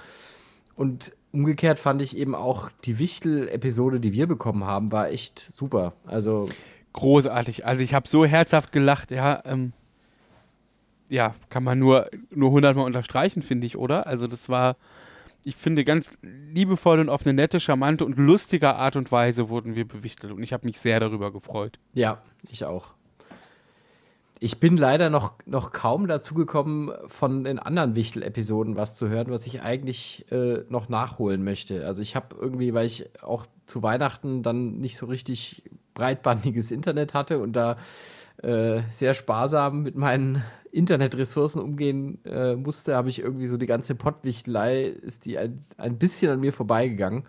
Und 0.76 1.14
umgekehrt 1.32 1.80
fand 1.80 2.02
ich 2.02 2.16
eben 2.16 2.36
auch 2.36 2.70
die 2.86 3.00
Wichtel-Episode, 3.00 4.00
die 4.00 4.14
wir 4.14 4.28
bekommen 4.28 4.64
haben, 4.64 4.92
war 4.92 5.10
echt 5.10 5.40
super. 5.40 5.94
Also 6.06 6.48
großartig. 6.94 7.66
Also 7.66 7.82
ich 7.82 7.94
habe 7.94 8.08
so 8.08 8.26
herzhaft 8.26 8.72
gelacht. 8.72 9.12
Ja, 9.12 9.42
ähm, 9.46 9.74
ja, 11.10 11.36
kann 11.50 11.64
man 11.64 11.80
nur 11.80 12.10
nur 12.30 12.52
hundertmal 12.52 12.86
unterstreichen, 12.86 13.42
finde 13.42 13.66
ich, 13.66 13.78
oder? 13.78 14.08
Also 14.08 14.28
das 14.28 14.48
war, 14.48 14.76
ich 15.48 15.56
finde, 15.56 15.86
ganz 15.86 16.12
liebevoll 16.22 17.00
und 17.00 17.08
auf 17.08 17.26
eine 17.26 17.34
nette, 17.34 17.62
charmante 17.62 18.04
und 18.04 18.18
lustige 18.18 18.76
Art 18.76 18.98
und 18.98 19.14
Weise 19.14 19.48
wurden 19.48 19.76
wir 19.76 19.88
bewichtelt 19.88 20.34
und 20.34 20.44
ich 20.44 20.52
habe 20.52 20.66
mich 20.66 20.78
sehr 20.78 21.00
darüber 21.00 21.32
gefreut. 21.32 21.80
Ja, 21.94 22.22
ich 22.50 22.66
auch. 22.66 22.96
Ich 24.40 24.60
bin 24.60 24.76
leider 24.76 25.10
noch, 25.10 25.34
noch 25.46 25.72
kaum 25.72 26.08
dazu 26.08 26.34
gekommen, 26.34 26.92
von 27.06 27.46
den 27.46 27.60
anderen 27.60 27.96
Wichtel-Episoden 27.96 28.76
was 28.76 28.98
zu 28.98 29.08
hören, 29.08 29.32
was 29.32 29.48
ich 29.48 29.62
eigentlich 29.62 30.30
äh, 30.34 30.66
noch 30.68 30.90
nachholen 30.90 31.46
möchte. 31.46 31.86
Also 31.86 32.02
ich 32.02 32.18
habe 32.18 32.36
irgendwie, 32.40 32.74
weil 32.74 32.86
ich 32.86 33.10
auch 33.24 33.46
zu 33.68 33.82
Weihnachten 33.82 34.44
dann 34.44 34.80
nicht 34.80 34.98
so 34.98 35.06
richtig 35.06 35.64
breitbandiges 35.94 36.72
Internet 36.72 37.14
hatte 37.14 37.40
und 37.40 37.54
da 37.54 37.78
äh, 38.44 38.82
sehr 38.92 39.14
sparsam 39.14 39.84
mit 39.84 39.96
meinen 39.96 40.44
Internetressourcen 40.72 41.62
umgehen 41.62 42.24
äh, 42.26 42.56
musste, 42.56 42.96
habe 42.96 43.10
ich 43.10 43.20
irgendwie 43.20 43.48
so 43.48 43.58
die 43.58 43.66
ganze 43.66 43.96
Pottwichtelei, 43.96 44.84
ist 44.84 45.26
die 45.26 45.38
ein, 45.38 45.64
ein 45.78 45.98
bisschen 45.98 46.32
an 46.32 46.40
mir 46.40 46.54
vorbeigegangen. 46.54 47.24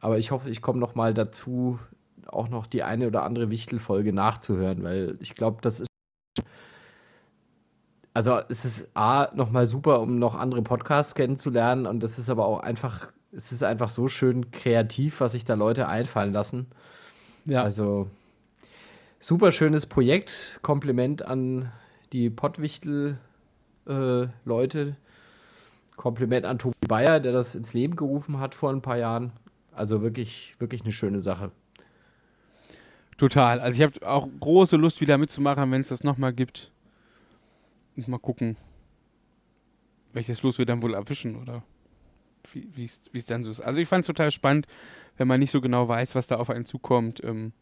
Aber 0.00 0.18
ich 0.18 0.30
hoffe, 0.30 0.50
ich 0.50 0.60
komme 0.60 0.78
noch 0.78 0.94
mal 0.94 1.14
dazu, 1.14 1.78
auch 2.26 2.48
noch 2.48 2.66
die 2.66 2.82
eine 2.82 3.06
oder 3.06 3.22
andere 3.22 3.50
Wichtelfolge 3.50 4.12
nachzuhören, 4.12 4.82
weil 4.82 5.16
ich 5.20 5.34
glaube, 5.34 5.58
das 5.62 5.80
ist 5.80 5.86
also 8.12 8.40
es 8.48 8.64
ist 8.64 8.88
A, 8.94 9.28
nochmal 9.34 9.66
super, 9.66 10.00
um 10.00 10.18
noch 10.18 10.36
andere 10.36 10.62
Podcasts 10.62 11.14
kennenzulernen 11.14 11.84
und 11.84 12.02
das 12.02 12.18
ist 12.18 12.30
aber 12.30 12.46
auch 12.46 12.60
einfach, 12.60 13.12
es 13.30 13.52
ist 13.52 13.62
einfach 13.62 13.90
so 13.90 14.08
schön 14.08 14.50
kreativ, 14.50 15.20
was 15.20 15.32
sich 15.32 15.44
da 15.44 15.52
Leute 15.52 15.86
einfallen 15.86 16.32
lassen. 16.32 16.66
Ja. 17.44 17.62
Also 17.62 18.08
super 19.20 19.52
schönes 19.52 19.86
Projekt, 19.86 20.58
Kompliment 20.62 21.22
an 21.22 21.72
die 22.12 22.30
Pottwichtel-Leute, 22.30 24.80
äh, 24.80 24.94
Kompliment 25.96 26.46
an 26.46 26.58
Tobi 26.58 26.74
Bayer, 26.86 27.20
der 27.20 27.32
das 27.32 27.54
ins 27.54 27.72
Leben 27.72 27.96
gerufen 27.96 28.38
hat 28.38 28.54
vor 28.54 28.70
ein 28.70 28.82
paar 28.82 28.98
Jahren. 28.98 29.32
Also 29.72 30.02
wirklich, 30.02 30.54
wirklich 30.58 30.82
eine 30.82 30.92
schöne 30.92 31.20
Sache. 31.20 31.50
Total. 33.16 33.60
Also 33.60 33.82
ich 33.82 33.82
habe 33.82 34.06
auch 34.06 34.28
große 34.40 34.76
Lust, 34.76 35.00
wieder 35.00 35.18
mitzumachen, 35.18 35.70
wenn 35.70 35.80
es 35.80 35.88
das 35.88 36.04
nochmal 36.04 36.32
gibt. 36.32 36.70
Und 37.96 38.08
mal 38.08 38.18
gucken, 38.18 38.56
welches 40.12 40.42
Los 40.42 40.58
wir 40.58 40.66
dann 40.66 40.82
wohl 40.82 40.94
erwischen 40.94 41.36
oder 41.36 41.62
wie 42.52 42.84
es 42.84 43.26
dann 43.26 43.42
so 43.42 43.50
ist. 43.50 43.60
Also 43.60 43.80
ich 43.80 43.88
fand 43.88 44.02
es 44.02 44.06
total 44.06 44.30
spannend, 44.30 44.66
wenn 45.16 45.28
man 45.28 45.40
nicht 45.40 45.50
so 45.50 45.60
genau 45.60 45.88
weiß, 45.88 46.14
was 46.14 46.26
da 46.26 46.36
auf 46.36 46.50
einen 46.50 46.64
zukommt. 46.64 47.22
Ähm, 47.24 47.52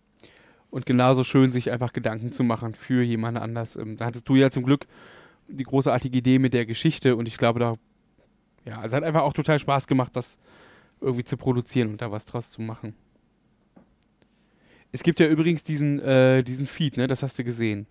und 0.75 0.87
genauso 0.87 1.23
schön, 1.23 1.53
sich 1.53 1.71
einfach 1.71 1.93
Gedanken 1.93 2.33
zu 2.33 2.43
machen 2.43 2.75
für 2.75 3.01
jemand 3.01 3.39
anders. 3.39 3.77
Ähm, 3.77 3.97
da 3.97 4.07
hattest 4.07 4.29
du 4.29 4.35
ja 4.35 4.51
zum 4.51 4.65
Glück 4.65 4.89
die 5.47 5.63
großartige 5.63 6.19
Idee 6.19 6.41
mit 6.41 6.53
der 6.53 6.67
Geschichte 6.67 7.15
und 7.15 7.29
ich 7.29 7.39
glaube, 7.39 7.61
da, 7.61 7.77
ja, 8.65 8.81
also 8.81 8.97
hat 8.97 9.05
einfach 9.05 9.23
auch 9.23 9.35
total 9.35 9.61
Spaß 9.61 9.87
gemacht, 9.87 10.17
das 10.17 10.37
irgendwie 11.01 11.23
zu 11.23 11.37
produzieren 11.37 11.91
und 11.91 12.03
da 12.03 12.11
was 12.11 12.25
draus 12.25 12.51
zu 12.51 12.61
machen. 12.61 12.97
Es 14.91 15.05
gibt 15.05 15.21
ja 15.21 15.29
übrigens 15.29 15.63
diesen, 15.63 16.01
äh, 16.01 16.43
diesen 16.43 16.67
Feed, 16.67 16.97
ne? 16.97 17.07
Das 17.07 17.23
hast 17.23 17.39
du 17.39 17.45
gesehen. 17.45 17.87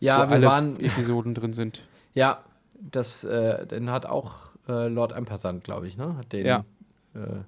Ja, 0.00 0.26
wo 0.26 0.30
wir 0.30 0.34
alle 0.34 0.46
waren. 0.46 0.80
Episoden 0.80 1.32
drin 1.32 1.52
sind. 1.52 1.86
Ja, 2.14 2.44
das, 2.80 3.24
äh, 3.24 3.66
den 3.66 3.90
hat 3.90 4.06
auch 4.06 4.54
äh, 4.68 4.88
Lord 4.88 5.12
Ampersand, 5.12 5.64
glaube 5.64 5.86
ich, 5.86 5.98
ne? 5.98 6.16
Hat 6.16 6.32
den. 6.32 6.46
Ja. 6.46 6.64
Äh, 7.14 7.42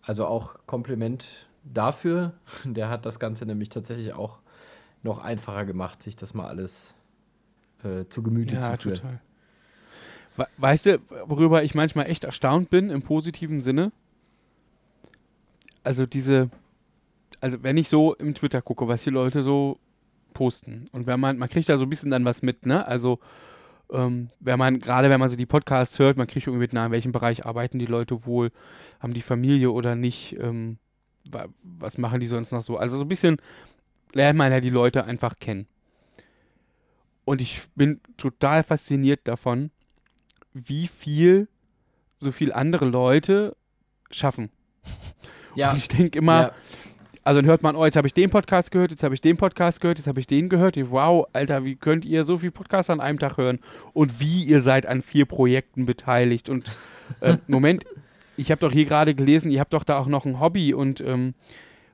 also 0.00 0.26
auch 0.26 0.54
Kompliment 0.64 1.26
dafür. 1.72 2.32
Der 2.64 2.88
hat 2.88 3.06
das 3.06 3.18
Ganze 3.18 3.46
nämlich 3.46 3.68
tatsächlich 3.68 4.12
auch 4.12 4.38
noch 5.02 5.18
einfacher 5.18 5.64
gemacht, 5.64 6.02
sich 6.02 6.16
das 6.16 6.34
mal 6.34 6.46
alles 6.48 6.94
äh, 7.84 8.04
zu 8.08 8.22
Gemüte 8.22 8.56
Ja, 8.56 8.62
zu 8.62 8.82
führen. 8.82 8.94
total. 8.96 9.20
We 10.36 10.46
weißt 10.58 10.86
du, 10.86 10.98
worüber 11.26 11.62
ich 11.64 11.74
manchmal 11.74 12.06
echt 12.06 12.24
erstaunt 12.24 12.70
bin, 12.70 12.90
im 12.90 13.02
positiven 13.02 13.60
Sinne? 13.60 13.90
Also 15.82 16.06
diese, 16.06 16.50
also 17.40 17.62
wenn 17.62 17.76
ich 17.76 17.88
so 17.88 18.14
im 18.14 18.34
Twitter 18.34 18.62
gucke, 18.62 18.86
was 18.88 19.04
die 19.04 19.10
Leute 19.10 19.42
so 19.42 19.78
posten 20.34 20.84
und 20.92 21.06
wenn 21.06 21.18
man, 21.18 21.38
man 21.38 21.48
kriegt 21.48 21.68
da 21.68 21.76
so 21.78 21.84
ein 21.86 21.90
bisschen 21.90 22.10
dann 22.10 22.24
was 22.24 22.42
mit, 22.42 22.66
ne? 22.66 22.86
Also 22.86 23.18
ähm, 23.90 24.30
wenn 24.38 24.58
man, 24.58 24.78
gerade 24.80 25.10
wenn 25.10 25.18
man 25.18 25.28
so 25.28 25.36
die 25.36 25.46
Podcasts 25.46 25.98
hört, 25.98 26.16
man 26.16 26.26
kriegt 26.26 26.46
irgendwie 26.46 26.64
mit, 26.64 26.72
na, 26.72 26.86
in 26.86 26.92
welchem 26.92 27.12
Bereich 27.12 27.46
arbeiten 27.46 27.78
die 27.78 27.86
Leute 27.86 28.26
wohl, 28.26 28.50
haben 29.00 29.14
die 29.14 29.22
Familie 29.22 29.70
oder 29.70 29.96
nicht, 29.96 30.36
ähm, 30.38 30.78
was 31.62 31.98
machen 31.98 32.20
die 32.20 32.26
sonst 32.26 32.52
noch 32.52 32.62
so? 32.62 32.76
Also 32.76 32.96
so 32.96 33.04
ein 33.04 33.08
bisschen 33.08 33.36
lernt 34.12 34.38
man 34.38 34.52
ja 34.52 34.60
die 34.60 34.70
Leute 34.70 35.04
einfach 35.04 35.38
kennen. 35.38 35.66
Und 37.24 37.40
ich 37.40 37.60
bin 37.74 38.00
total 38.16 38.62
fasziniert 38.62 39.20
davon, 39.24 39.70
wie 40.54 40.86
viel 40.86 41.48
so 42.16 42.32
viel 42.32 42.52
andere 42.52 42.86
Leute 42.86 43.56
schaffen. 44.10 44.50
Ja, 45.54 45.72
Und 45.72 45.76
ich 45.78 45.88
denke 45.88 46.18
immer, 46.18 46.40
ja, 46.40 46.52
also 47.28 47.42
dann 47.42 47.50
hört 47.50 47.62
man, 47.62 47.76
oh, 47.76 47.84
jetzt 47.84 47.96
habe 47.96 48.06
ich 48.06 48.14
den 48.14 48.30
Podcast 48.30 48.70
gehört, 48.70 48.90
jetzt 48.90 49.02
habe 49.02 49.14
ich 49.14 49.20
den 49.20 49.36
Podcast 49.36 49.82
gehört, 49.82 49.98
jetzt 49.98 50.06
habe 50.06 50.18
ich 50.18 50.26
den 50.26 50.48
gehört. 50.48 50.78
Wow, 50.90 51.26
Alter, 51.34 51.62
wie 51.62 51.76
könnt 51.76 52.06
ihr 52.06 52.24
so 52.24 52.38
viel 52.38 52.50
Podcasts 52.50 52.88
an 52.88 53.00
einem 53.00 53.18
Tag 53.18 53.36
hören? 53.36 53.58
Und 53.92 54.18
wie 54.18 54.44
ihr 54.44 54.62
seid 54.62 54.86
an 54.86 55.02
vier 55.02 55.26
Projekten 55.26 55.84
beteiligt. 55.84 56.48
Und 56.48 56.70
äh, 57.20 57.36
Moment, 57.46 57.84
ich 58.38 58.50
habe 58.50 58.60
doch 58.60 58.72
hier 58.72 58.84
gerade 58.84 59.14
gelesen, 59.14 59.50
ihr 59.50 59.60
habt 59.60 59.72
doch 59.72 59.84
da 59.84 59.98
auch 59.98 60.06
noch 60.06 60.24
ein 60.24 60.40
Hobby 60.40 60.72
und 60.72 61.00
ähm, 61.00 61.34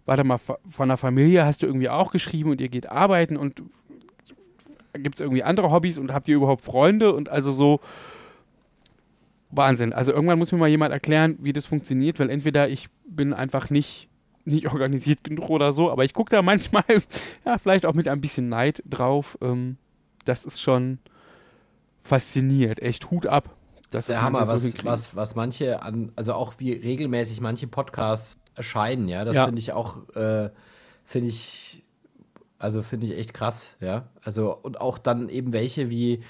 warte 0.04 0.24
mal, 0.24 0.38
von 0.38 0.88
der 0.88 0.98
Familie 0.98 1.44
hast 1.44 1.62
du 1.62 1.66
irgendwie 1.66 1.88
auch 1.88 2.12
geschrieben 2.12 2.50
und 2.50 2.60
ihr 2.60 2.68
geht 2.68 2.90
arbeiten 2.90 3.36
und 3.36 3.62
gibt 4.92 5.16
es 5.16 5.20
irgendwie 5.20 5.42
andere 5.42 5.72
Hobbys 5.72 5.98
und 5.98 6.12
habt 6.12 6.28
ihr 6.28 6.36
überhaupt 6.36 6.62
Freunde 6.62 7.14
und 7.14 7.28
also 7.28 7.50
so 7.50 7.80
Wahnsinn. 9.50 9.92
Also 9.92 10.12
irgendwann 10.12 10.38
muss 10.38 10.52
mir 10.52 10.58
mal 10.58 10.68
jemand 10.68 10.92
erklären, 10.92 11.36
wie 11.40 11.52
das 11.52 11.66
funktioniert, 11.66 12.20
weil 12.20 12.30
entweder 12.30 12.68
ich 12.68 12.88
bin 13.08 13.32
einfach 13.32 13.70
nicht, 13.70 14.08
nicht 14.44 14.68
organisiert 14.68 15.24
genug 15.24 15.48
oder 15.48 15.72
so, 15.72 15.90
aber 15.90 16.04
ich 16.04 16.12
gucke 16.12 16.30
da 16.30 16.42
manchmal, 16.42 16.84
ja, 17.44 17.58
vielleicht 17.58 17.86
auch 17.86 17.94
mit 17.94 18.06
ein 18.08 18.20
bisschen 18.20 18.48
Neid 18.48 18.82
drauf. 18.88 19.38
Ähm, 19.40 19.78
das 20.24 20.44
ist 20.44 20.60
schon 20.60 20.98
fasziniert. 22.02 22.80
Echt 22.80 23.10
Hut 23.10 23.26
ab. 23.26 23.56
Das 23.94 24.02
ist 24.02 24.08
der 24.10 24.22
Hammer, 24.22 24.44
so 24.44 24.52
was, 24.52 24.84
was, 24.84 25.16
was 25.16 25.34
manche 25.34 25.82
an, 25.82 26.12
also 26.16 26.34
auch 26.34 26.54
wie 26.58 26.72
regelmäßig 26.72 27.40
manche 27.40 27.66
Podcasts 27.66 28.38
erscheinen, 28.54 29.08
ja, 29.08 29.24
das 29.24 29.34
Ja. 29.34 29.46
finde 29.46 29.60
ich 29.60 29.72
auch, 29.72 30.08
äh, 30.14 30.50
finde 31.04 31.28
ich, 31.28 31.84
also 32.58 32.82
finde 32.82 33.06
ich 33.06 33.18
echt 33.18 33.34
krass, 33.34 33.76
ja. 33.80 34.08
Also 34.22 34.56
und 34.62 34.80
auch 34.80 34.98
dann 34.98 35.28
eben 35.28 35.52
welche 35.52 35.90
wie, 35.90 36.22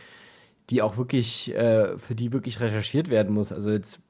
die 0.71 0.83
auch 0.83 0.97
wirklich, 0.97 1.55
äh, 1.55 1.99
für 1.99 2.15
die 2.15 2.33
wirklich 2.33 2.61
recherchiert 2.61 3.09
werden 3.11 3.35
muss. 3.35 3.53
Also 3.53 3.71
jetzt, 3.71 4.01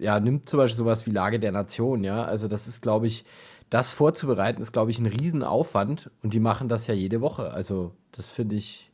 ja, 0.00 0.20
nimmt 0.20 0.48
zum 0.48 0.58
Beispiel 0.58 0.76
sowas 0.76 1.06
wie 1.06 1.10
Lage 1.10 1.40
der 1.40 1.52
Nation, 1.52 2.04
ja. 2.04 2.24
Also 2.24 2.48
das 2.48 2.68
ist, 2.68 2.82
glaube 2.82 3.06
ich, 3.06 3.24
das 3.70 3.92
vorzubereiten, 3.92 4.62
ist, 4.62 4.72
glaube 4.72 4.92
ich, 4.92 4.98
ein 5.00 5.06
Riesenaufwand 5.06 6.10
und 6.22 6.32
die 6.34 6.40
machen 6.40 6.68
das 6.68 6.86
ja 6.86 6.94
jede 6.94 7.20
Woche. 7.20 7.52
Also 7.52 7.92
das 8.12 8.30
finde 8.30 8.56
ich 8.56 8.92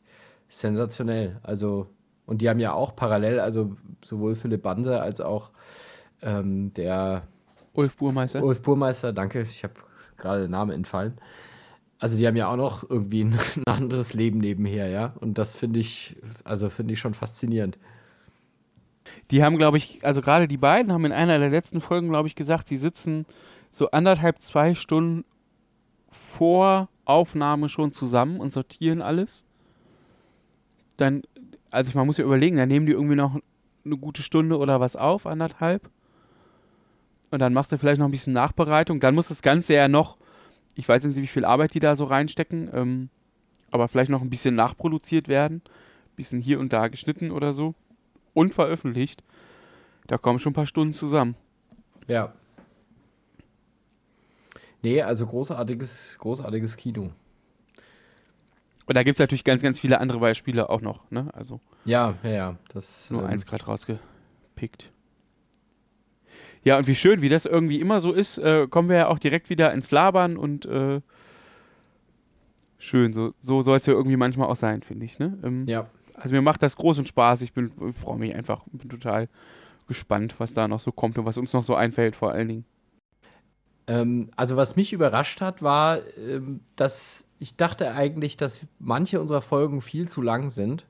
sensationell. 0.49 1.39
Also, 1.43 1.87
und 2.25 2.41
die 2.41 2.49
haben 2.49 2.59
ja 2.59 2.73
auch 2.73 2.95
parallel, 2.95 3.39
also 3.39 3.75
sowohl 4.03 4.35
Philipp 4.35 4.61
Banse 4.61 5.01
als 5.01 5.21
auch 5.21 5.51
ähm, 6.21 6.73
der 6.73 7.23
Ulf 7.73 7.95
Burmeister. 7.97 8.43
Ulf 8.43 8.61
Burmeister, 8.61 9.13
danke, 9.13 9.41
ich 9.41 9.63
habe 9.63 9.73
gerade 10.17 10.43
den 10.43 10.51
Namen 10.51 10.71
entfallen. 10.71 11.17
Also 11.99 12.17
die 12.17 12.25
haben 12.25 12.35
ja 12.35 12.47
auch 12.47 12.57
noch 12.57 12.89
irgendwie 12.89 13.23
ein, 13.23 13.37
ein 13.57 13.73
anderes 13.73 14.13
Leben 14.13 14.39
nebenher, 14.39 14.87
ja. 14.89 15.13
Und 15.19 15.37
das 15.37 15.55
finde 15.55 15.79
ich, 15.79 16.15
also 16.43 16.69
finde 16.69 16.93
ich 16.93 16.99
schon 16.99 17.13
faszinierend. 17.13 17.77
Die 19.29 19.43
haben, 19.43 19.57
glaube 19.57 19.77
ich, 19.77 20.03
also 20.03 20.21
gerade 20.21 20.47
die 20.47 20.57
beiden 20.57 20.91
haben 20.91 21.05
in 21.05 21.11
einer 21.11 21.39
der 21.39 21.49
letzten 21.49 21.81
Folgen, 21.81 22.09
glaube 22.09 22.27
ich, 22.27 22.35
gesagt, 22.35 22.69
sie 22.69 22.77
sitzen 22.77 23.25
so 23.69 23.91
anderthalb, 23.91 24.41
zwei 24.41 24.73
Stunden 24.75 25.25
vor 26.09 26.89
Aufnahme 27.05 27.69
schon 27.69 27.91
zusammen 27.91 28.39
und 28.39 28.51
sortieren 28.51 29.01
alles. 29.01 29.43
Dann, 30.97 31.23
also 31.71 31.89
ich, 31.89 31.95
man 31.95 32.05
muss 32.05 32.17
ja 32.17 32.25
überlegen, 32.25 32.57
dann 32.57 32.67
nehmen 32.67 32.85
die 32.85 32.91
irgendwie 32.91 33.15
noch 33.15 33.39
eine 33.83 33.97
gute 33.97 34.21
Stunde 34.21 34.57
oder 34.57 34.79
was 34.79 34.95
auf, 34.95 35.25
anderthalb. 35.25 35.89
Und 37.31 37.39
dann 37.39 37.53
machst 37.53 37.71
du 37.71 37.77
vielleicht 37.77 37.99
noch 37.99 38.07
ein 38.07 38.11
bisschen 38.11 38.33
Nachbereitung. 38.33 38.99
Dann 38.99 39.15
muss 39.15 39.29
das 39.29 39.41
Ganze 39.41 39.73
ja 39.73 39.87
noch, 39.87 40.17
ich 40.75 40.87
weiß 40.87 41.05
nicht, 41.05 41.17
wie 41.17 41.27
viel 41.27 41.45
Arbeit 41.45 41.73
die 41.73 41.79
da 41.79 41.95
so 41.95 42.05
reinstecken, 42.05 42.69
ähm, 42.73 43.09
aber 43.71 43.87
vielleicht 43.87 44.11
noch 44.11 44.21
ein 44.21 44.29
bisschen 44.29 44.55
nachproduziert 44.55 45.27
werden. 45.29 45.61
Bisschen 46.17 46.41
hier 46.41 46.59
und 46.59 46.73
da 46.73 46.89
geschnitten 46.89 47.31
oder 47.31 47.53
so 47.53 47.73
und 48.33 48.53
veröffentlicht. 48.53 49.23
Da 50.07 50.17
kommen 50.17 50.39
schon 50.39 50.51
ein 50.51 50.55
paar 50.55 50.65
Stunden 50.65 50.93
zusammen. 50.93 51.35
Ja. 52.07 52.33
Nee, 54.81 55.01
also 55.01 55.25
großartiges, 55.25 56.17
großartiges 56.19 56.75
Kino. 56.75 57.11
Und 58.85 58.95
da 58.95 59.03
gibt 59.03 59.15
es 59.15 59.19
natürlich 59.19 59.43
ganz, 59.43 59.61
ganz 59.61 59.79
viele 59.79 59.99
andere 59.99 60.19
Beispiele 60.19 60.69
auch 60.69 60.81
noch. 60.81 61.09
Ne? 61.11 61.29
Also 61.33 61.59
Ja, 61.85 62.15
ja, 62.23 62.29
ja. 62.29 62.57
Das, 62.73 63.09
nur 63.09 63.21
ähm, 63.21 63.27
eins 63.27 63.45
gerade 63.45 63.65
rausgepickt. 63.65 64.91
Ja, 66.63 66.77
und 66.77 66.87
wie 66.87 66.95
schön, 66.95 67.21
wie 67.21 67.29
das 67.29 67.45
irgendwie 67.45 67.79
immer 67.79 67.99
so 67.99 68.11
ist, 68.11 68.37
äh, 68.37 68.67
kommen 68.67 68.89
wir 68.89 68.97
ja 68.97 69.07
auch 69.07 69.19
direkt 69.19 69.49
wieder 69.49 69.73
ins 69.73 69.91
Labern 69.91 70.37
und 70.37 70.65
äh, 70.65 71.01
schön, 72.77 73.13
so, 73.13 73.33
so 73.41 73.61
soll 73.61 73.77
es 73.77 73.85
ja 73.85 73.93
irgendwie 73.93 74.17
manchmal 74.17 74.47
auch 74.47 74.55
sein, 74.55 74.81
finde 74.83 75.05
ich. 75.05 75.19
Ne? 75.19 75.37
Ähm, 75.43 75.63
Ja. 75.65 75.87
Also 76.15 76.35
mir 76.35 76.41
macht 76.41 76.61
das 76.61 76.75
großen 76.75 77.05
Spaß. 77.07 77.41
Ich 77.41 77.53
bin, 77.53 77.71
ich 77.89 77.95
freue 77.97 78.19
mich 78.19 78.35
einfach, 78.35 78.63
bin 78.71 78.89
total 78.89 79.27
gespannt, 79.87 80.35
was 80.37 80.53
da 80.53 80.67
noch 80.67 80.79
so 80.79 80.91
kommt 80.91 81.17
und 81.17 81.25
was 81.25 81.37
uns 81.37 81.51
noch 81.53 81.63
so 81.63 81.73
einfällt, 81.73 82.15
vor 82.15 82.31
allen 82.31 82.47
Dingen. 82.47 82.65
Ähm, 83.87 84.29
also 84.35 84.55
was 84.55 84.75
mich 84.75 84.93
überrascht 84.93 85.41
hat, 85.41 85.63
war, 85.63 85.99
ähm, 86.17 86.61
dass 86.75 87.25
ich 87.41 87.57
dachte 87.57 87.91
eigentlich, 87.95 88.37
dass 88.37 88.59
manche 88.77 89.19
unserer 89.19 89.41
Folgen 89.41 89.81
viel 89.81 90.07
zu 90.07 90.21
lang 90.21 90.51
sind. 90.51 90.85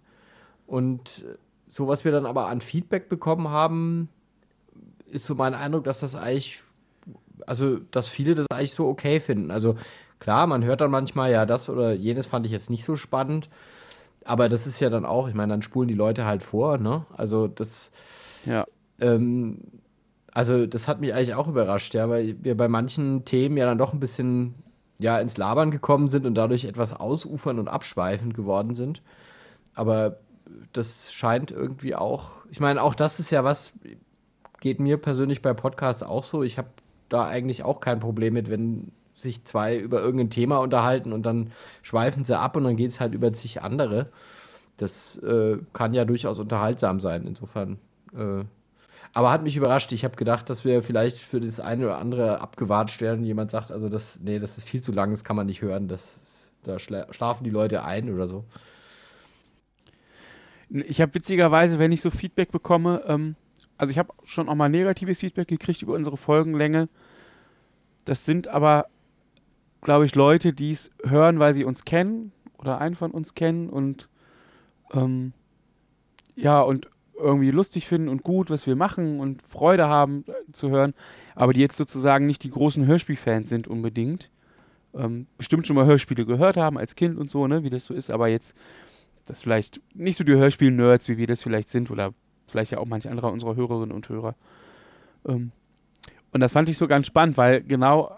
Und 0.67 1.23
so, 1.69 1.87
was 1.87 2.03
wir 2.03 2.11
dann 2.11 2.25
aber 2.25 2.47
an 2.47 2.59
Feedback 2.59 3.07
bekommen 3.07 3.47
haben, 3.47 4.09
ist 5.05 5.23
so 5.23 5.33
mein 5.33 5.53
Eindruck, 5.53 5.85
dass 5.85 6.01
das 6.01 6.13
eigentlich, 6.13 6.61
also 7.47 7.79
dass 7.91 8.09
viele 8.09 8.35
das 8.35 8.47
eigentlich 8.51 8.73
so 8.73 8.89
okay 8.89 9.21
finden. 9.21 9.49
Also 9.49 9.77
klar, 10.19 10.45
man 10.45 10.65
hört 10.65 10.81
dann 10.81 10.91
manchmal, 10.91 11.31
ja, 11.31 11.45
das 11.45 11.69
oder 11.69 11.93
jenes 11.93 12.25
fand 12.25 12.45
ich 12.45 12.51
jetzt 12.51 12.69
nicht 12.69 12.83
so 12.83 12.97
spannend. 12.97 13.49
Aber 14.25 14.49
das 14.49 14.67
ist 14.67 14.81
ja 14.81 14.89
dann 14.89 15.05
auch, 15.05 15.29
ich 15.29 15.33
meine, 15.33 15.53
dann 15.53 15.61
spulen 15.61 15.87
die 15.87 15.93
Leute 15.93 16.25
halt 16.25 16.43
vor, 16.43 16.77
ne? 16.77 17.05
Also 17.15 17.47
das, 17.47 17.91
Ja. 18.45 18.65
ähm, 18.99 19.59
also 20.33 20.65
das 20.67 20.89
hat 20.89 20.99
mich 20.99 21.13
eigentlich 21.13 21.33
auch 21.33 21.47
überrascht, 21.47 21.93
ja, 21.93 22.09
weil 22.09 22.35
wir 22.43 22.57
bei 22.57 22.67
manchen 22.67 23.23
Themen 23.23 23.55
ja 23.55 23.65
dann 23.65 23.77
doch 23.77 23.93
ein 23.93 24.01
bisschen 24.01 24.53
ja, 25.01 25.19
ins 25.19 25.37
Labern 25.37 25.71
gekommen 25.71 26.07
sind 26.07 26.25
und 26.25 26.35
dadurch 26.35 26.65
etwas 26.65 26.93
ausufern 26.93 27.59
und 27.59 27.67
abschweifend 27.67 28.35
geworden 28.35 28.73
sind. 28.73 29.01
Aber 29.73 30.17
das 30.73 31.11
scheint 31.11 31.51
irgendwie 31.51 31.95
auch, 31.95 32.33
ich 32.49 32.59
meine, 32.59 32.81
auch 32.83 32.93
das 32.93 33.19
ist 33.19 33.31
ja 33.31 33.43
was, 33.43 33.73
geht 34.59 34.79
mir 34.79 34.97
persönlich 34.97 35.41
bei 35.41 35.53
Podcasts 35.53 36.03
auch 36.03 36.23
so. 36.23 36.43
Ich 36.43 36.57
habe 36.57 36.69
da 37.09 37.25
eigentlich 37.27 37.63
auch 37.63 37.79
kein 37.79 37.99
Problem 37.99 38.33
mit, 38.33 38.49
wenn 38.49 38.91
sich 39.15 39.43
zwei 39.43 39.77
über 39.77 40.01
irgendein 40.01 40.29
Thema 40.29 40.57
unterhalten 40.57 41.13
und 41.13 41.25
dann 41.25 41.51
schweifen 41.81 42.23
sie 42.23 42.37
ab 42.37 42.55
und 42.55 42.63
dann 42.63 42.75
geht 42.75 42.91
es 42.91 42.99
halt 42.99 43.13
über 43.13 43.33
zig 43.33 43.61
andere. 43.61 44.09
Das 44.77 45.17
äh, 45.17 45.57
kann 45.73 45.93
ja 45.93 46.05
durchaus 46.05 46.39
unterhaltsam 46.39 46.99
sein. 46.99 47.25
Insofern 47.25 47.79
äh, 48.13 48.43
Aber 49.13 49.31
hat 49.31 49.43
mich 49.43 49.57
überrascht. 49.57 49.91
Ich 49.91 50.05
habe 50.05 50.15
gedacht, 50.15 50.49
dass 50.49 50.63
wir 50.63 50.81
vielleicht 50.81 51.17
für 51.17 51.41
das 51.41 51.59
eine 51.59 51.85
oder 51.85 51.97
andere 51.97 52.39
abgewatscht 52.39 53.01
werden. 53.01 53.25
Jemand 53.25 53.51
sagt, 53.51 53.71
also 53.71 53.89
das, 53.89 54.19
nee, 54.21 54.39
das 54.39 54.57
ist 54.57 54.67
viel 54.67 54.81
zu 54.81 54.91
lang, 54.91 55.11
das 55.11 55.23
kann 55.23 55.35
man 55.35 55.47
nicht 55.47 55.61
hören. 55.61 55.87
Das, 55.87 56.53
da 56.63 56.79
schlafen 56.79 57.43
die 57.43 57.49
Leute 57.49 57.83
ein 57.83 58.13
oder 58.13 58.27
so. 58.27 58.45
Ich 60.69 61.01
habe 61.01 61.13
witzigerweise, 61.13 61.79
wenn 61.79 61.91
ich 61.91 62.01
so 62.01 62.09
Feedback 62.09 62.51
bekomme, 62.51 63.03
ähm, 63.05 63.35
also 63.77 63.91
ich 63.91 63.97
habe 63.97 64.13
schon 64.23 64.47
auch 64.47 64.55
mal 64.55 64.69
negatives 64.69 65.19
Feedback 65.19 65.49
gekriegt 65.49 65.81
über 65.81 65.95
unsere 65.95 66.15
Folgenlänge. 66.15 66.87
Das 68.05 68.25
sind 68.25 68.47
aber, 68.47 68.85
glaube 69.81 70.05
ich, 70.05 70.15
Leute, 70.15 70.53
die 70.53 70.71
es 70.71 70.91
hören, 71.03 71.39
weil 71.39 71.53
sie 71.53 71.65
uns 71.65 71.83
kennen 71.83 72.31
oder 72.57 72.79
einen 72.79 72.95
von 72.95 73.11
uns 73.11 73.33
kennen 73.33 73.69
und 73.69 74.07
ähm, 74.93 75.33
ja, 76.35 76.61
und 76.61 76.89
irgendwie 77.21 77.51
lustig 77.51 77.87
finden 77.87 78.09
und 78.09 78.23
gut, 78.23 78.49
was 78.49 78.65
wir 78.67 78.75
machen 78.75 79.19
und 79.19 79.41
Freude 79.41 79.87
haben 79.87 80.25
äh, 80.27 80.51
zu 80.51 80.69
hören, 80.69 80.93
aber 81.35 81.53
die 81.53 81.61
jetzt 81.61 81.77
sozusagen 81.77 82.25
nicht 82.25 82.43
die 82.43 82.51
großen 82.51 82.85
Hörspielfans 82.85 83.49
sind 83.49 83.67
unbedingt. 83.67 84.29
Ähm, 84.93 85.27
bestimmt 85.37 85.65
schon 85.65 85.75
mal 85.75 85.85
Hörspiele 85.85 86.25
gehört 86.25 86.57
haben 86.57 86.77
als 86.77 86.95
Kind 86.95 87.17
und 87.17 87.29
so, 87.29 87.47
ne, 87.47 87.63
wie 87.63 87.69
das 87.69 87.85
so 87.85 87.93
ist, 87.93 88.11
aber 88.11 88.27
jetzt 88.27 88.55
das 89.25 89.41
vielleicht 89.41 89.79
nicht 89.93 90.17
so 90.17 90.23
die 90.23 90.33
Hörspiel-Nerds, 90.33 91.07
wie 91.07 91.17
wir 91.17 91.27
das 91.27 91.43
vielleicht 91.43 91.69
sind 91.69 91.91
oder 91.91 92.13
vielleicht 92.47 92.71
ja 92.71 92.79
auch 92.79 92.85
manche 92.85 93.09
andere 93.09 93.29
unserer 93.29 93.55
Hörerinnen 93.55 93.95
und 93.95 94.09
Hörer. 94.09 94.35
Ähm, 95.27 95.51
und 96.33 96.39
das 96.39 96.51
fand 96.51 96.69
ich 96.69 96.77
so 96.77 96.87
ganz 96.87 97.07
spannend, 97.07 97.37
weil 97.37 97.61
genau, 97.61 98.17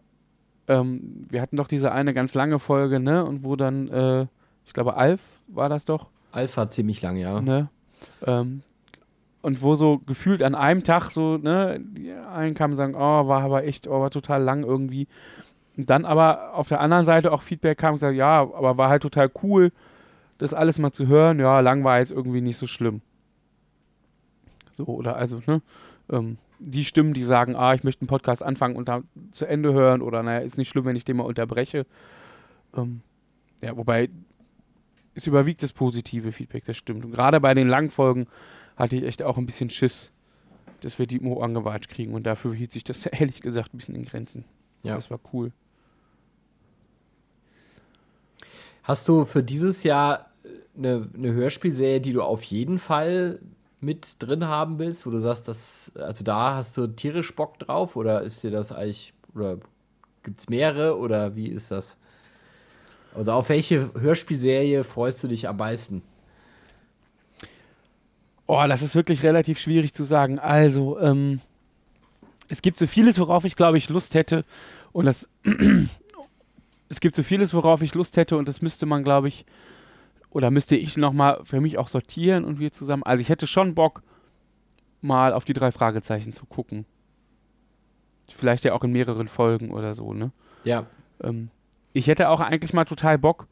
ähm, 0.68 1.26
wir 1.30 1.42
hatten 1.42 1.58
doch 1.58 1.68
diese 1.68 1.92
eine 1.92 2.14
ganz 2.14 2.34
lange 2.34 2.60
Folge, 2.60 3.00
ne, 3.00 3.26
und 3.26 3.44
wo 3.44 3.56
dann, 3.56 3.88
äh, 3.90 4.28
ich 4.66 4.74
glaube, 4.74 4.96
Alf 4.96 5.22
war 5.48 5.70
das 5.70 5.86
doch. 5.86 6.08
Alf 6.32 6.58
war 6.58 6.70
ziemlich 6.70 7.02
lang, 7.02 7.18
ja. 7.18 7.42
Ne? 7.42 7.70
Ähm, 8.26 8.64
und 9.44 9.62
wo 9.62 9.76
so 9.76 10.00
gefühlt 10.00 10.42
an 10.42 10.56
einem 10.56 10.84
Tag 10.84 11.12
so, 11.12 11.38
ne, 11.38 11.78
die 11.80 12.14
einen 12.14 12.56
kamen 12.56 12.76
sagen, 12.76 12.96
oh, 12.96 13.28
war 13.28 13.42
aber 13.44 13.66
echt, 13.66 13.88
oh, 13.88 14.00
war 14.00 14.10
total 14.10 14.42
lang 14.42 14.64
irgendwie. 14.64 15.06
Und 15.76 15.90
dann 15.90 16.06
aber 16.06 16.54
auf 16.54 16.70
der 16.70 16.80
anderen 16.80 17.06
Seite 17.06 17.32
auch 17.34 17.42
Feedback 17.42 17.78
kam 17.78 17.90
und 17.90 17.96
gesagt, 17.96 18.16
ja, 18.16 18.40
aber 18.40 18.78
war 18.78 18.90
halt 18.90 19.04
total 19.04 19.30
cool, 19.44 19.74
das 20.38 20.54
alles 20.54 20.80
mal 20.80 20.94
zu 20.94 21.08
hören. 21.08 21.40
Ja, 21.42 21.60
lang 21.60 21.84
war 21.84 22.00
jetzt 22.00 22.12
irgendwie 22.12 22.40
nicht 22.40 22.56
so 22.56 22.68
schlimm. 22.68 23.02
So, 24.72 24.86
oder 24.86 25.18
also, 25.18 25.42
ne, 25.46 25.62
ähm, 26.10 26.38
die 26.60 26.86
Stimmen, 26.86 27.14
die 27.14 27.22
sagen, 27.22 27.58
ah, 27.58 27.74
ich 27.74 27.84
möchte 27.84 28.02
einen 28.02 28.08
Podcast 28.08 28.44
anfangen 28.44 28.78
und 28.78 28.88
da 28.88 29.02
zu 29.32 29.46
Ende 29.46 29.74
hören 29.74 30.02
oder 30.02 30.24
naja, 30.24 30.40
ist 30.40 30.58
nicht 30.58 30.70
schlimm, 30.70 30.86
wenn 30.86 30.96
ich 30.96 31.04
den 31.04 31.18
mal 31.18 31.24
unterbreche. 31.24 31.86
Ähm, 32.78 33.02
ja, 33.62 33.76
wobei 33.76 34.10
es 35.16 35.28
überwiegt 35.28 35.62
das 35.64 35.74
positive 35.74 36.32
Feedback, 36.32 36.64
das 36.64 36.78
stimmt. 36.78 37.04
Und 37.04 37.12
gerade 37.12 37.42
bei 37.42 37.54
den 37.54 37.68
Langfolgen 37.68 38.28
hatte 38.76 38.96
ich 38.96 39.04
echt 39.04 39.24
auch 39.24 39.38
ein 39.38 39.46
bisschen 39.46 39.70
Schiss, 39.70 40.12
dass 40.82 41.00
wir 41.00 41.08
die 41.08 41.20
Mo 41.20 41.42
angewatscht 41.42 41.90
kriegen. 41.90 42.14
Und 42.14 42.24
dafür 42.24 42.54
hielt 42.54 42.72
sich 42.72 42.84
das 42.84 43.06
ehrlich 43.06 43.42
gesagt 43.42 43.74
ein 43.74 43.78
bisschen 43.78 43.96
in 43.96 44.06
Grenzen. 44.06 44.46
Ja. 44.84 44.96
Das 44.96 45.10
war 45.10 45.20
cool. 45.34 45.52
Hast 48.84 49.08
du 49.08 49.24
für 49.24 49.44
dieses 49.44 49.84
Jahr 49.84 50.32
eine, 50.78 51.10
eine 51.14 51.32
Hörspielserie, 51.32 52.02
die 52.02 52.14
du 52.14 52.22
auf 52.22 52.44
jeden 52.44 52.80
Fall 52.80 53.40
mit 53.80 54.18
drin 54.20 54.46
haben 54.46 54.80
willst, 54.80 55.06
wo 55.06 55.10
du 55.10 55.20
sagst, 55.20 55.48
dass, 55.48 55.92
also 55.96 56.24
da 56.24 56.56
hast 56.56 56.76
du 56.78 56.88
tierisch 56.88 57.36
Bock 57.36 57.60
drauf 57.60 57.96
oder 57.96 58.22
ist 58.22 58.44
dir 58.44 58.52
das 58.52 58.72
eigentlich, 58.72 59.14
oder 59.36 59.58
gibt 60.24 60.40
es 60.40 60.50
mehrere 60.50 60.98
oder 60.98 61.36
wie 61.36 61.48
ist 61.48 61.72
das? 61.72 61.98
Also 63.14 63.32
auf 63.34 63.50
welche 63.50 63.92
Hörspielserie 63.94 64.84
freust 64.84 65.24
du 65.24 65.28
dich 65.28 65.48
am 65.48 65.58
meisten? 65.58 66.02
Oh, 68.48 68.64
das 68.68 68.82
ist 68.82 68.96
wirklich 68.96 69.24
relativ 69.24 69.60
schwierig 69.60 69.94
zu 69.94 70.04
sagen. 70.04 70.40
Also, 70.40 71.00
ähm, 71.00 71.40
es 72.50 72.62
gibt 72.62 72.78
so 72.78 72.88
vieles, 72.88 73.20
worauf 73.20 73.46
ich, 73.46 73.56
glaube 73.56 73.78
ich, 73.78 73.90
Lust 73.90 74.14
hätte. 74.14 74.46
Und 74.92 75.06
das, 75.06 75.30
es 76.90 77.00
gibt 77.00 77.16
so 77.16 77.24
vieles, 77.24 77.54
worauf 77.54 77.82
ich 77.82 77.96
Lust 77.96 78.18
hätte. 78.18 78.38
Und 78.38 78.48
das 78.48 78.62
müsste 78.62 78.86
man, 78.86 79.04
glaube 79.04 79.28
ich, 79.28 79.46
oder 80.30 80.52
müsste 80.52 80.76
ich 80.76 80.98
nochmal 80.98 81.42
für 81.46 81.62
mich 81.62 81.78
auch 81.78 81.88
sortieren 81.88 82.44
und 82.44 82.60
wir 82.60 82.72
zusammen. 82.72 83.04
Also, 83.04 83.22
ich 83.22 83.30
hätte 83.30 83.48
schon 83.48 83.76
Bock, 83.76 84.04
mal 85.04 85.34
auf 85.34 85.46
die 85.46 85.54
drei 85.54 85.72
Fragezeichen 85.72 86.34
zu 86.34 86.46
gucken. 86.46 86.86
Vielleicht 88.30 88.64
ja 88.64 88.74
auch 88.74 88.84
in 88.84 88.92
mehreren 88.92 89.28
Folgen 89.28 89.72
oder 89.72 89.94
so, 89.94 90.14
ne? 90.14 90.32
Ja. 90.64 90.86
Ähm, 91.22 91.50
ich 91.92 92.08
hätte 92.08 92.30
auch 92.30 92.40
eigentlich 92.40 92.74
mal 92.74 92.86
total 92.86 93.18
Bock, 93.18 93.48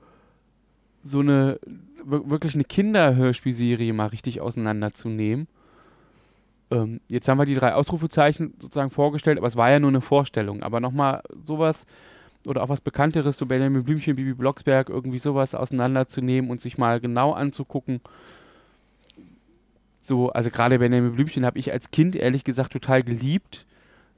so 1.04 1.20
eine 1.20 1.60
wirklich 2.04 2.56
eine 2.56 2.64
Kinderhörspielserie 2.64 3.94
mal 3.94 4.08
richtig 4.08 4.42
auseinanderzunehmen. 4.42 5.48
Ähm, 6.72 7.02
jetzt 7.10 7.28
haben 7.28 7.38
wir 7.38 7.46
die 7.46 7.56
drei 7.56 7.74
Ausrufezeichen 7.74 8.54
sozusagen 8.60 8.90
vorgestellt, 8.90 9.38
aber 9.38 9.48
es 9.48 9.56
war 9.56 9.70
ja 9.70 9.80
nur 9.80 9.90
eine 9.90 10.02
Vorstellung. 10.02 10.64
Aber 10.64 10.80
nochmal 10.80 11.22
sowas 11.44 11.86
oder 12.48 12.64
auch 12.64 12.70
was 12.70 12.82
Bekannteres, 12.82 13.38
so 13.38 13.46
Benjamin 13.46 13.84
Blümchen, 13.84 14.16
Bibi 14.16 14.34
Blocksberg, 14.34 14.90
irgendwie 14.90 15.20
sowas 15.20 15.54
auseinanderzunehmen 15.54 16.50
und 16.50 16.60
sich 16.60 16.78
mal 16.78 17.00
genau 17.00 17.34
anzugucken. 17.34 18.02
So, 20.00 20.32
also 20.32 20.50
gerade 20.50 20.80
Benjamin 20.80 21.14
Blümchen 21.14 21.46
habe 21.46 21.60
ich 21.60 21.72
als 21.72 21.92
Kind 21.92 22.16
ehrlich 22.16 22.44
gesagt 22.44 22.74
total 22.74 23.04
geliebt. 23.04 23.68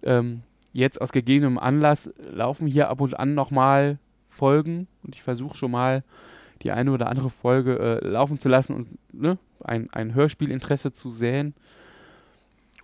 Ähm, 0.03 0.43
jetzt 0.71 1.01
aus 1.01 1.11
gegebenem 1.11 1.59
Anlass 1.59 2.13
laufen 2.31 2.67
hier 2.67 2.89
ab 2.89 3.01
und 3.01 3.19
an 3.19 3.35
nochmal 3.35 3.97
Folgen 4.29 4.87
und 5.03 5.15
ich 5.15 5.21
versuche 5.21 5.55
schon 5.55 5.71
mal 5.71 6.03
die 6.61 6.71
eine 6.71 6.91
oder 6.91 7.07
andere 7.07 7.29
Folge 7.29 8.01
äh, 8.03 8.07
laufen 8.07 8.39
zu 8.39 8.49
lassen 8.49 8.73
und 8.73 8.87
ne, 9.13 9.37
ein, 9.63 9.89
ein 9.91 10.13
Hörspielinteresse 10.13 10.93
zu 10.93 11.09
säen. 11.09 11.53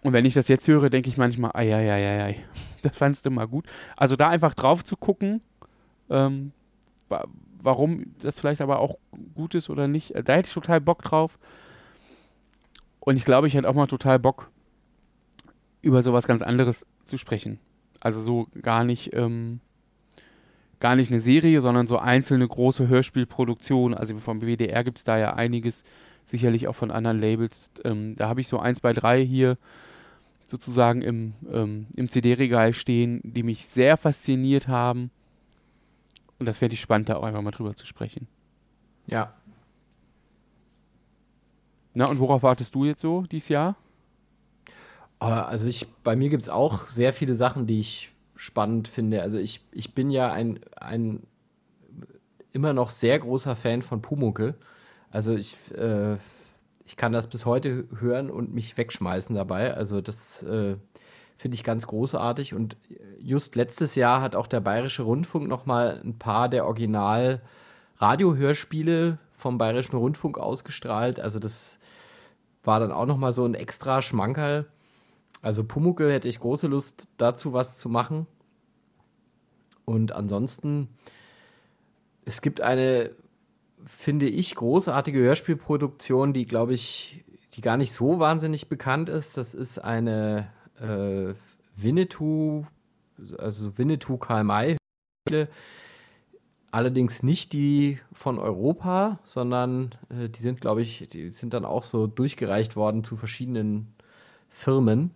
Und 0.02 0.14
wenn 0.14 0.26
ich 0.26 0.34
das 0.34 0.48
jetzt 0.48 0.68
höre, 0.68 0.90
denke 0.90 1.10
ich 1.10 1.18
manchmal, 1.18 1.52
ei, 1.54 1.74
ei, 1.74 1.92
ei, 1.92 2.24
ei, 2.24 2.36
das 2.82 2.98
fandst 2.98 3.26
du 3.26 3.32
mal 3.32 3.48
gut. 3.48 3.66
Also 3.96 4.16
da 4.16 4.30
einfach 4.30 4.54
drauf 4.54 4.84
zu 4.84 4.98
gucken, 4.98 5.42
ähm, 6.10 6.52
wa 7.08 7.26
warum 7.62 8.16
das 8.22 8.40
vielleicht 8.40 8.62
aber 8.62 8.80
auch 8.80 8.98
gut 9.36 9.54
ist 9.54 9.70
oder 9.70 9.90
nicht, 9.90 10.16
äh, 10.16 10.24
da 10.24 10.36
hätte 10.36 10.48
ich 10.48 10.54
total 10.54 10.80
Bock 10.80 11.02
drauf. 11.02 11.38
Und 13.02 13.18
ich 13.18 13.26
glaube, 13.26 13.48
ich 13.48 13.54
hätte 13.54 13.68
auch 13.68 13.74
mal 13.74 13.88
total 13.88 14.18
Bock, 14.18 14.50
über 15.82 16.04
sowas 16.04 16.28
ganz 16.28 16.42
anderes 16.42 16.86
zu 17.06 17.18
sprechen. 17.18 17.60
Also 18.00 18.22
so 18.22 18.48
gar 18.62 18.84
nicht, 18.84 19.14
ähm, 19.14 19.60
gar 20.80 20.96
nicht 20.96 21.12
eine 21.12 21.20
Serie, 21.20 21.62
sondern 21.62 21.88
so 21.88 21.98
einzelne 21.98 22.48
große 22.48 22.88
Hörspielproduktionen. 22.88 23.98
Also 23.98 24.18
vom 24.20 24.40
BWDR 24.40 24.84
gibt 24.84 25.00
es 25.00 25.04
da 25.04 25.18
ja 25.18 25.34
einiges, 25.34 25.84
sicherlich 26.26 26.68
auch 26.68 26.76
von 26.76 26.92
anderen 26.92 27.20
Labels. 27.20 27.72
Ähm, 27.84 28.16
da 28.16 28.30
habe 28.30 28.42
ich 28.42 28.48
so 28.48 28.60
eins, 28.60 28.80
zwei, 28.80 28.94
drei 28.94 29.26
hier 29.26 29.58
sozusagen 30.48 31.02
im, 31.02 31.34
ähm, 31.52 31.88
im 31.96 32.10
CD-Regal 32.10 32.74
stehen, 32.74 33.22
die 33.24 33.44
mich 33.44 33.68
sehr 33.68 33.98
fasziniert 33.98 34.68
haben. 34.68 35.12
Und 36.40 36.46
das 36.46 36.62
wäre 36.62 36.72
ich 36.72 36.82
spannend, 36.82 37.10
da 37.10 37.18
auch 37.18 37.24
einfach 37.24 37.42
mal 37.42 37.52
drüber 37.52 37.76
zu 37.76 37.86
sprechen. 37.86 38.28
Ja. 39.06 39.34
Na, 41.94 42.08
und 42.08 42.20
worauf 42.20 42.44
wartest 42.44 42.74
du 42.74 42.86
jetzt 42.86 43.02
so 43.02 43.24
dieses 43.24 43.50
Jahr? 43.50 43.76
Also 45.20 45.68
ich, 45.68 45.86
bei 46.04 46.16
mir 46.16 46.30
gibt 46.30 46.44
es 46.44 46.50
auch 46.50 46.88
sehr 46.88 47.12
viele 47.12 47.36
Sachen, 47.36 47.68
die 47.68 47.82
ich 47.82 48.12
spannend 48.40 48.88
finde. 48.88 49.22
Also 49.22 49.38
ich, 49.38 49.66
ich 49.74 49.94
bin 49.94 50.10
ja 50.10 50.32
ein, 50.32 50.62
ein 50.78 51.24
immer 52.54 52.72
noch 52.72 52.90
sehr 52.90 53.20
großer 53.20 53.54
Fan 53.58 53.82
von 53.82 54.02
Pumuckel. 54.02 54.56
Also 55.12 55.36
ich, 55.36 55.58
äh, 55.76 56.16
ich 56.86 56.96
kann 56.96 57.12
das 57.12 57.28
bis 57.28 57.46
heute 57.46 57.86
hören 58.00 58.30
und 58.30 58.54
mich 58.54 58.78
wegschmeißen 58.78 59.36
dabei. 59.36 59.74
Also 59.74 60.00
das 60.00 60.42
äh, 60.44 60.78
finde 61.36 61.56
ich 61.56 61.66
ganz 61.66 61.86
großartig. 61.86 62.54
Und 62.54 62.78
just 63.20 63.58
letztes 63.58 63.96
Jahr 63.96 64.22
hat 64.22 64.38
auch 64.38 64.48
der 64.48 64.62
Bayerische 64.62 65.04
Rundfunk 65.04 65.50
noch 65.50 65.66
mal 65.66 66.00
ein 66.02 66.18
paar 66.18 66.48
der 66.48 66.66
Original 66.66 67.42
Radiohörspiele 67.98 69.18
vom 69.36 69.58
Bayerischen 69.58 69.98
Rundfunk 69.98 70.38
ausgestrahlt. 70.38 71.20
Also 71.20 71.40
das 71.40 71.78
war 72.64 72.80
dann 72.80 72.94
auch 72.94 73.06
noch 73.06 73.18
mal 73.18 73.34
so 73.34 73.44
ein 73.44 73.54
extra 73.54 74.02
Schmankerl. 74.02 74.66
Also 75.42 75.64
Pumuckel 75.64 76.12
hätte 76.12 76.28
ich 76.28 76.40
große 76.40 76.68
Lust 76.68 77.08
dazu 77.18 77.54
was 77.54 77.78
zu 77.78 77.90
machen. 77.90 78.28
Und 79.86 80.12
ansonsten, 80.12 80.90
es 82.26 82.42
gibt 82.42 82.62
eine, 82.62 83.12
finde 83.86 84.28
ich, 84.28 84.56
großartige 84.56 85.20
Hörspielproduktion, 85.20 86.34
die, 86.34 86.46
glaube 86.46 86.74
ich, 86.74 87.24
die 87.54 87.62
gar 87.62 87.78
nicht 87.78 87.94
so 87.94 88.20
wahnsinnig 88.20 88.70
bekannt 88.70 89.10
ist. 89.10 89.38
Das 89.38 89.54
ist 89.54 89.80
eine 89.80 90.52
äh, 90.80 91.34
Winnetou, 91.76 92.66
also 93.38 93.78
Winnetou 93.78 94.18
Karl 94.18 94.44
May 94.44 94.78
allerdings 96.72 97.24
nicht 97.24 97.54
die 97.54 98.00
von 98.12 98.40
Europa, 98.40 99.20
sondern 99.24 99.96
äh, 100.10 100.30
die 100.30 100.42
sind, 100.42 100.62
glaube 100.62 100.82
ich, 100.82 101.08
die 101.08 101.30
sind 101.30 101.54
dann 101.54 101.66
auch 101.66 101.84
so 101.84 102.08
durchgereicht 102.08 102.76
worden 102.76 103.04
zu 103.04 103.18
verschiedenen 103.18 103.94
Firmen. 104.50 105.12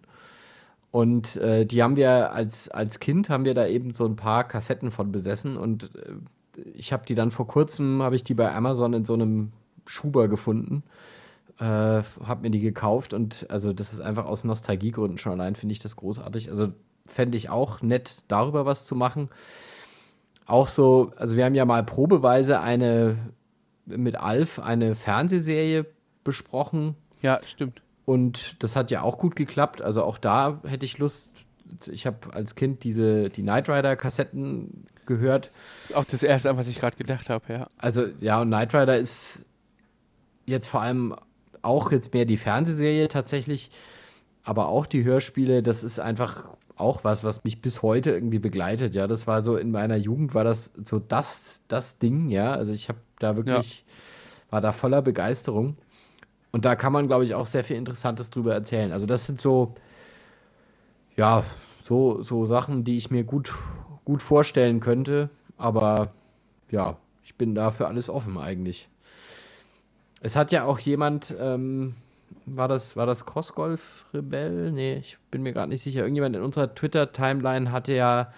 Und 0.94 1.38
äh, 1.38 1.66
die 1.66 1.82
haben 1.82 1.96
wir 1.96 2.34
als, 2.34 2.70
als 2.70 3.00
Kind, 3.00 3.28
haben 3.28 3.46
wir 3.46 3.56
da 3.56 3.66
eben 3.66 3.94
so 3.94 4.06
ein 4.06 4.16
paar 4.16 4.44
Kassetten 4.44 4.92
von 4.92 5.12
besessen. 5.12 5.58
Und 5.58 5.90
äh, 5.96 6.62
ich 6.76 6.94
habe 6.94 7.04
die 7.08 7.16
dann 7.16 7.32
vor 7.32 7.48
kurzem, 7.48 8.04
habe 8.04 8.16
ich 8.16 8.24
die 8.24 8.36
bei 8.36 8.54
Amazon 8.54 8.94
in 8.94 9.04
so 9.04 9.16
einem 9.16 9.54
Schuber 9.88 10.28
gefunden. 10.28 10.84
Äh, 11.58 11.66
hab 11.66 12.44
mir 12.44 12.52
die 12.52 12.60
gekauft 12.60 13.16
und 13.16 13.48
also 13.50 13.74
das 13.74 13.92
ist 13.92 14.02
einfach 14.02 14.26
aus 14.26 14.44
Nostalgiegründen 14.44 15.18
schon 15.18 15.32
allein, 15.32 15.56
finde 15.56 15.74
ich 15.74 15.80
das 15.80 15.96
großartig. 15.96 16.50
Also 16.50 16.74
fände 17.08 17.38
ich 17.38 17.50
auch 17.50 17.82
nett, 17.82 18.24
darüber 18.28 18.68
was 18.68 18.86
zu 18.86 18.96
machen. 18.96 19.30
Auch 20.46 20.68
so, 20.68 21.12
also 21.16 21.36
wir 21.38 21.46
haben 21.46 21.56
ja 21.56 21.66
mal 21.66 21.84
probeweise 21.84 22.60
eine 22.60 23.18
mit 23.88 24.16
Alf 24.16 24.60
eine 24.60 24.94
Fernsehserie 24.94 25.88
besprochen. 26.24 26.96
Ja, 27.24 27.40
stimmt. 27.44 27.83
Und 28.06 28.62
das 28.64 28.76
hat 28.76 28.92
ja 28.92 29.02
auch 29.02 29.18
gut 29.18 29.36
geklappt. 29.36 29.82
Also 29.82 30.04
auch 30.04 30.18
da 30.18 30.60
hätte 30.66 30.86
ich 30.86 30.98
Lust. 30.98 31.32
Ich 31.90 32.06
habe 32.06 32.34
als 32.34 32.56
Kind 32.56 32.84
diese 32.84 33.30
die 33.30 33.42
Knight 33.42 33.70
Rider 33.70 33.96
Kassetten 33.96 34.86
gehört. 35.06 35.50
Auch 35.94 36.06
das 36.06 36.24
erste, 36.24 36.50
an 36.50 36.58
was 36.58 36.68
ich 36.68 36.80
gerade 36.80 36.98
gedacht 36.98 37.30
habe, 37.30 37.52
ja. 37.52 37.68
Also 37.78 38.06
ja, 38.20 38.42
und 38.42 38.48
Knight 38.48 38.74
Rider 38.74 38.98
ist 38.98 39.44
jetzt 40.46 40.68
vor 40.68 40.82
allem 40.82 41.16
auch 41.62 41.92
jetzt 41.92 42.14
mehr 42.14 42.26
die 42.26 42.38
Fernsehserie 42.38 43.08
tatsächlich, 43.08 43.72
aber 44.44 44.68
auch 44.68 44.86
die 44.86 45.04
Hörspiele, 45.04 45.64
das 45.64 45.84
ist 45.84 46.00
einfach 46.00 46.44
auch 46.76 47.04
was, 47.04 47.24
was 47.24 47.44
mich 47.44 47.62
bis 47.62 47.82
heute 47.82 48.12
irgendwie 48.12 48.40
begleitet. 48.40 48.94
Ja, 48.96 49.08
das 49.08 49.28
war 49.28 49.42
so 49.42 49.58
in 49.58 49.72
meiner 49.72 49.96
Jugend 49.96 50.34
war 50.34 50.44
das 50.44 50.74
so 50.84 51.00
das 51.00 51.62
das 51.68 52.00
Ding, 52.00 52.30
ja. 52.30 52.54
Also 52.54 52.74
ich 52.74 52.90
habe 52.90 53.00
da 53.20 53.36
wirklich 53.36 53.86
ja. 53.88 54.52
war 54.52 54.62
da 54.62 54.72
voller 54.72 55.02
Begeisterung. 55.02 55.78
Und 56.54 56.66
da 56.66 56.76
kann 56.76 56.94
man, 56.94 57.08
glaube 57.08 57.24
ich, 57.24 57.34
auch 57.34 57.48
sehr 57.48 57.64
viel 57.64 57.78
Interessantes 57.78 58.30
drüber 58.30 58.54
erzählen. 58.54 58.92
Also 58.92 59.08
das 59.08 59.26
sind 59.26 59.42
so, 59.42 59.74
ja, 61.18 61.44
so, 61.82 62.22
so 62.22 62.46
Sachen, 62.46 62.84
die 62.84 62.96
ich 62.96 63.10
mir 63.10 63.24
gut, 63.24 63.52
gut 64.06 64.22
vorstellen 64.22 64.80
könnte. 64.80 65.32
Aber 65.58 66.14
ja, 66.70 66.98
ich 67.24 67.36
bin 67.36 67.56
da 67.56 67.72
für 67.72 67.88
alles 67.88 68.08
offen 68.08 68.38
eigentlich. 68.38 68.88
Es 70.22 70.36
hat 70.36 70.52
ja 70.52 70.66
auch 70.66 70.78
jemand, 70.78 71.34
ähm, 71.40 71.96
war 72.46 72.68
das, 72.68 72.96
war 72.96 73.08
das 73.08 73.26
Crossgolf 73.26 74.06
Rebell? 74.14 74.72
Nee, 74.72 74.98
ich 74.98 75.18
bin 75.32 75.42
mir 75.42 75.54
gerade 75.54 75.70
nicht 75.70 75.82
sicher. 75.82 76.02
Irgendjemand 76.02 76.36
in 76.36 76.44
unserer 76.44 76.76
Twitter-Timeline 76.76 77.72
hatte 77.72 77.94
ja 77.94 78.32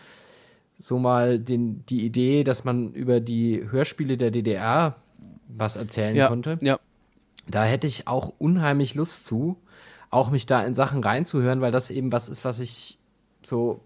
so 0.78 1.00
mal 1.00 1.38
den, 1.38 1.86
die 1.88 2.06
Idee, 2.06 2.46
dass 2.46 2.64
man 2.64 2.94
über 2.94 3.20
die 3.20 3.70
Hörspiele 3.70 4.18
der 4.18 4.32
DDR 4.32 4.96
was 5.50 5.76
erzählen 5.76 6.16
ja, 6.16 6.30
konnte. 6.30 6.58
Ja. 6.62 6.80
Da 7.48 7.64
hätte 7.64 7.88
ich 7.88 8.08
auch 8.08 8.34
unheimlich 8.38 8.96
Lust 8.96 9.26
zu, 9.26 9.58
auch 10.10 10.30
mich 10.30 10.46
da 10.46 10.64
in 10.64 10.74
Sachen 10.74 11.04
reinzuhören, 11.04 11.62
weil 11.62 11.72
das 11.72 11.90
eben 11.90 12.12
was 12.12 12.30
ist, 12.30 12.46
was 12.46 12.60
ich 12.60 12.98
so 13.44 13.82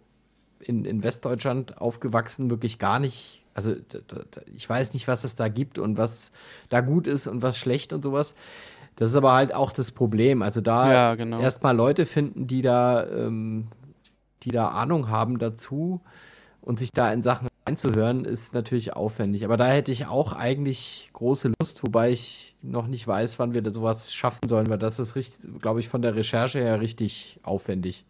in, 0.59 0.85
in 0.85 1.03
Westdeutschland 1.03 1.79
aufgewachsen 1.79 2.49
wirklich 2.49 2.79
gar 2.79 2.99
nicht, 2.99 3.45
also 3.53 3.75
ich 4.55 4.69
weiß 4.69 4.93
nicht, 4.93 5.07
was 5.07 5.23
es 5.23 5.35
da 5.35 5.47
gibt 5.47 5.79
und 5.79 5.97
was 5.97 6.31
da 6.69 6.81
gut 6.81 7.07
ist 7.07 7.27
und 7.27 7.41
was 7.41 7.57
schlecht 7.57 7.93
und 7.93 8.03
sowas. 8.03 8.35
Das 8.95 9.11
ist 9.11 9.15
aber 9.15 9.33
halt 9.33 9.53
auch 9.53 9.71
das 9.71 9.91
Problem. 9.91 10.41
Also 10.41 10.61
da 10.61 10.91
ja, 10.91 11.15
genau. 11.15 11.39
erstmal 11.39 11.75
Leute 11.75 12.05
finden, 12.05 12.47
die 12.47 12.61
da, 12.61 13.05
ähm, 13.07 13.67
die 14.43 14.51
da 14.51 14.69
Ahnung 14.69 15.09
haben 15.09 15.39
dazu 15.39 16.01
und 16.61 16.79
sich 16.79 16.91
da 16.91 17.11
in 17.11 17.21
Sachen 17.21 17.48
einzuhören, 17.69 18.25
ist 18.25 18.53
natürlich 18.53 18.93
aufwendig. 18.93 19.45
Aber 19.45 19.57
da 19.57 19.67
hätte 19.67 19.91
ich 19.91 20.07
auch 20.07 20.33
eigentlich 20.33 21.09
große 21.13 21.51
Lust, 21.59 21.83
wobei 21.83 22.09
ich 22.09 22.55
noch 22.61 22.87
nicht 22.87 23.07
weiß, 23.07 23.37
wann 23.37 23.53
wir 23.53 23.61
da 23.61 23.69
sowas 23.69 24.11
schaffen 24.13 24.47
sollen, 24.47 24.69
weil 24.69 24.79
das 24.79 24.99
ist, 24.99 25.15
richtig, 25.15 25.61
glaube 25.61 25.79
ich, 25.79 25.87
von 25.87 26.01
der 26.01 26.15
Recherche 26.15 26.59
her 26.59 26.81
richtig 26.81 27.39
aufwendig. 27.43 28.05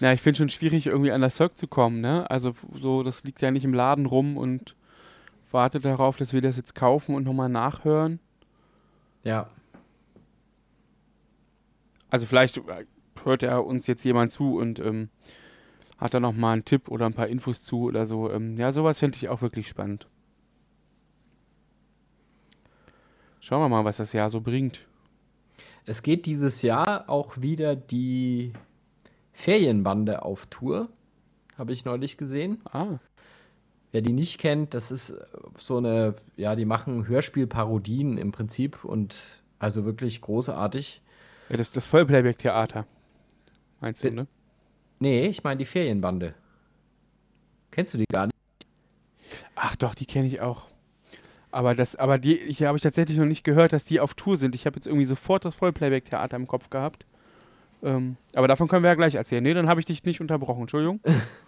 Na, 0.00 0.12
ich 0.12 0.20
finde 0.20 0.38
schon 0.38 0.48
schwierig, 0.48 0.86
irgendwie 0.86 1.12
an 1.12 1.20
das 1.20 1.36
Zeug 1.36 1.56
zu 1.56 1.66
kommen, 1.66 2.00
ne? 2.00 2.30
Also 2.30 2.54
so, 2.80 3.02
das 3.02 3.24
liegt 3.24 3.42
ja 3.42 3.50
nicht 3.50 3.64
im 3.64 3.74
Laden 3.74 4.06
rum 4.06 4.36
und 4.36 4.76
wartet 5.50 5.84
darauf, 5.84 6.16
dass 6.16 6.32
wir 6.32 6.40
das 6.40 6.56
jetzt 6.56 6.74
kaufen 6.74 7.14
und 7.14 7.24
nochmal 7.24 7.48
nachhören. 7.48 8.20
Ja. 9.24 9.48
Also 12.10 12.26
vielleicht 12.26 12.60
hört 13.24 13.42
ja 13.42 13.58
uns 13.58 13.86
jetzt 13.86 14.04
jemand 14.04 14.30
zu 14.30 14.58
und 14.58 14.78
ähm, 14.78 15.08
hat 15.98 16.14
da 16.14 16.20
nochmal 16.20 16.54
einen 16.54 16.64
Tipp 16.64 16.88
oder 16.88 17.06
ein 17.06 17.14
paar 17.14 17.28
Infos 17.28 17.62
zu 17.62 17.82
oder 17.82 18.06
so. 18.06 18.30
Ähm, 18.30 18.56
ja, 18.56 18.72
sowas 18.72 18.98
fände 18.98 19.16
ich 19.16 19.28
auch 19.28 19.42
wirklich 19.42 19.68
spannend. 19.68 20.06
Schauen 23.40 23.60
wir 23.60 23.68
mal, 23.68 23.84
was 23.84 23.98
das 23.98 24.12
Jahr 24.12 24.30
so 24.30 24.40
bringt. 24.40 24.86
Es 25.84 26.02
geht 26.02 26.26
dieses 26.26 26.62
Jahr 26.62 27.10
auch 27.10 27.40
wieder 27.42 27.76
die 27.76 28.54
Ferienbande 29.32 30.22
auf 30.22 30.46
Tour. 30.46 30.88
Habe 31.58 31.72
ich 31.72 31.84
neulich 31.84 32.16
gesehen. 32.16 32.62
Ah. 32.72 32.98
Wer 33.92 34.00
die 34.00 34.12
nicht 34.12 34.40
kennt, 34.40 34.74
das 34.74 34.90
ist 34.90 35.14
so 35.56 35.76
eine, 35.76 36.14
ja, 36.36 36.56
die 36.56 36.64
machen 36.64 37.06
Hörspielparodien 37.06 38.18
im 38.18 38.32
Prinzip 38.32 38.82
und 38.84 39.16
also 39.58 39.84
wirklich 39.84 40.20
großartig. 40.20 41.00
Ja, 41.48 41.56
das 41.56 41.68
ist 41.68 41.76
das 41.76 41.86
Vollplayback-Theater. 41.86 42.86
Meinst 43.80 44.02
du, 44.02 44.10
ne? 44.10 44.26
Nee, 44.98 45.26
ich 45.26 45.44
meine 45.44 45.58
die 45.58 45.64
Ferienbande. 45.64 46.34
Kennst 47.70 47.94
du 47.94 47.98
die 47.98 48.06
gar 48.06 48.26
nicht? 48.26 48.34
Ach 49.56 49.74
doch, 49.76 49.94
die 49.94 50.06
kenne 50.06 50.26
ich 50.26 50.40
auch. 50.40 50.66
Aber 51.50 51.74
das, 51.74 51.96
aber 51.96 52.18
die, 52.18 52.36
ich 52.36 52.62
habe 52.64 52.76
ich 52.76 52.82
tatsächlich 52.82 53.16
noch 53.16 53.26
nicht 53.26 53.44
gehört, 53.44 53.72
dass 53.72 53.84
die 53.84 54.00
auf 54.00 54.14
Tour 54.14 54.36
sind. 54.36 54.54
Ich 54.54 54.66
habe 54.66 54.76
jetzt 54.76 54.86
irgendwie 54.86 55.04
sofort 55.04 55.44
das 55.44 55.54
Vollplayback-Theater 55.54 56.36
im 56.36 56.46
Kopf 56.46 56.68
gehabt. 56.68 57.06
Ähm, 57.82 58.16
aber 58.34 58.48
davon 58.48 58.66
können 58.66 58.82
wir 58.82 58.90
ja 58.90 58.96
gleich 58.96 59.14
erzählen. 59.14 59.42
Nee, 59.42 59.54
dann 59.54 59.68
habe 59.68 59.78
ich 59.78 59.86
dich 59.86 60.04
nicht 60.04 60.20
unterbrochen. 60.20 60.62
Entschuldigung. 60.62 61.00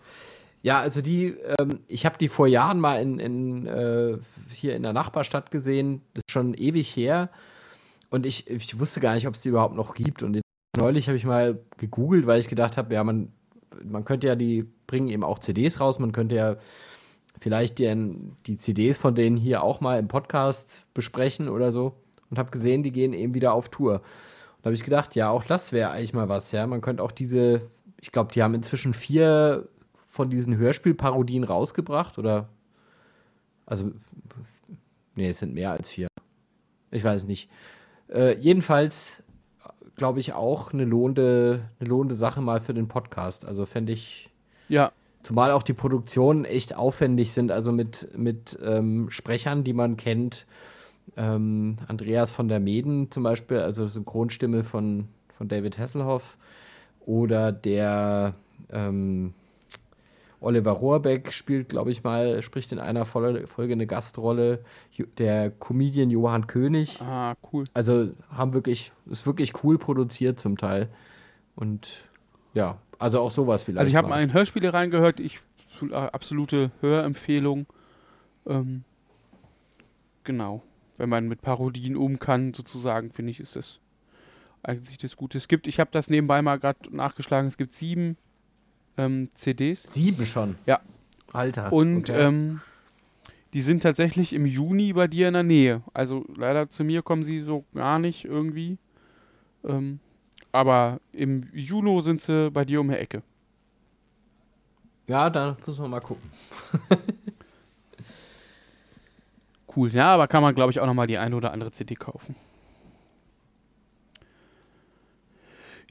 ja, 0.63 0.79
also 0.79 1.01
die, 1.01 1.37
ähm, 1.59 1.81
ich 1.89 2.07
habe 2.07 2.19
die 2.19 2.29
vor 2.29 2.47
Jahren 2.47 2.79
mal 2.79 3.03
in, 3.03 3.19
in 3.19 3.67
äh, 3.67 4.19
hier 4.53 4.77
in 4.77 4.83
der 4.83 4.93
Nachbarstadt 4.93 5.51
gesehen. 5.51 6.03
Das 6.15 6.23
ist 6.29 6.33
schon 6.33 6.55
ewig 6.55 6.95
her. 6.95 7.31
Und 8.11 8.27
ich, 8.27 8.49
ich 8.49 8.79
wusste 8.79 9.01
gar 9.01 9.15
nicht, 9.15 9.27
ob 9.27 9.35
es 9.35 9.41
die 9.41 9.49
überhaupt 9.49 9.75
noch 9.75 9.95
gibt. 9.95 10.23
Und 10.23 10.41
neulich 10.77 11.09
habe 11.09 11.17
ich 11.17 11.25
mal 11.25 11.59
gegoogelt, 11.79 12.27
weil 12.27 12.41
ich 12.41 12.49
gedacht 12.49 12.77
habe, 12.77 12.95
ja, 12.95 13.05
man, 13.05 13.33
man 13.85 14.05
könnte 14.05 14.27
ja 14.27 14.35
die 14.35 14.67
bringen 14.87 15.09
eben 15.09 15.25
auch 15.25 15.39
CDs 15.39 15.81
raus. 15.81 15.99
Man 15.99 16.13
könnte 16.13 16.37
ja 16.37 16.57
vielleicht 17.39 17.79
die, 17.79 18.17
die 18.47 18.57
CDs 18.57 18.99
von 18.99 19.15
denen 19.15 19.37
hier 19.37 19.63
auch 19.63 19.81
mal 19.81 19.99
im 19.99 20.09
Podcast 20.09 20.87
besprechen 20.95 21.49
oder 21.49 21.73
so. 21.73 21.95
Und 22.31 22.39
habe 22.39 22.51
gesehen, 22.51 22.83
die 22.83 22.93
gehen 22.93 23.13
eben 23.13 23.35
wieder 23.35 23.53
auf 23.53 23.69
Tour. 23.69 23.95
Und 23.95 24.03
da 24.63 24.67
habe 24.67 24.75
ich 24.75 24.83
gedacht, 24.83 25.15
ja, 25.15 25.31
auch 25.31 25.45
das 25.45 25.73
wäre 25.73 25.91
eigentlich 25.91 26.15
mal 26.15 26.29
was, 26.29 26.53
ja. 26.53 26.67
Man 26.67 26.81
könnte 26.81 27.03
auch 27.03 27.13
diese, 27.13 27.63
ich 28.01 28.11
glaube, 28.11 28.33
die 28.33 28.43
haben 28.43 28.55
inzwischen 28.55 28.95
vier 28.95 29.69
von 30.07 30.31
diesen 30.31 30.57
Hörspielparodien 30.57 31.45
rausgebracht 31.45 32.19
oder 32.19 32.49
also 33.67 33.91
nee, 35.15 35.29
es 35.29 35.41
sind 35.41 35.55
mehr 35.55 35.73
als 35.73 35.91
vier. 35.91 36.09
Ich 36.91 37.05
weiß 37.05 37.25
nicht. 37.25 37.51
Äh, 38.09 38.39
jedenfalls 38.39 39.23
glaube 39.97 40.21
ich 40.21 40.35
auch 40.35 40.73
eine 40.73 40.85
lohnende, 40.85 41.69
eine 41.81 41.89
lohnende 41.89 42.15
Sache 42.15 42.41
mal 42.41 42.61
für 42.61 42.75
den 42.75 42.89
Podcast. 42.89 43.45
Also 43.45 43.67
fände 43.67 43.93
ich 43.93 44.31
ja 44.69 44.93
Zumal 45.27 45.51
auch 45.51 45.65
die 45.65 45.73
Produktionen 45.73 46.45
echt 46.45 46.77
aufwendig 46.77 47.33
sind, 47.33 47.51
also 47.51 47.73
mit, 47.73 48.17
mit 48.17 48.57
ähm, 48.63 49.11
Sprechern, 49.11 49.65
die 49.65 49.73
man 49.73 49.97
kennt. 49.97 50.47
Ähm, 51.17 51.79
Andreas 51.89 52.31
von 52.31 52.47
der 52.47 52.61
Meden 52.61 53.11
zum 53.11 53.25
Beispiel, 53.25 53.59
also 53.59 53.89
Synchronstimme 53.89 54.63
von, 54.63 55.09
von 55.37 55.49
David 55.49 55.81
Hasselhoff. 55.81 56.37
Oder 57.01 57.51
der 57.51 58.35
ähm, 58.71 59.35
Oliver 60.41 60.73
Rohrbeck 60.73 61.33
spielt, 61.33 61.69
glaube 61.69 61.91
ich 61.91 62.05
mal, 62.05 62.43
spricht 62.43 62.73
in 62.73 62.79
einer 62.79 63.05
Folge 63.05 63.47
eine 63.73 63.87
Gastrolle. 63.87 64.63
Der 65.19 65.51
Comedian 65.51 66.11
Johann 66.11 66.47
König. 66.47 67.01
Ah, 67.01 67.35
cool. 67.53 67.65
Also 67.75 68.11
haben 68.31 68.53
wirklich, 68.53 68.93
ist 69.07 69.27
wirklich 69.27 69.65
cool 69.65 69.79
produziert 69.79 70.39
zum 70.39 70.59
Teil. 70.59 70.89
Und 71.55 71.89
ja, 72.55 72.79
also 72.99 73.21
auch 73.21 73.31
sowas 73.31 73.65
vielleicht. 73.65 73.81
Also 73.81 73.91
ich 73.91 73.97
habe 73.97 74.09
mal 74.09 74.23
in 74.23 74.33
Hörspiele 74.33 74.73
reingehört, 74.73 75.21
ich 75.21 75.41
absolute 75.91 76.71
Hörempfehlung. 76.81 77.67
Ähm, 78.47 78.85
genau. 80.25 80.63
Wenn 80.97 81.09
man 81.09 81.29
mit 81.29 81.43
Parodien 81.43 81.97
um 81.97 82.19
kann, 82.19 82.55
sozusagen, 82.55 83.11
finde 83.11 83.31
ich, 83.31 83.41
ist 83.41 83.57
das 83.57 83.81
eigentlich 84.63 84.99
das 84.99 85.17
Gute. 85.17 85.39
Es 85.39 85.49
gibt, 85.49 85.67
ich 85.67 85.79
habe 85.79 85.91
das 85.93 86.09
nebenbei 86.09 86.41
mal 86.43 86.59
gerade 86.59 86.95
nachgeschlagen, 86.95 87.47
es 87.47 87.57
gibt 87.57 87.73
sieben 87.75 88.17
ähm, 88.97 89.31
CDs. 89.35 89.83
Sieben 89.91 90.27
schon? 90.27 90.57
Ja. 90.67 90.81
Alter. 91.33 91.73
Und 91.73 92.11
okay. 92.11 92.21
ähm, 92.21 92.61
die 93.53 93.63
sind 93.63 93.83
tatsächlich 93.83 94.33
im 94.33 94.47
Juni 94.47 94.93
bei 94.93 95.07
dir 95.07 95.29
in 95.29 95.35
der 95.35 95.43
Nähe. 95.43 95.83
Also 95.95 96.25
leider 96.37 96.69
zu 96.69 96.85
mir 96.85 97.03
kommen 97.03 97.23
sie 97.23 97.41
so 97.41 97.65
gar 97.75 97.99
nicht 97.99 98.25
irgendwie. 98.25 98.79
Ähm, 99.65 100.01
aber 100.53 101.01
im 101.13 101.49
Juni 101.53 102.01
sind 102.03 102.21
sie 102.21 102.51
bei 102.51 102.65
dir 102.65 102.81
um 102.81 102.89
die 102.89 102.97
Ecke. 102.97 103.23
Ja, 105.07 105.31
da 105.31 105.57
müssen 105.65 105.83
wir 105.83 105.89
mal 105.89 106.01
gucken. 106.01 106.31
cool, 109.77 109.93
ja, 109.95 110.15
aber 110.15 110.27
kann 110.27 110.43
man, 110.43 110.55
glaube 110.55 110.73
ich, 110.73 110.81
auch 110.81 110.87
nochmal 110.87 111.07
die 111.07 111.19
eine 111.19 111.37
oder 111.37 111.53
andere 111.53 111.71
CD 111.71 111.95
kaufen. 111.95 112.35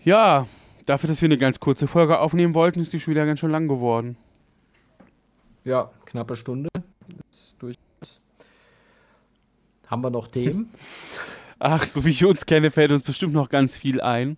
Ja, 0.03 0.47
dafür, 0.86 1.07
dass 1.07 1.21
wir 1.21 1.27
eine 1.27 1.38
ganz 1.38 1.59
kurze 1.59 1.88
Folge 1.88 2.19
aufnehmen 2.19 2.53
wollten, 2.53 2.79
ist 2.79 2.93
die 2.93 2.99
schon 2.99 3.11
wieder 3.13 3.25
ganz 3.25 3.39
schön 3.39 3.51
lang 3.51 3.67
geworden. 3.67 4.17
Ja, 5.63 5.91
knappe 6.05 6.36
Stunde. 6.36 6.69
Haben 9.88 10.01
wir 10.01 10.09
noch 10.09 10.27
Themen? 10.27 10.69
Ach, 11.59 11.86
so 11.86 12.05
wie 12.05 12.09
ich 12.09 12.25
uns 12.25 12.45
kenne, 12.45 12.71
fällt 12.71 12.91
uns 12.91 13.03
bestimmt 13.03 13.33
noch 13.33 13.49
ganz 13.49 13.77
viel 13.77 14.01
ein. 14.01 14.38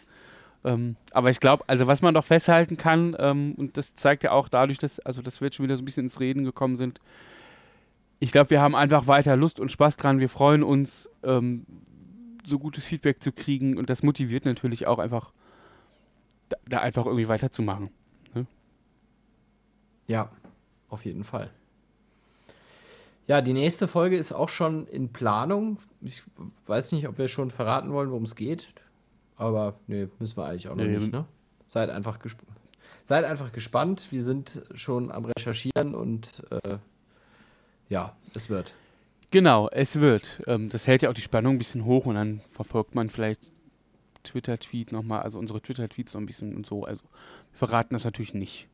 Ähm, 0.64 0.96
aber 1.12 1.30
ich 1.30 1.40
glaube, 1.40 1.64
also 1.68 1.88
was 1.88 2.02
man 2.02 2.14
doch 2.14 2.26
festhalten 2.26 2.78
kann, 2.78 3.16
ähm, 3.20 3.54
und 3.58 3.78
das 3.78 3.96
zeigt 3.96 4.24
ja 4.24 4.32
auch 4.32 4.50
dadurch, 4.50 4.78
dass, 4.78 5.00
also 5.00 5.22
dass 5.22 5.40
wir 5.40 5.48
jetzt 5.48 5.56
schon 5.56 5.64
wieder 5.64 5.78
so 5.78 5.82
ein 5.82 5.86
bisschen 5.86 6.06
ins 6.06 6.20
Reden 6.20 6.44
gekommen 6.44 6.76
sind, 6.76 7.00
ich 8.20 8.32
glaube, 8.32 8.50
wir 8.50 8.62
haben 8.62 8.76
einfach 8.76 9.08
weiter 9.08 9.36
Lust 9.36 9.60
und 9.60 9.72
Spaß 9.72 9.98
dran. 9.98 10.20
Wir 10.20 10.30
freuen 10.30 10.64
uns, 10.64 11.10
ähm, 11.24 11.66
so 12.44 12.60
gutes 12.60 12.86
Feedback 12.86 13.22
zu 13.22 13.32
kriegen 13.32 13.78
und 13.78 13.90
das 13.90 14.04
motiviert 14.04 14.46
natürlich 14.46 14.88
auch 14.88 15.00
einfach, 15.00 15.32
da, 16.50 16.58
da 16.68 16.80
einfach 16.80 17.06
irgendwie 17.06 17.28
weiterzumachen. 17.28 17.90
Ne? 18.34 18.46
Ja, 20.08 20.30
auf 20.90 21.06
jeden 21.06 21.24
Fall. 21.24 21.52
Ja, 23.28 23.42
die 23.42 23.54
nächste 23.54 23.88
Folge 23.88 24.18
ist 24.18 24.32
auch 24.32 24.50
schon 24.50 24.88
in 24.88 25.12
Planung. 25.12 25.80
Ich 26.02 26.24
weiß 26.66 26.94
nicht, 26.94 27.08
ob 27.08 27.18
wir 27.18 27.28
schon 27.28 27.52
verraten 27.52 27.92
wollen, 27.92 28.10
worum 28.10 28.24
es 28.24 28.36
geht. 28.36 28.70
Aber 29.36 29.76
nee, 29.88 30.08
müssen 30.20 30.38
wir 30.38 30.46
eigentlich 30.46 30.70
auch 30.70 30.76
noch 30.76 30.84
nee, 30.84 30.98
nicht, 30.98 31.12
ne? 31.12 31.26
Seid 31.68 31.90
einfach, 31.90 32.20
seid 33.04 33.26
einfach 33.26 33.52
gespannt. 33.52 34.08
Wir 34.12 34.24
sind 34.24 34.64
schon 34.74 35.12
am 35.12 35.26
Recherchieren 35.26 35.94
und 35.94 36.44
äh, 36.50 36.78
ja, 37.90 38.16
es 38.34 38.50
wird. 38.50 38.74
Genau, 39.30 39.70
es 39.70 40.00
wird. 40.00 40.42
Ähm, 40.48 40.70
das 40.70 40.88
hält 40.88 41.02
ja 41.02 41.10
auch 41.10 41.14
die 41.14 41.22
Spannung 41.22 41.56
ein 41.56 41.58
bisschen 41.58 41.84
hoch 41.84 42.06
und 42.06 42.16
dann 42.16 42.42
verfolgt 42.54 42.96
man 42.96 43.10
vielleicht 43.10 43.52
Twitter-Tweet 44.28 44.92
nochmal, 44.92 45.22
also 45.22 45.40
unsere 45.40 45.62
Twitter-Tweets 45.62 46.14
noch 46.14 46.22
ein 46.22 46.26
bisschen 46.26 46.56
und 46.56 46.66
so. 46.66 46.84
Also 46.84 47.04
wir 47.52 47.58
verraten 47.58 47.94
das 47.94 48.06
natürlich 48.06 48.34
nicht. 48.34 48.68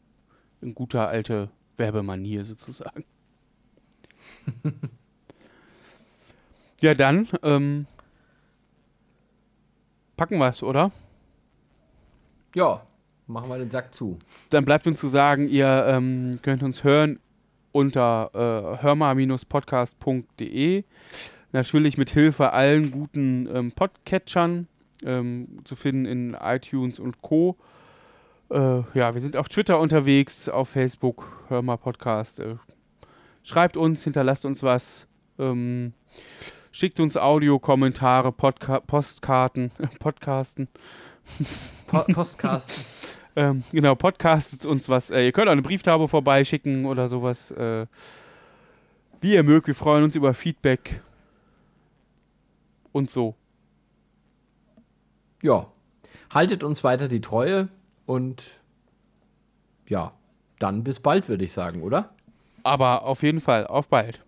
In 0.61 0.75
guter 0.75 1.07
alte 1.07 1.49
Werbemanier 1.77 2.45
sozusagen. 2.45 3.03
ja, 6.81 6.93
dann 6.93 7.27
ähm, 7.41 7.87
packen 10.15 10.37
wir 10.37 10.49
es, 10.49 10.61
oder? 10.63 10.91
Ja, 12.55 12.85
machen 13.27 13.49
wir 13.49 13.57
den 13.57 13.71
Sack 13.71 13.93
zu. 13.93 14.17
Dann 14.49 14.63
bleibt 14.65 14.87
uns 14.87 14.99
zu 14.99 15.07
sagen, 15.07 15.47
ihr 15.49 15.85
ähm, 15.87 16.39
könnt 16.41 16.63
uns 16.63 16.83
hören 16.83 17.19
unter 17.71 18.31
äh, 18.33 18.81
hörma-podcast.de. 18.81 20.83
Natürlich 21.51 21.97
mit 21.97 22.09
Hilfe 22.11 22.51
allen 22.51 22.91
guten 22.91 23.47
ähm, 23.53 23.73
Podcatchern 23.73 24.67
ähm, 25.05 25.59
zu 25.63 25.75
finden 25.75 26.05
in 26.05 26.37
iTunes 26.39 26.99
und 26.99 27.21
Co. 27.21 27.57
Äh, 28.49 28.83
ja, 28.93 29.13
wir 29.13 29.21
sind 29.21 29.37
auf 29.37 29.49
Twitter 29.49 29.79
unterwegs, 29.79 30.49
auf 30.49 30.69
Facebook, 30.69 31.45
Hörma 31.47 31.77
Podcast. 31.77 32.39
Äh, 32.39 32.55
schreibt 33.43 33.77
uns, 33.77 34.03
hinterlasst 34.03 34.45
uns 34.45 34.63
was. 34.63 35.07
Ähm, 35.39 35.93
schickt 36.71 36.99
uns 36.99 37.17
Audiokommentare, 37.17 38.31
Podca 38.31 38.79
Postkarten, 38.81 39.71
Podcasten. 39.99 40.67
Po 41.87 42.03
Postkasten. 42.11 42.83
ähm, 43.35 43.63
genau, 43.71 43.95
podcastet 43.95 44.65
uns 44.65 44.89
was. 44.89 45.09
Äh, 45.09 45.25
ihr 45.25 45.31
könnt 45.31 45.47
auch 45.47 45.53
eine 45.53 45.61
Brieftaube 45.61 46.07
vorbeischicken 46.07 46.85
oder 46.85 47.07
sowas. 47.07 47.51
Äh, 47.51 47.87
wie 49.21 49.33
ihr 49.33 49.43
mögt, 49.43 49.67
wir 49.67 49.75
freuen 49.75 50.03
uns 50.03 50.15
über 50.15 50.33
Feedback. 50.33 51.01
Und 52.91 53.09
so. 53.09 53.35
Ja. 55.43 55.67
Haltet 56.33 56.63
uns 56.63 56.83
weiter 56.83 57.07
die 57.07 57.21
Treue 57.21 57.67
und 58.07 58.43
ja, 59.87 60.13
dann 60.57 60.83
bis 60.83 60.99
bald, 60.99 61.29
würde 61.29 61.45
ich 61.45 61.51
sagen, 61.51 61.83
oder? 61.83 62.15
Aber 62.63 63.03
auf 63.03 63.21
jeden 63.21 63.41
Fall, 63.41 63.67
auf 63.67 63.89
bald. 63.89 64.23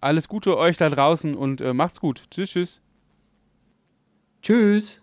Alles 0.00 0.28
Gute 0.28 0.56
euch 0.56 0.78
da 0.78 0.88
draußen 0.88 1.34
und 1.34 1.60
äh, 1.60 1.74
macht's 1.74 2.00
gut. 2.00 2.22
Tschüss, 2.30 2.50
tschüss. 2.50 2.82
Tschüss. 4.40 4.99